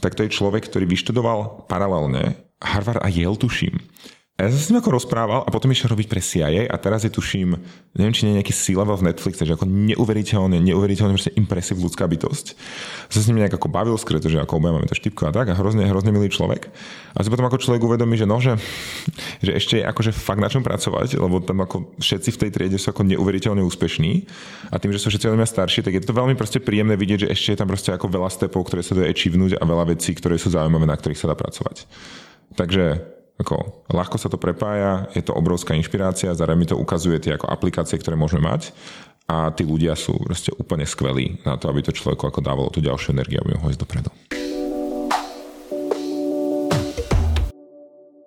tak 0.00 0.16
to 0.16 0.24
je 0.24 0.32
človek, 0.32 0.64
ktorý 0.66 0.88
vyštudoval 0.88 1.68
paralelne 1.68 2.40
Harvard 2.60 3.04
a 3.04 3.08
Yale, 3.12 3.36
tuším. 3.36 3.76
A 4.40 4.48
ja 4.48 4.56
som 4.56 4.56
s 4.56 4.72
ním 4.72 4.80
ako 4.80 4.96
rozprával 4.96 5.44
a 5.44 5.52
potom 5.52 5.68
išiel 5.68 5.92
robiť 5.92 6.08
pre 6.08 6.24
CIA 6.24 6.64
a 6.64 6.76
teraz 6.80 7.04
je 7.04 7.12
tuším, 7.12 7.60
neviem, 7.92 8.14
či 8.16 8.24
nie 8.24 8.32
je 8.32 8.38
nejaký 8.40 8.56
C-level 8.56 8.96
v 8.96 9.12
Netflixe, 9.12 9.44
že 9.44 9.52
ako 9.52 9.68
neuveriteľne, 9.68 10.56
neuveriteľne 10.64 11.12
proste 11.12 11.36
impresiv 11.36 11.76
ľudská 11.76 12.08
bytosť. 12.08 12.56
Som 13.12 13.20
s 13.20 13.28
ním 13.28 13.44
nejak 13.44 13.60
ako 13.60 13.68
bavil 13.68 14.00
skryto, 14.00 14.32
že 14.32 14.40
ako 14.40 14.56
obaja 14.56 14.80
máme 14.80 14.88
to 14.88 14.96
štipko 14.96 15.28
a 15.28 15.36
tak 15.36 15.52
a 15.52 15.54
hrozne, 15.60 15.84
hrozne 15.84 16.08
milý 16.16 16.32
človek. 16.32 16.72
A 17.12 17.20
si 17.20 17.28
potom 17.28 17.44
ako 17.52 17.60
človek 17.60 17.84
uvedomí, 17.84 18.16
že 18.16 18.24
no, 18.24 18.40
že, 18.40 18.56
ešte 19.44 19.76
je 19.76 19.84
akože 19.84 20.16
fakt 20.16 20.40
na 20.40 20.48
čom 20.48 20.64
pracovať, 20.64 21.20
lebo 21.20 21.44
tam 21.44 21.60
ako 21.60 22.00
všetci 22.00 22.32
v 22.32 22.40
tej 22.40 22.50
triede 22.56 22.80
sú 22.80 22.96
ako 22.96 23.04
neuveriteľne 23.12 23.60
úspešní 23.60 24.24
a 24.72 24.80
tým, 24.80 24.96
že 24.96 25.04
sú 25.04 25.12
všetci 25.12 25.36
veľmi 25.36 25.44
starší, 25.44 25.84
tak 25.84 26.00
je 26.00 26.08
to 26.08 26.16
veľmi 26.16 26.32
proste 26.32 26.64
príjemné 26.64 26.96
vidieť, 26.96 27.28
že 27.28 27.32
ešte 27.36 27.48
je 27.52 27.58
tam 27.60 27.68
proste 27.68 27.92
ako 27.92 28.08
veľa 28.08 28.32
stepov, 28.32 28.72
ktoré 28.72 28.80
sa 28.80 28.96
dajú 28.96 29.04
achievnúť 29.04 29.60
a 29.60 29.64
veľa 29.68 29.92
vecí, 29.92 30.16
ktoré 30.16 30.40
sú 30.40 30.48
zaujímavé, 30.48 30.88
na 30.88 30.96
ktorých 30.96 31.20
sa 31.20 31.28
dá 31.28 31.36
pracovať. 31.36 31.84
Takže 32.56 33.19
ako, 33.40 33.88
ľahko 33.88 34.16
sa 34.20 34.28
to 34.28 34.36
prepája, 34.36 35.08
je 35.16 35.24
to 35.24 35.32
obrovská 35.32 35.72
inšpirácia, 35.72 36.36
zároveň 36.36 36.58
mi 36.60 36.68
to 36.68 36.76
ukazuje 36.76 37.16
tie 37.16 37.40
ako 37.40 37.48
aplikácie, 37.48 37.96
ktoré 37.96 38.14
môžeme 38.14 38.44
mať 38.44 38.76
a 39.30 39.54
tí 39.54 39.62
ľudia 39.62 39.94
sú 39.94 40.18
proste 40.18 40.50
úplne 40.58 40.82
skvelí 40.82 41.38
na 41.46 41.54
to, 41.54 41.70
aby 41.70 41.86
to 41.86 41.94
človeku 41.94 42.26
ako 42.26 42.42
dávalo 42.42 42.68
tú 42.68 42.82
ďalšiu 42.82 43.14
energiu, 43.14 43.38
aby 43.40 43.54
mohol 43.54 43.70
ísť 43.70 43.82
dopredu. 43.86 44.10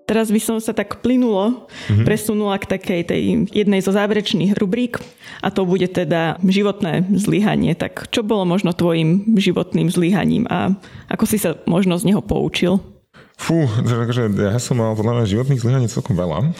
Teraz 0.04 0.30
by 0.30 0.42
som 0.44 0.58
sa 0.60 0.76
tak 0.76 1.00
plynulo 1.00 1.66
mm-hmm. 1.66 2.06
presunula 2.06 2.60
k 2.60 2.70
takej 2.76 3.02
tej 3.08 3.24
jednej 3.50 3.82
zo 3.82 3.96
záverečných 3.96 4.54
rubrík 4.60 5.00
a 5.42 5.48
to 5.50 5.64
bude 5.64 5.90
teda 5.90 6.38
životné 6.44 7.08
zlyhanie. 7.18 7.74
Tak 7.74 8.12
čo 8.12 8.22
bolo 8.22 8.46
možno 8.46 8.76
tvojim 8.76 9.26
životným 9.40 9.88
zlyhaním 9.90 10.46
a 10.52 10.76
ako 11.08 11.24
si 11.24 11.40
sa 11.40 11.58
možno 11.66 11.98
z 11.98 12.14
neho 12.14 12.22
poučil? 12.22 12.93
Fú, 13.38 13.66
takže 13.82 14.30
ja 14.30 14.58
som 14.62 14.80
mal 14.80 14.94
podľa 14.94 15.20
mňa 15.20 15.32
životných 15.34 15.62
zlyhaní 15.62 15.88
celkom 15.90 16.16
veľa. 16.16 16.54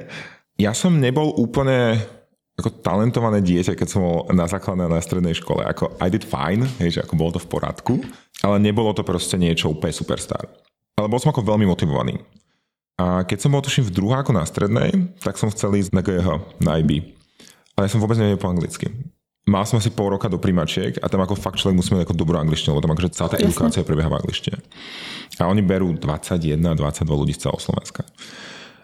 ja 0.64 0.72
som 0.76 0.96
nebol 0.96 1.32
úplne 1.34 1.98
ako 2.58 2.82
talentované 2.82 3.38
dieťa, 3.38 3.78
keď 3.78 3.86
som 3.86 4.00
bol 4.02 4.18
na 4.34 4.50
základnej 4.50 4.90
na 4.90 4.98
strednej 4.98 5.38
škole. 5.38 5.62
Ako 5.62 5.94
I 6.02 6.10
did 6.10 6.26
fine, 6.26 6.66
hej, 6.82 6.98
že 6.98 7.00
ako 7.06 7.14
bolo 7.14 7.30
to 7.38 7.40
v 7.40 7.50
poradku, 7.54 8.02
ale 8.42 8.58
nebolo 8.58 8.90
to 8.90 9.06
proste 9.06 9.38
niečo 9.38 9.70
úplne 9.70 9.94
superstar. 9.94 10.50
Ale 10.98 11.06
bol 11.06 11.22
som 11.22 11.30
ako 11.30 11.46
veľmi 11.46 11.70
motivovaný. 11.70 12.18
A 12.98 13.22
keď 13.22 13.46
som 13.46 13.54
bol 13.54 13.62
tuším 13.62 13.86
v 13.86 13.94
druháku 13.94 14.34
na 14.34 14.42
strednej, 14.42 14.90
tak 15.22 15.38
som 15.38 15.54
chcel 15.54 15.78
ísť 15.78 15.94
na 15.94 16.02
GH, 16.02 16.28
na 16.58 16.82
IB. 16.82 17.14
Ale 17.78 17.86
ja 17.86 17.92
som 17.94 18.02
vôbec 18.02 18.18
nevedel 18.18 18.42
po 18.42 18.50
anglicky. 18.50 18.90
Mal 19.48 19.64
som 19.64 19.80
asi 19.80 19.88
pol 19.88 20.12
roka 20.12 20.28
do 20.28 20.36
primačiek 20.36 21.00
a 21.00 21.08
tam 21.08 21.24
ako 21.24 21.34
fakt 21.34 21.56
človek 21.56 21.80
musí 21.80 21.96
mať 21.96 22.04
ako 22.04 22.14
dobrú 22.14 22.36
angličtinu, 22.36 22.76
lebo 22.76 22.84
tam 22.84 22.92
akože 22.92 23.16
celá 23.16 23.28
tá 23.32 23.40
Jasne. 23.40 23.48
edukácia 23.48 23.82
prebieha 23.82 24.12
v 24.12 24.20
angličtine. 24.20 24.58
A 25.40 25.48
oni 25.48 25.64
berú 25.64 25.96
21, 25.96 26.60
22 26.60 27.08
ľudí 27.08 27.32
z 27.32 27.48
celého 27.48 27.58
Slovenska. 27.58 28.04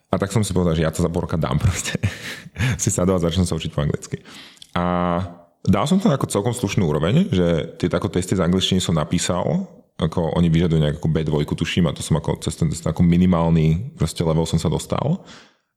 A 0.08 0.14
tak 0.16 0.32
som 0.32 0.46
si 0.46 0.56
povedal, 0.56 0.78
že 0.78 0.86
ja 0.86 0.94
to 0.94 1.04
za 1.04 1.10
pol 1.12 1.28
roka 1.28 1.36
dám 1.36 1.60
proste. 1.60 2.00
si 2.82 2.88
sadol 2.88 3.20
a 3.20 3.22
začnem 3.22 3.44
sa 3.44 3.58
učiť 3.58 3.70
po 3.74 3.84
anglicky. 3.84 4.24
A 4.72 4.84
dal 5.60 5.84
som 5.84 6.00
to 6.00 6.08
ako 6.08 6.30
celkom 6.30 6.54
slušnú 6.56 6.88
úroveň, 6.88 7.28
že 7.28 7.76
tie 7.76 7.92
tako 7.92 8.08
testy 8.08 8.38
z 8.38 8.44
angličtiny 8.46 8.80
som 8.80 8.96
napísal, 8.96 9.66
ako 9.98 10.34
oni 10.38 10.50
vyžadujú 10.50 10.80
nejakú 10.80 11.06
B2, 11.06 11.46
tuším, 11.46 11.90
a 11.90 11.94
to 11.94 12.02
som 12.02 12.18
ako 12.18 12.38
cez 12.42 12.54
ten 12.58 12.70
ako 12.70 13.02
minimálny 13.02 13.94
proste 13.98 14.22
level 14.22 14.46
som 14.46 14.58
sa 14.58 14.70
dostal. 14.70 15.22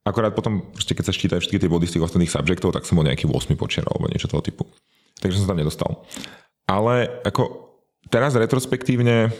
Akorát 0.07 0.31
potom, 0.31 0.63
proste, 0.71 0.95
keď 0.95 1.11
sa 1.11 1.13
ščítajú 1.13 1.43
všetky 1.43 1.59
tie 1.59 1.67
body 1.67 1.83
z 1.83 1.99
tých 1.99 2.05
ostatných 2.07 2.31
subjektov, 2.31 2.71
tak 2.71 2.87
som 2.87 2.95
bol 2.95 3.03
nejaký 3.03 3.27
8 3.27 3.59
počeral 3.59 3.91
alebo 3.91 4.07
niečo 4.07 4.31
toho 4.31 4.39
typu. 4.39 4.63
Takže 5.19 5.35
som 5.35 5.43
sa 5.43 5.51
tam 5.51 5.59
nedostal. 5.59 6.07
Ale 6.63 7.11
ako 7.27 7.75
teraz 8.07 8.31
retrospektívne 8.39 9.35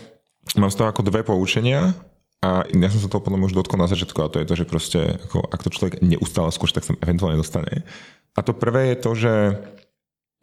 mám 0.60 0.68
z 0.68 0.76
toho 0.76 0.92
ako 0.92 1.08
dve 1.08 1.24
poučenia 1.24 1.96
a 2.44 2.68
ja 2.68 2.90
som 2.92 3.00
sa 3.00 3.08
toho 3.08 3.24
potom 3.24 3.40
už 3.48 3.56
dotkol 3.56 3.80
na 3.80 3.88
začiatku 3.88 4.20
a 4.20 4.32
to 4.32 4.44
je 4.44 4.48
to, 4.48 4.56
že 4.60 4.66
proste 4.68 5.00
ako, 5.24 5.48
ak 5.48 5.64
to 5.64 5.72
človek 5.72 6.04
neustále 6.04 6.52
skúša, 6.52 6.84
tak 6.84 6.88
sa 6.92 7.00
eventuálne 7.00 7.40
dostane. 7.40 7.88
A 8.36 8.44
to 8.44 8.52
prvé 8.52 8.92
je 8.92 8.98
to, 9.00 9.12
že 9.16 9.34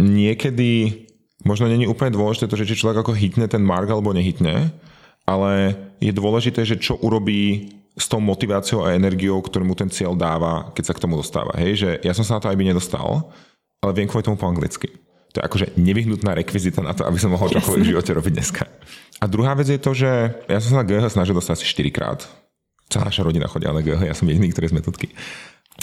niekedy 0.00 1.04
možno 1.44 1.68
není 1.68 1.84
úplne 1.84 2.16
dôležité 2.16 2.48
to, 2.48 2.58
že 2.58 2.66
či 2.66 2.80
človek 2.80 3.04
ako 3.04 3.12
hitne 3.12 3.44
ten 3.46 3.60
mark 3.60 3.86
alebo 3.92 4.10
nehytne, 4.16 4.72
ale 5.28 5.76
je 6.00 6.12
dôležité, 6.12 6.64
že 6.64 6.80
čo 6.80 6.96
urobí 6.98 7.70
s 7.94 8.10
tou 8.10 8.18
motiváciou 8.18 8.82
a 8.82 8.94
energiou, 8.94 9.38
ktorú 9.38 9.62
mu 9.70 9.74
ten 9.78 9.86
cieľ 9.86 10.18
dáva, 10.18 10.74
keď 10.74 10.84
sa 10.90 10.94
k 10.98 11.02
tomu 11.06 11.14
dostáva. 11.14 11.54
Hej, 11.58 11.72
že 11.78 11.90
ja 12.02 12.10
som 12.10 12.26
sa 12.26 12.38
na 12.38 12.40
to 12.42 12.50
aj 12.50 12.58
by 12.58 12.64
nedostal, 12.66 13.30
ale 13.78 13.92
viem 13.94 14.10
kvôli 14.10 14.26
tomu 14.26 14.34
po 14.34 14.50
anglicky. 14.50 14.90
To 15.34 15.42
je 15.42 15.46
akože 15.46 15.66
nevyhnutná 15.78 16.34
rekvizita 16.34 16.82
na 16.82 16.94
to, 16.94 17.06
aby 17.06 17.18
som 17.18 17.34
mohol 17.34 17.50
čokoľvek 17.50 17.82
v 17.82 17.90
živote 17.94 18.10
robiť 18.14 18.32
dneska. 18.34 18.64
A 19.18 19.26
druhá 19.26 19.54
vec 19.58 19.66
je 19.66 19.82
to, 19.82 19.90
že 19.94 20.10
ja 20.46 20.58
som 20.62 20.78
sa 20.78 20.78
na 20.82 20.86
GH 20.86 21.10
snažil 21.10 21.34
dostať 21.34 21.58
asi 21.58 21.66
4 21.66 21.90
krát. 21.90 22.20
Celá 22.86 23.10
naša 23.10 23.26
rodina 23.26 23.50
chodila 23.50 23.74
na 23.74 23.82
GH, 23.82 24.06
ja 24.06 24.14
som 24.14 24.30
jediný, 24.30 24.50
ktorý 24.54 24.70
z 24.70 24.76
metodky. 24.78 25.06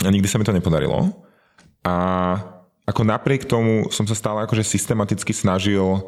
A 0.03 0.07
nikdy 0.07 0.27
sa 0.27 0.39
mi 0.39 0.47
to 0.47 0.55
nepodarilo. 0.55 1.11
A 1.83 1.95
ako 2.87 3.01
napriek 3.03 3.43
tomu 3.47 3.91
som 3.91 4.07
sa 4.07 4.15
stále 4.15 4.43
akože 4.47 4.63
systematicky 4.63 5.35
snažil 5.35 5.99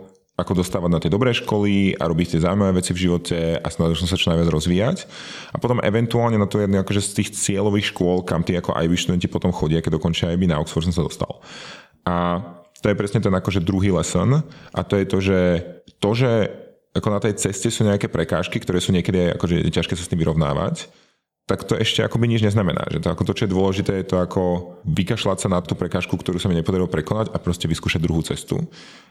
ako 0.44 0.60
dostávať 0.60 0.92
na 0.92 1.00
tie 1.00 1.08
dobré 1.08 1.32
školy 1.32 1.96
a 1.96 2.06
robiť 2.12 2.36
tie 2.36 2.44
zaujímavé 2.44 2.84
veci 2.84 2.92
v 2.92 3.08
živote 3.08 3.58
a 3.58 3.68
snažil 3.72 4.04
som 4.04 4.12
sa 4.12 4.20
čo 4.20 4.30
najviac 4.36 4.52
rozvíjať. 4.52 4.98
A 5.56 5.58
potom 5.58 5.80
eventuálne 5.80 6.36
na 6.36 6.46
to 6.46 6.60
jedno 6.60 6.84
akože 6.84 7.02
z 7.02 7.12
tých 7.24 7.30
cieľových 7.34 7.96
škôl, 7.96 8.28
kam 8.28 8.44
tí 8.44 8.54
ako 8.54 8.76
IB 8.76 9.00
študenti 9.00 9.32
potom 9.32 9.56
chodia, 9.56 9.80
keď 9.80 9.98
dokončia 9.98 10.36
IB 10.36 10.46
na 10.46 10.60
Oxford 10.60 10.86
som 10.86 10.94
sa 10.94 11.08
dostal. 11.08 11.40
A 12.04 12.44
to 12.84 12.92
je 12.92 13.00
presne 13.00 13.24
ten 13.24 13.32
akože 13.32 13.64
druhý 13.64 13.96
lesson 13.96 14.44
a 14.76 14.80
to 14.84 15.00
je 15.00 15.06
to, 15.08 15.18
že 15.24 15.40
to, 16.04 16.12
že 16.12 16.32
ako 16.94 17.08
na 17.10 17.20
tej 17.24 17.34
ceste 17.40 17.72
sú 17.72 17.88
nejaké 17.88 18.12
prekážky, 18.12 18.60
ktoré 18.60 18.78
sú 18.84 18.94
niekedy 18.94 19.34
akože 19.34 19.66
ťažké 19.72 19.96
sa 19.96 20.04
s 20.04 20.12
tým 20.12 20.22
vyrovnávať, 20.22 20.92
tak 21.44 21.68
to 21.68 21.76
ešte 21.76 22.00
akoby 22.00 22.32
nič 22.32 22.42
neznamená. 22.44 22.88
Že 22.88 23.00
to, 23.04 23.08
ako 23.12 23.24
to, 23.28 23.34
čo 23.36 23.44
je 23.46 23.56
dôležité, 23.56 23.92
je 24.00 24.08
to 24.16 24.18
ako 24.24 24.44
vykašľať 24.88 25.38
sa 25.44 25.48
na 25.52 25.60
tú 25.60 25.76
prekážku, 25.76 26.16
ktorú 26.16 26.40
sa 26.40 26.48
mi 26.48 26.56
nepodarilo 26.56 26.88
prekonať 26.88 27.36
a 27.36 27.38
proste 27.40 27.68
vyskúšať 27.68 28.00
druhú 28.00 28.24
cestu. 28.24 28.64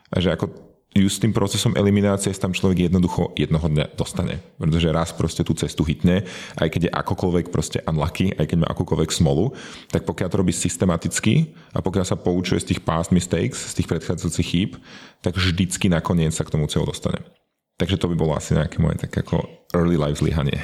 A 0.09 0.16
že 0.16 0.33
ako 0.33 0.73
ju 0.92 1.09
s 1.09 1.21
tým 1.21 1.33
procesom 1.33 1.73
eliminácie 1.73 2.33
tam 2.37 2.53
človek 2.53 2.88
jednoducho 2.88 3.33
jednoho 3.37 3.64
dňa 3.64 3.97
dostane. 3.97 4.45
Pretože 4.61 4.92
raz 4.92 5.09
proste 5.12 5.40
tú 5.40 5.57
cestu 5.57 5.88
hitne, 5.88 6.29
aj 6.61 6.68
keď 6.68 6.81
je 6.88 6.92
akokoľvek 6.92 7.47
proste 7.49 7.81
unlucky, 7.88 8.37
aj 8.37 8.45
keď 8.45 8.59
má 8.61 8.68
akokoľvek 8.68 9.11
smolu, 9.12 9.57
tak 9.88 10.05
pokiaľ 10.05 10.29
to 10.29 10.40
robí 10.45 10.53
systematicky 10.53 11.57
a 11.73 11.81
pokiaľ 11.81 12.05
sa 12.05 12.21
poučuje 12.21 12.61
z 12.61 12.77
tých 12.77 12.81
past 12.85 13.09
mistakes, 13.09 13.73
z 13.73 13.83
tých 13.83 13.88
predchádzajúcich 13.88 14.49
chýb, 14.49 14.71
tak 15.25 15.37
vždycky 15.40 15.88
nakoniec 15.88 16.37
sa 16.37 16.45
k 16.45 16.53
tomu 16.53 16.68
cieľu 16.68 16.92
dostane. 16.92 17.25
Takže 17.81 17.97
to 17.97 18.12
by 18.12 18.16
bolo 18.16 18.37
asi 18.37 18.53
nejaké 18.53 18.77
moje 18.77 19.01
tak 19.01 19.16
ako 19.16 19.49
early 19.73 19.97
life 19.97 20.21
zlyhanie. 20.21 20.61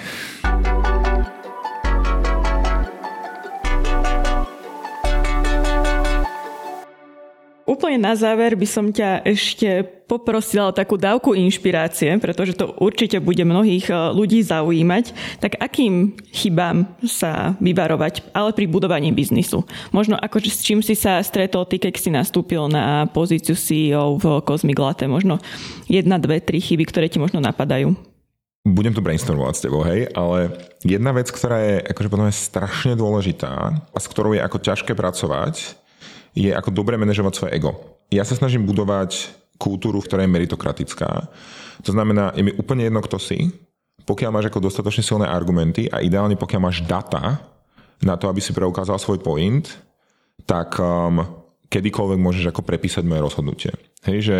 Úplne 7.88 8.04
na 8.04 8.12
záver 8.20 8.52
by 8.52 8.68
som 8.68 8.92
ťa 8.92 9.24
ešte 9.24 9.80
poprosila 10.04 10.68
o 10.68 10.76
takú 10.76 11.00
dávku 11.00 11.32
inšpirácie, 11.32 12.20
pretože 12.20 12.52
to 12.52 12.76
určite 12.76 13.16
bude 13.16 13.40
mnohých 13.48 13.88
e, 13.88 14.12
ľudí 14.12 14.44
zaujímať. 14.44 15.16
Tak 15.40 15.56
akým 15.56 16.12
chybám 16.28 16.84
sa 17.08 17.56
vyvarovať, 17.56 18.28
ale 18.36 18.52
pri 18.52 18.68
budovaní 18.68 19.08
biznisu? 19.08 19.64
Možno 19.88 20.20
ako 20.20 20.36
s 20.36 20.60
čím 20.60 20.84
si 20.84 20.92
sa 20.92 21.16
stretol 21.24 21.64
ty, 21.64 21.80
keď 21.80 21.96
si 21.96 22.12
nastúpil 22.12 22.68
na 22.68 23.08
pozíciu 23.08 23.56
CEO 23.56 24.20
v 24.20 24.44
Cosmic 24.44 24.76
Latte? 24.76 25.08
Možno 25.08 25.40
jedna, 25.88 26.20
dve, 26.20 26.44
tri 26.44 26.60
chyby, 26.60 26.84
ktoré 26.92 27.08
ti 27.08 27.16
možno 27.16 27.40
napadajú 27.40 27.96
budem 28.68 28.92
tu 28.92 29.00
brainstormovať 29.00 29.54
s 29.56 29.64
tebou, 29.64 29.80
hej, 29.80 30.12
ale 30.12 30.52
jedna 30.84 31.16
vec, 31.16 31.32
ktorá 31.32 31.56
je 31.56 31.76
akože 31.88 32.12
je 32.12 32.36
strašne 32.36 32.92
dôležitá 33.00 33.80
a 33.80 33.96
s 33.96 34.04
ktorou 34.12 34.36
je 34.36 34.44
ako 34.44 34.60
ťažké 34.60 34.92
pracovať, 34.92 35.72
je 36.36 36.50
ako 36.52 36.70
dobre 36.72 36.96
manažovať 37.00 37.32
svoje 37.34 37.54
ego. 37.56 37.76
Ja 38.08 38.24
sa 38.24 38.36
snažím 38.36 38.64
budovať 38.64 39.32
kultúru, 39.58 40.00
ktorá 40.00 40.24
je 40.24 40.32
meritokratická. 40.32 41.28
To 41.82 41.90
znamená, 41.90 42.32
je 42.32 42.46
mi 42.46 42.52
úplne 42.54 42.86
jedno, 42.86 43.02
kto 43.02 43.18
si, 43.18 43.50
pokiaľ 44.08 44.30
máš 44.32 44.48
ako 44.48 44.64
dostatočne 44.64 45.04
silné 45.04 45.26
argumenty 45.28 45.90
a 45.92 46.00
ideálne 46.00 46.38
pokiaľ 46.38 46.60
máš 46.62 46.80
data 46.86 47.42
na 48.00 48.14
to, 48.16 48.30
aby 48.30 48.40
si 48.40 48.56
preukázal 48.56 48.96
svoj 48.96 49.20
point, 49.20 49.66
tak 50.48 50.78
um, 50.80 51.26
kedykoľvek 51.68 52.18
môžeš 52.22 52.44
ako 52.48 52.64
prepísať 52.64 53.04
moje 53.04 53.20
rozhodnutie. 53.20 53.72
Hej, 54.08 54.18
že 54.24 54.38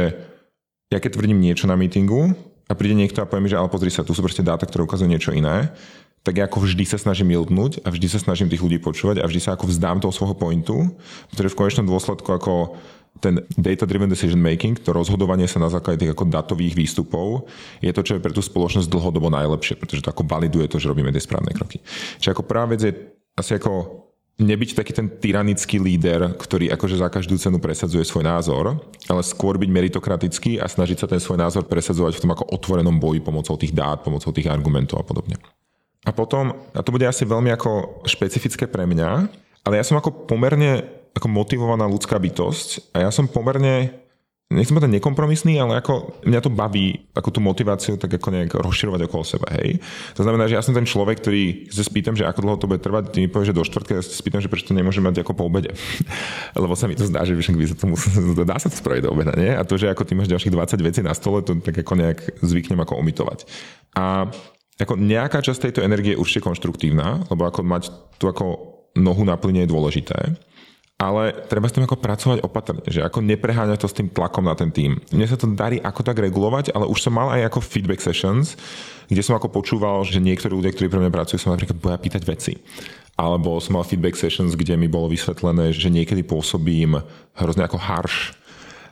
ja 0.89 0.99
keď 1.03 1.21
tvrdím 1.21 1.43
niečo 1.43 1.69
na 1.69 1.77
meetingu 1.77 2.33
a 2.65 2.73
príde 2.73 2.97
niekto 2.97 3.21
a 3.21 3.29
povie 3.29 3.45
mi, 3.45 3.53
že 3.53 3.61
ale 3.61 3.69
pozri 3.69 3.93
sa, 3.93 4.07
tu 4.07 4.17
sú 4.17 4.25
proste 4.25 4.41
dáta, 4.41 4.65
ktoré 4.65 4.89
ukazujú 4.89 5.11
niečo 5.11 5.37
iné, 5.37 5.69
tak 6.23 6.39
ja 6.39 6.45
ako 6.47 6.67
vždy 6.67 6.85
sa 6.85 6.99
snažím 7.01 7.33
miltnúť 7.33 7.83
a 7.87 7.89
vždy 7.89 8.07
sa 8.11 8.19
snažím 8.21 8.51
tých 8.51 8.63
ľudí 8.63 8.79
počúvať 8.83 9.23
a 9.23 9.29
vždy 9.29 9.41
sa 9.41 9.55
ako 9.55 9.71
vzdám 9.71 10.03
toho 10.03 10.13
svojho 10.13 10.37
pointu, 10.37 10.77
pretože 11.33 11.53
v 11.55 11.59
konečnom 11.59 11.87
dôsledku 11.87 12.29
ako 12.31 12.77
ten 13.19 13.43
data-driven 13.59 14.07
decision 14.07 14.39
making, 14.39 14.79
to 14.79 14.95
rozhodovanie 14.95 15.51
sa 15.51 15.59
na 15.59 15.67
základe 15.67 16.07
tých 16.07 16.15
ako 16.15 16.31
datových 16.31 16.79
výstupov, 16.79 17.51
je 17.83 17.91
to, 17.91 18.03
čo 18.07 18.13
je 18.17 18.23
pre 18.23 18.31
tú 18.31 18.39
spoločnosť 18.39 18.87
dlhodobo 18.87 19.27
najlepšie, 19.27 19.75
pretože 19.75 20.07
to 20.07 20.13
ako 20.15 20.23
validuje 20.23 20.71
to, 20.71 20.79
že 20.79 20.91
robíme 20.91 21.11
tie 21.11 21.23
správne 21.23 21.51
kroky. 21.51 21.83
Čiže 22.23 22.33
ako 22.39 22.47
prvá 22.47 22.71
vec 22.71 22.81
je 22.87 22.95
asi 23.35 23.59
ako 23.59 24.07
nebyť 24.39 24.71
taký 24.79 24.93
ten 24.95 25.11
tyranický 25.11 25.83
líder, 25.83 26.39
ktorý 26.39 26.71
akože 26.71 27.03
za 27.03 27.11
každú 27.11 27.35
cenu 27.43 27.59
presadzuje 27.59 28.07
svoj 28.07 28.23
názor, 28.23 28.79
ale 29.11 29.23
skôr 29.27 29.59
byť 29.59 29.67
meritokratický 29.67 30.63
a 30.63 30.71
snažiť 30.71 31.03
sa 31.03 31.11
ten 31.11 31.19
svoj 31.19 31.43
názor 31.43 31.67
presadzovať 31.67 32.19
v 32.19 32.23
tom 32.23 32.35
ako 32.39 32.55
otvorenom 32.55 33.03
boji 33.03 33.19
pomocou 33.19 33.59
tých 33.59 33.75
dát, 33.75 33.99
pomocou 34.07 34.31
tých 34.31 34.47
argumentov 34.47 35.03
a 35.03 35.07
podobne. 35.07 35.35
A 36.09 36.11
potom, 36.17 36.57
a 36.73 36.81
to 36.81 36.89
bude 36.89 37.05
asi 37.05 37.29
veľmi 37.29 37.53
ako 37.53 38.01
špecifické 38.09 38.65
pre 38.65 38.89
mňa, 38.89 39.29
ale 39.69 39.75
ja 39.77 39.85
som 39.85 40.01
ako 40.01 40.25
pomerne 40.25 40.89
ako 41.13 41.29
motivovaná 41.29 41.85
ľudská 41.85 42.17
bytosť 42.17 42.97
a 42.97 43.05
ja 43.05 43.11
som 43.13 43.29
pomerne 43.29 43.93
nechcem 44.49 44.73
povedať 44.73 44.97
nekompromisný, 44.97 45.61
ale 45.61 45.85
ako 45.85 46.25
mňa 46.25 46.41
to 46.41 46.49
baví, 46.49 47.05
ako 47.13 47.29
tú 47.29 47.41
motiváciu 47.45 48.01
tak 48.01 48.17
ako 48.17 48.33
nejak 48.33 48.57
rozširovať 48.57 49.05
okolo 49.05 49.21
seba, 49.21 49.53
hej. 49.61 49.77
To 50.17 50.25
znamená, 50.25 50.49
že 50.49 50.57
ja 50.57 50.65
som 50.65 50.73
ten 50.73 50.89
človek, 50.89 51.21
ktorý 51.21 51.69
sa 51.69 51.85
spýtam, 51.85 52.17
že 52.17 52.25
ako 52.25 52.41
dlho 52.41 52.57
to 52.57 52.65
bude 52.65 52.81
trvať, 52.81 53.13
ty 53.13 53.19
mi 53.21 53.29
povieš, 53.29 53.53
že 53.53 53.59
do 53.61 53.69
štvrtka, 53.69 54.01
ja 54.01 54.01
sa 54.01 54.09
spýtam, 54.09 54.41
že 54.41 54.49
prečo 54.49 54.73
to 54.73 54.73
nemôžem 54.73 55.05
mať 55.05 55.21
ako 55.21 55.37
po 55.37 55.45
obede. 55.45 55.77
Lebo 56.65 56.73
sa 56.81 56.89
mi 56.89 56.97
to 56.97 57.05
zdá, 57.05 57.29
že 57.29 57.37
by 57.37 57.45
sa 57.45 57.77
to 57.77 57.85
musí, 57.93 58.09
dá 58.49 58.57
sa 58.57 58.73
to 58.73 58.77
spraviť 58.81 59.05
do 59.05 59.13
obeda, 59.13 59.37
nie? 59.37 59.53
A 59.53 59.61
to, 59.69 59.77
že 59.77 59.93
ako 59.93 60.09
ty 60.09 60.17
máš 60.17 60.33
ďalších 60.33 60.55
20 60.57 60.81
vecí 60.81 61.01
na 61.05 61.13
stole, 61.13 61.45
to 61.45 61.53
tak 61.61 61.85
ako 61.85 61.93
nejak 62.01 62.41
zvyknem 62.41 62.81
ako 62.81 63.05
omitovať. 63.05 63.45
A 64.01 64.33
ako 64.79 64.95
nejaká 64.95 65.43
časť 65.43 65.69
tejto 65.69 65.83
energie 65.83 66.15
je 66.15 66.21
určite 66.23 66.47
konštruktívna, 66.47 67.27
lebo 67.27 67.51
ako 67.51 67.67
mať 67.67 67.91
tu 68.19 68.31
ako 68.31 68.45
nohu 68.95 69.23
na 69.27 69.35
plyne 69.35 69.67
je 69.67 69.73
dôležité. 69.75 70.39
Ale 70.99 71.31
treba 71.47 71.71
s 71.71 71.75
tým 71.79 71.87
ako 71.87 72.03
pracovať 72.03 72.39
opatrne, 72.43 72.83
že 72.91 73.07
ako 73.07 73.23
nepreháňať 73.23 73.87
to 73.87 73.91
s 73.91 73.95
tým 73.95 74.11
tlakom 74.11 74.43
na 74.43 74.59
ten 74.59 74.75
tým. 74.75 74.99
Mne 75.15 75.31
sa 75.31 75.39
to 75.39 75.47
darí 75.47 75.79
ako 75.79 76.03
tak 76.03 76.19
regulovať, 76.19 76.75
ale 76.75 76.91
už 76.91 76.99
som 76.99 77.15
mal 77.15 77.31
aj 77.31 77.55
ako 77.55 77.63
feedback 77.63 78.03
sessions, 78.03 78.59
kde 79.07 79.23
som 79.23 79.39
ako 79.39 79.47
počúval, 79.47 80.03
že 80.03 80.19
niektorí 80.19 80.59
ľudia, 80.59 80.75
ktorí 80.75 80.91
pre 80.91 80.99
mňa 80.99 81.15
pracujú, 81.15 81.39
sa 81.39 81.55
napríklad 81.55 81.79
boja 81.79 82.03
pýtať 82.03 82.23
veci. 82.27 82.59
Alebo 83.15 83.63
som 83.63 83.79
mal 83.79 83.87
feedback 83.87 84.19
sessions, 84.19 84.59
kde 84.59 84.75
mi 84.75 84.91
bolo 84.91 85.07
vysvetlené, 85.07 85.71
že 85.71 85.87
niekedy 85.87 86.27
pôsobím 86.27 86.99
hrozne 87.39 87.63
ako 87.63 87.79
harsh 87.79 88.35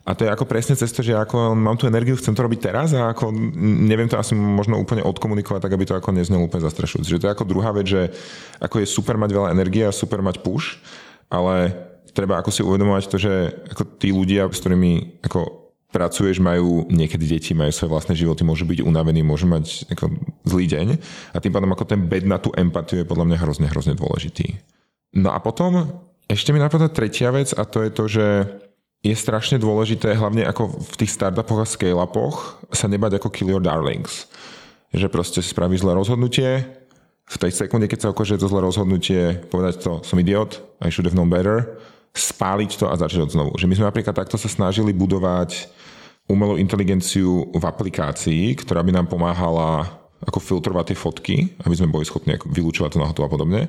a 0.06 0.14
to 0.14 0.22
je 0.22 0.30
ako 0.30 0.46
presne 0.46 0.78
cez 0.78 0.94
že 0.94 1.18
ako 1.18 1.58
mám 1.58 1.74
tú 1.74 1.90
energiu, 1.90 2.14
chcem 2.14 2.30
to 2.30 2.46
robiť 2.46 2.70
teraz 2.70 2.94
a 2.94 3.10
ako 3.10 3.34
neviem 3.58 4.06
to 4.06 4.14
asi 4.14 4.38
možno 4.38 4.78
úplne 4.78 5.02
odkomunikovať 5.02 5.66
tak, 5.66 5.74
aby 5.74 5.82
to 5.82 5.98
ako 5.98 6.14
neznelo 6.14 6.46
úplne 6.46 6.62
zastrašujúce. 6.62 7.10
Že 7.10 7.20
to 7.20 7.26
je 7.26 7.34
ako 7.34 7.50
druhá 7.50 7.74
vec, 7.74 7.90
že 7.90 8.14
ako 8.62 8.86
je 8.86 8.86
super 8.86 9.18
mať 9.18 9.34
veľa 9.34 9.50
energie 9.50 9.82
a 9.82 9.90
super 9.90 10.22
mať 10.22 10.46
push, 10.46 10.78
ale 11.26 11.74
treba 12.14 12.38
ako 12.38 12.54
si 12.54 12.62
uvedomovať 12.62 13.04
to, 13.10 13.16
že 13.18 13.34
ako 13.74 13.82
tí 13.98 14.14
ľudia, 14.14 14.46
s 14.46 14.62
ktorými 14.62 15.26
ako 15.26 15.66
pracuješ, 15.90 16.38
majú 16.38 16.86
niekedy 16.86 17.26
deti, 17.26 17.50
majú 17.50 17.74
svoje 17.74 17.90
vlastné 17.90 18.14
životy, 18.14 18.46
môžu 18.46 18.62
byť 18.62 18.86
unavení, 18.86 19.26
môžu 19.26 19.50
mať 19.50 19.90
ako 19.90 20.14
zlý 20.46 20.70
deň 20.70 20.86
a 21.34 21.36
tým 21.42 21.50
pádom 21.50 21.74
ako 21.74 21.82
ten 21.82 22.06
bed 22.06 22.30
na 22.30 22.38
tú 22.38 22.54
empatiu 22.54 23.02
je 23.02 23.08
podľa 23.10 23.26
mňa 23.26 23.38
hrozne, 23.42 23.66
hrozne 23.66 23.98
dôležitý. 23.98 24.54
No 25.18 25.34
a 25.34 25.42
potom 25.42 25.98
ešte 26.30 26.54
mi 26.54 26.62
napadá 26.62 26.86
tretia 26.86 27.34
vec 27.34 27.50
a 27.58 27.66
to 27.66 27.82
je 27.82 27.90
to, 27.90 28.04
že 28.06 28.26
je 29.12 29.16
strašne 29.16 29.60
dôležité, 29.60 30.16
hlavne 30.16 30.42
ako 30.46 30.72
v 30.72 30.94
tých 30.98 31.14
startupoch 31.14 31.62
a 31.62 31.66
scale-upoch, 31.66 32.58
sa 32.74 32.90
nebať 32.90 33.20
ako 33.20 33.28
kill 33.30 33.52
your 33.52 33.62
darlings. 33.62 34.26
Že 34.90 35.12
proste 35.12 35.40
spravíš 35.44 35.84
zlé 35.86 35.92
rozhodnutie, 35.94 36.64
v 37.26 37.36
tej 37.42 37.50
sekunde, 37.50 37.90
keď 37.90 38.06
sa 38.06 38.12
ukáže 38.14 38.38
to 38.38 38.46
zlé 38.46 38.62
rozhodnutie, 38.62 39.42
povedať 39.50 39.82
to, 39.82 39.98
som 40.06 40.14
idiot, 40.22 40.62
I 40.78 40.94
should 40.94 41.10
have 41.10 41.18
known 41.18 41.26
better, 41.26 41.74
spáliť 42.14 42.78
to 42.78 42.86
a 42.86 42.94
začať 42.94 43.26
od 43.26 43.34
znovu. 43.34 43.50
Že 43.58 43.66
my 43.66 43.74
sme 43.74 43.88
napríklad 43.90 44.14
takto 44.14 44.38
sa 44.38 44.46
snažili 44.46 44.94
budovať 44.94 45.66
umelú 46.30 46.54
inteligenciu 46.54 47.50
v 47.50 47.64
aplikácii, 47.66 48.54
ktorá 48.62 48.82
by 48.86 48.94
nám 48.94 49.06
pomáhala 49.10 49.90
ako 50.22 50.38
filtrovať 50.38 50.94
tie 50.94 50.98
fotky, 50.98 51.36
aby 51.66 51.74
sme 51.74 51.92
boli 51.92 52.06
schopní 52.06 52.38
vylúčovať 52.40 52.94
to 52.96 53.02
nahotu 53.02 53.20
a 53.26 53.28
podobne. 53.28 53.68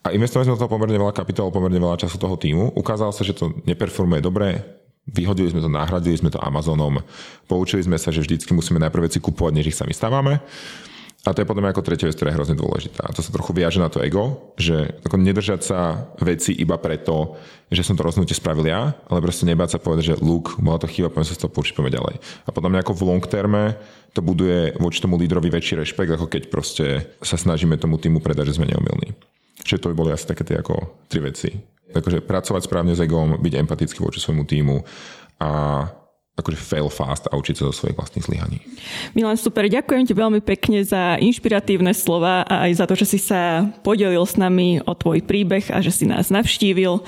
A 0.00 0.16
investovali 0.16 0.48
sme 0.48 0.56
do 0.56 0.62
toho 0.64 0.72
pomerne 0.72 0.96
veľa 0.96 1.12
kapitálu, 1.12 1.52
pomerne 1.52 1.76
veľa 1.76 2.00
času 2.00 2.16
toho 2.16 2.40
týmu. 2.40 2.72
Ukázalo 2.72 3.12
sa, 3.12 3.20
že 3.20 3.36
to 3.36 3.52
neperformuje 3.68 4.24
dobre, 4.24 4.64
vyhodili 5.04 5.52
sme 5.52 5.60
to, 5.60 5.68
nahradili 5.68 6.16
sme 6.16 6.32
to 6.32 6.40
Amazonom, 6.40 7.04
poučili 7.44 7.84
sme 7.84 8.00
sa, 8.00 8.08
že 8.08 8.24
vždycky 8.24 8.56
musíme 8.56 8.80
najprv 8.80 9.12
veci 9.12 9.20
kupovať, 9.20 9.52
než 9.52 9.66
ich 9.72 9.78
sami 9.78 9.92
stávame. 9.92 10.40
A 11.20 11.36
to 11.36 11.44
je 11.44 11.48
potom 11.52 11.60
ako 11.68 11.84
tretia 11.84 12.08
vec, 12.08 12.16
ktorá 12.16 12.32
je 12.32 12.38
hrozne 12.40 12.56
dôležitá. 12.56 13.04
A 13.04 13.12
to 13.12 13.20
sa 13.20 13.28
trochu 13.28 13.52
viaže 13.52 13.76
na 13.76 13.92
to 13.92 14.00
ego, 14.00 14.56
že 14.56 14.88
ako 15.04 15.20
nedržať 15.20 15.60
sa 15.60 16.08
veci 16.16 16.56
iba 16.56 16.80
preto, 16.80 17.36
že 17.68 17.84
som 17.84 17.92
to 17.92 18.08
rozhodnutie 18.08 18.32
spravil 18.32 18.64
ja, 18.64 18.96
ale 19.04 19.20
proste 19.20 19.44
nebáť 19.44 19.76
sa 19.76 19.82
povedať, 19.84 20.16
že 20.16 20.20
Luke, 20.24 20.56
bola 20.56 20.80
to 20.80 20.88
chyba, 20.88 21.12
poďme 21.12 21.28
sa 21.28 21.36
z 21.36 21.44
toho 21.44 21.52
poučiť, 21.52 21.76
poďme 21.76 21.92
ďalej. 21.92 22.14
A 22.48 22.50
potom 22.56 22.72
ako 22.72 22.96
v 22.96 23.04
long 23.04 23.24
terme 23.28 23.76
to 24.16 24.24
buduje 24.24 24.80
voči 24.80 25.04
tomu 25.04 25.20
lídrovi 25.20 25.52
väčší 25.52 25.84
rešpekt, 25.84 26.16
ako 26.16 26.24
keď 26.24 26.42
proste 26.48 27.04
sa 27.20 27.36
snažíme 27.36 27.76
tomu 27.76 28.00
týmu 28.00 28.24
predať, 28.24 28.56
že 28.56 28.56
sme 28.56 28.72
neumilní. 28.72 29.12
Čiže 29.64 29.80
to 29.80 29.90
by 29.92 29.94
boli 29.96 30.10
asi 30.12 30.28
také 30.28 30.42
tie 30.44 30.60
ako 30.60 31.06
tri 31.10 31.20
veci. 31.20 31.50
Takže 31.90 32.22
pracovať 32.22 32.62
správne 32.70 32.94
s 32.94 33.02
egom, 33.02 33.38
byť 33.42 33.54
empatický 33.66 33.98
voči 34.00 34.22
svojmu 34.22 34.44
týmu 34.46 34.76
a 35.42 35.50
akože 36.40 36.56
fail 36.56 36.88
fast 36.88 37.28
a 37.28 37.36
učiť 37.36 37.54
sa 37.60 37.68
zo 37.68 37.74
svojich 37.74 37.98
vlastných 38.00 38.24
zlyhaní. 38.24 38.58
Milan, 39.12 39.36
super, 39.36 39.68
ďakujem 39.68 40.08
ti 40.08 40.14
veľmi 40.16 40.40
pekne 40.40 40.80
za 40.80 41.20
inšpiratívne 41.20 41.92
slova 41.92 42.46
a 42.48 42.70
aj 42.70 42.80
za 42.80 42.84
to, 42.88 42.94
že 42.96 43.06
si 43.16 43.18
sa 43.20 43.68
podelil 43.84 44.24
s 44.24 44.40
nami 44.40 44.80
o 44.80 44.92
tvoj 44.96 45.20
príbeh 45.20 45.68
a 45.68 45.84
že 45.84 45.92
si 45.92 46.04
nás 46.08 46.32
navštívil 46.32 47.04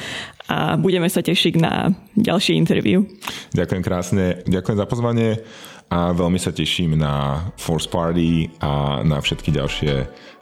a 0.53 0.76
budeme 0.76 1.09
sa 1.09 1.24
tešiť 1.24 1.55
na 1.57 1.96
ďalšie 2.18 2.59
interview. 2.59 3.09
Ďakujem 3.57 3.82
krásne, 3.82 4.24
ďakujem 4.44 4.76
za 4.76 4.86
pozvanie 4.90 5.40
a 5.88 6.12
veľmi 6.12 6.36
sa 6.36 6.53
teším 6.53 7.00
na 7.00 7.46
Force 7.57 7.88
Party 7.88 8.53
a 8.61 9.00
na 9.00 9.16
všetky 9.16 9.48
ďalšie 9.48 9.92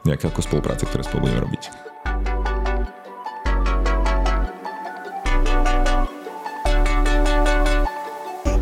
nejaké 0.03 0.27
ako 0.27 0.43
spolupráce, 0.43 0.83
ktoré 0.83 1.07
spolu 1.07 1.31
budeme 1.31 1.47
robiť. 1.47 1.90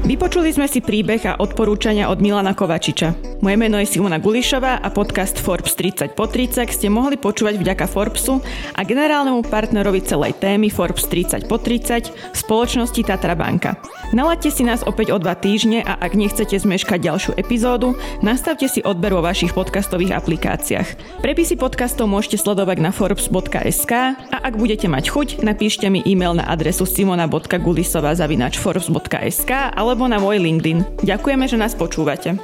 Vypočuli 0.09 0.49
sme 0.49 0.65
si 0.65 0.81
príbeh 0.81 1.21
a 1.29 1.37
odporúčania 1.37 2.09
od 2.09 2.17
Milana 2.17 2.57
Kovačiča. 2.57 3.37
Moje 3.45 3.57
meno 3.61 3.77
je 3.77 3.85
Simona 3.85 4.17
Gulišová 4.17 4.81
a 4.81 4.89
podcast 4.89 5.37
Forbes 5.37 5.77
30 5.77 6.17
po 6.17 6.25
30 6.25 6.65
ste 6.65 6.89
mohli 6.89 7.13
počúvať 7.13 7.61
vďaka 7.61 7.85
Forbesu 7.85 8.41
a 8.73 8.81
generálnemu 8.81 9.45
partnerovi 9.45 10.01
celej 10.01 10.33
témy 10.41 10.73
Forbes 10.73 11.05
30 11.05 11.45
po 11.45 11.61
30 11.61 12.09
spoločnosti 12.33 13.05
Tatra 13.05 13.37
Banka. 13.37 13.77
Nalaďte 14.09 14.49
si 14.49 14.65
nás 14.65 14.81
opäť 14.81 15.13
o 15.13 15.21
dva 15.21 15.37
týždne 15.37 15.85
a 15.85 15.93
ak 15.93 16.17
nechcete 16.17 16.57
zmeškať 16.57 16.97
ďalšiu 16.97 17.37
epizódu, 17.37 17.93
nastavte 18.25 18.65
si 18.65 18.81
odber 18.81 19.13
vo 19.13 19.21
vašich 19.21 19.53
podcastových 19.53 20.17
aplikáciách. 20.17 21.21
Prepisy 21.21 21.53
podcastov 21.53 22.09
môžete 22.09 22.41
sledovať 22.41 22.81
na 22.81 22.89
forbes.sk 22.89 23.93
a 24.17 24.37
ak 24.41 24.57
budete 24.57 24.89
mať 24.89 25.13
chuť, 25.13 25.45
napíšte 25.45 25.85
mi 25.93 26.01
e-mail 26.09 26.33
na 26.33 26.49
adresu 26.49 26.89
simona.gulisova.forbes.sk 26.89 29.51
alebo 29.77 30.09
na 30.09 30.17
môj 30.17 30.41
LinkedIn. 30.41 31.05
Ďakujeme, 31.05 31.45
že 31.45 31.61
nás 31.61 31.77
počúvate. 31.77 32.41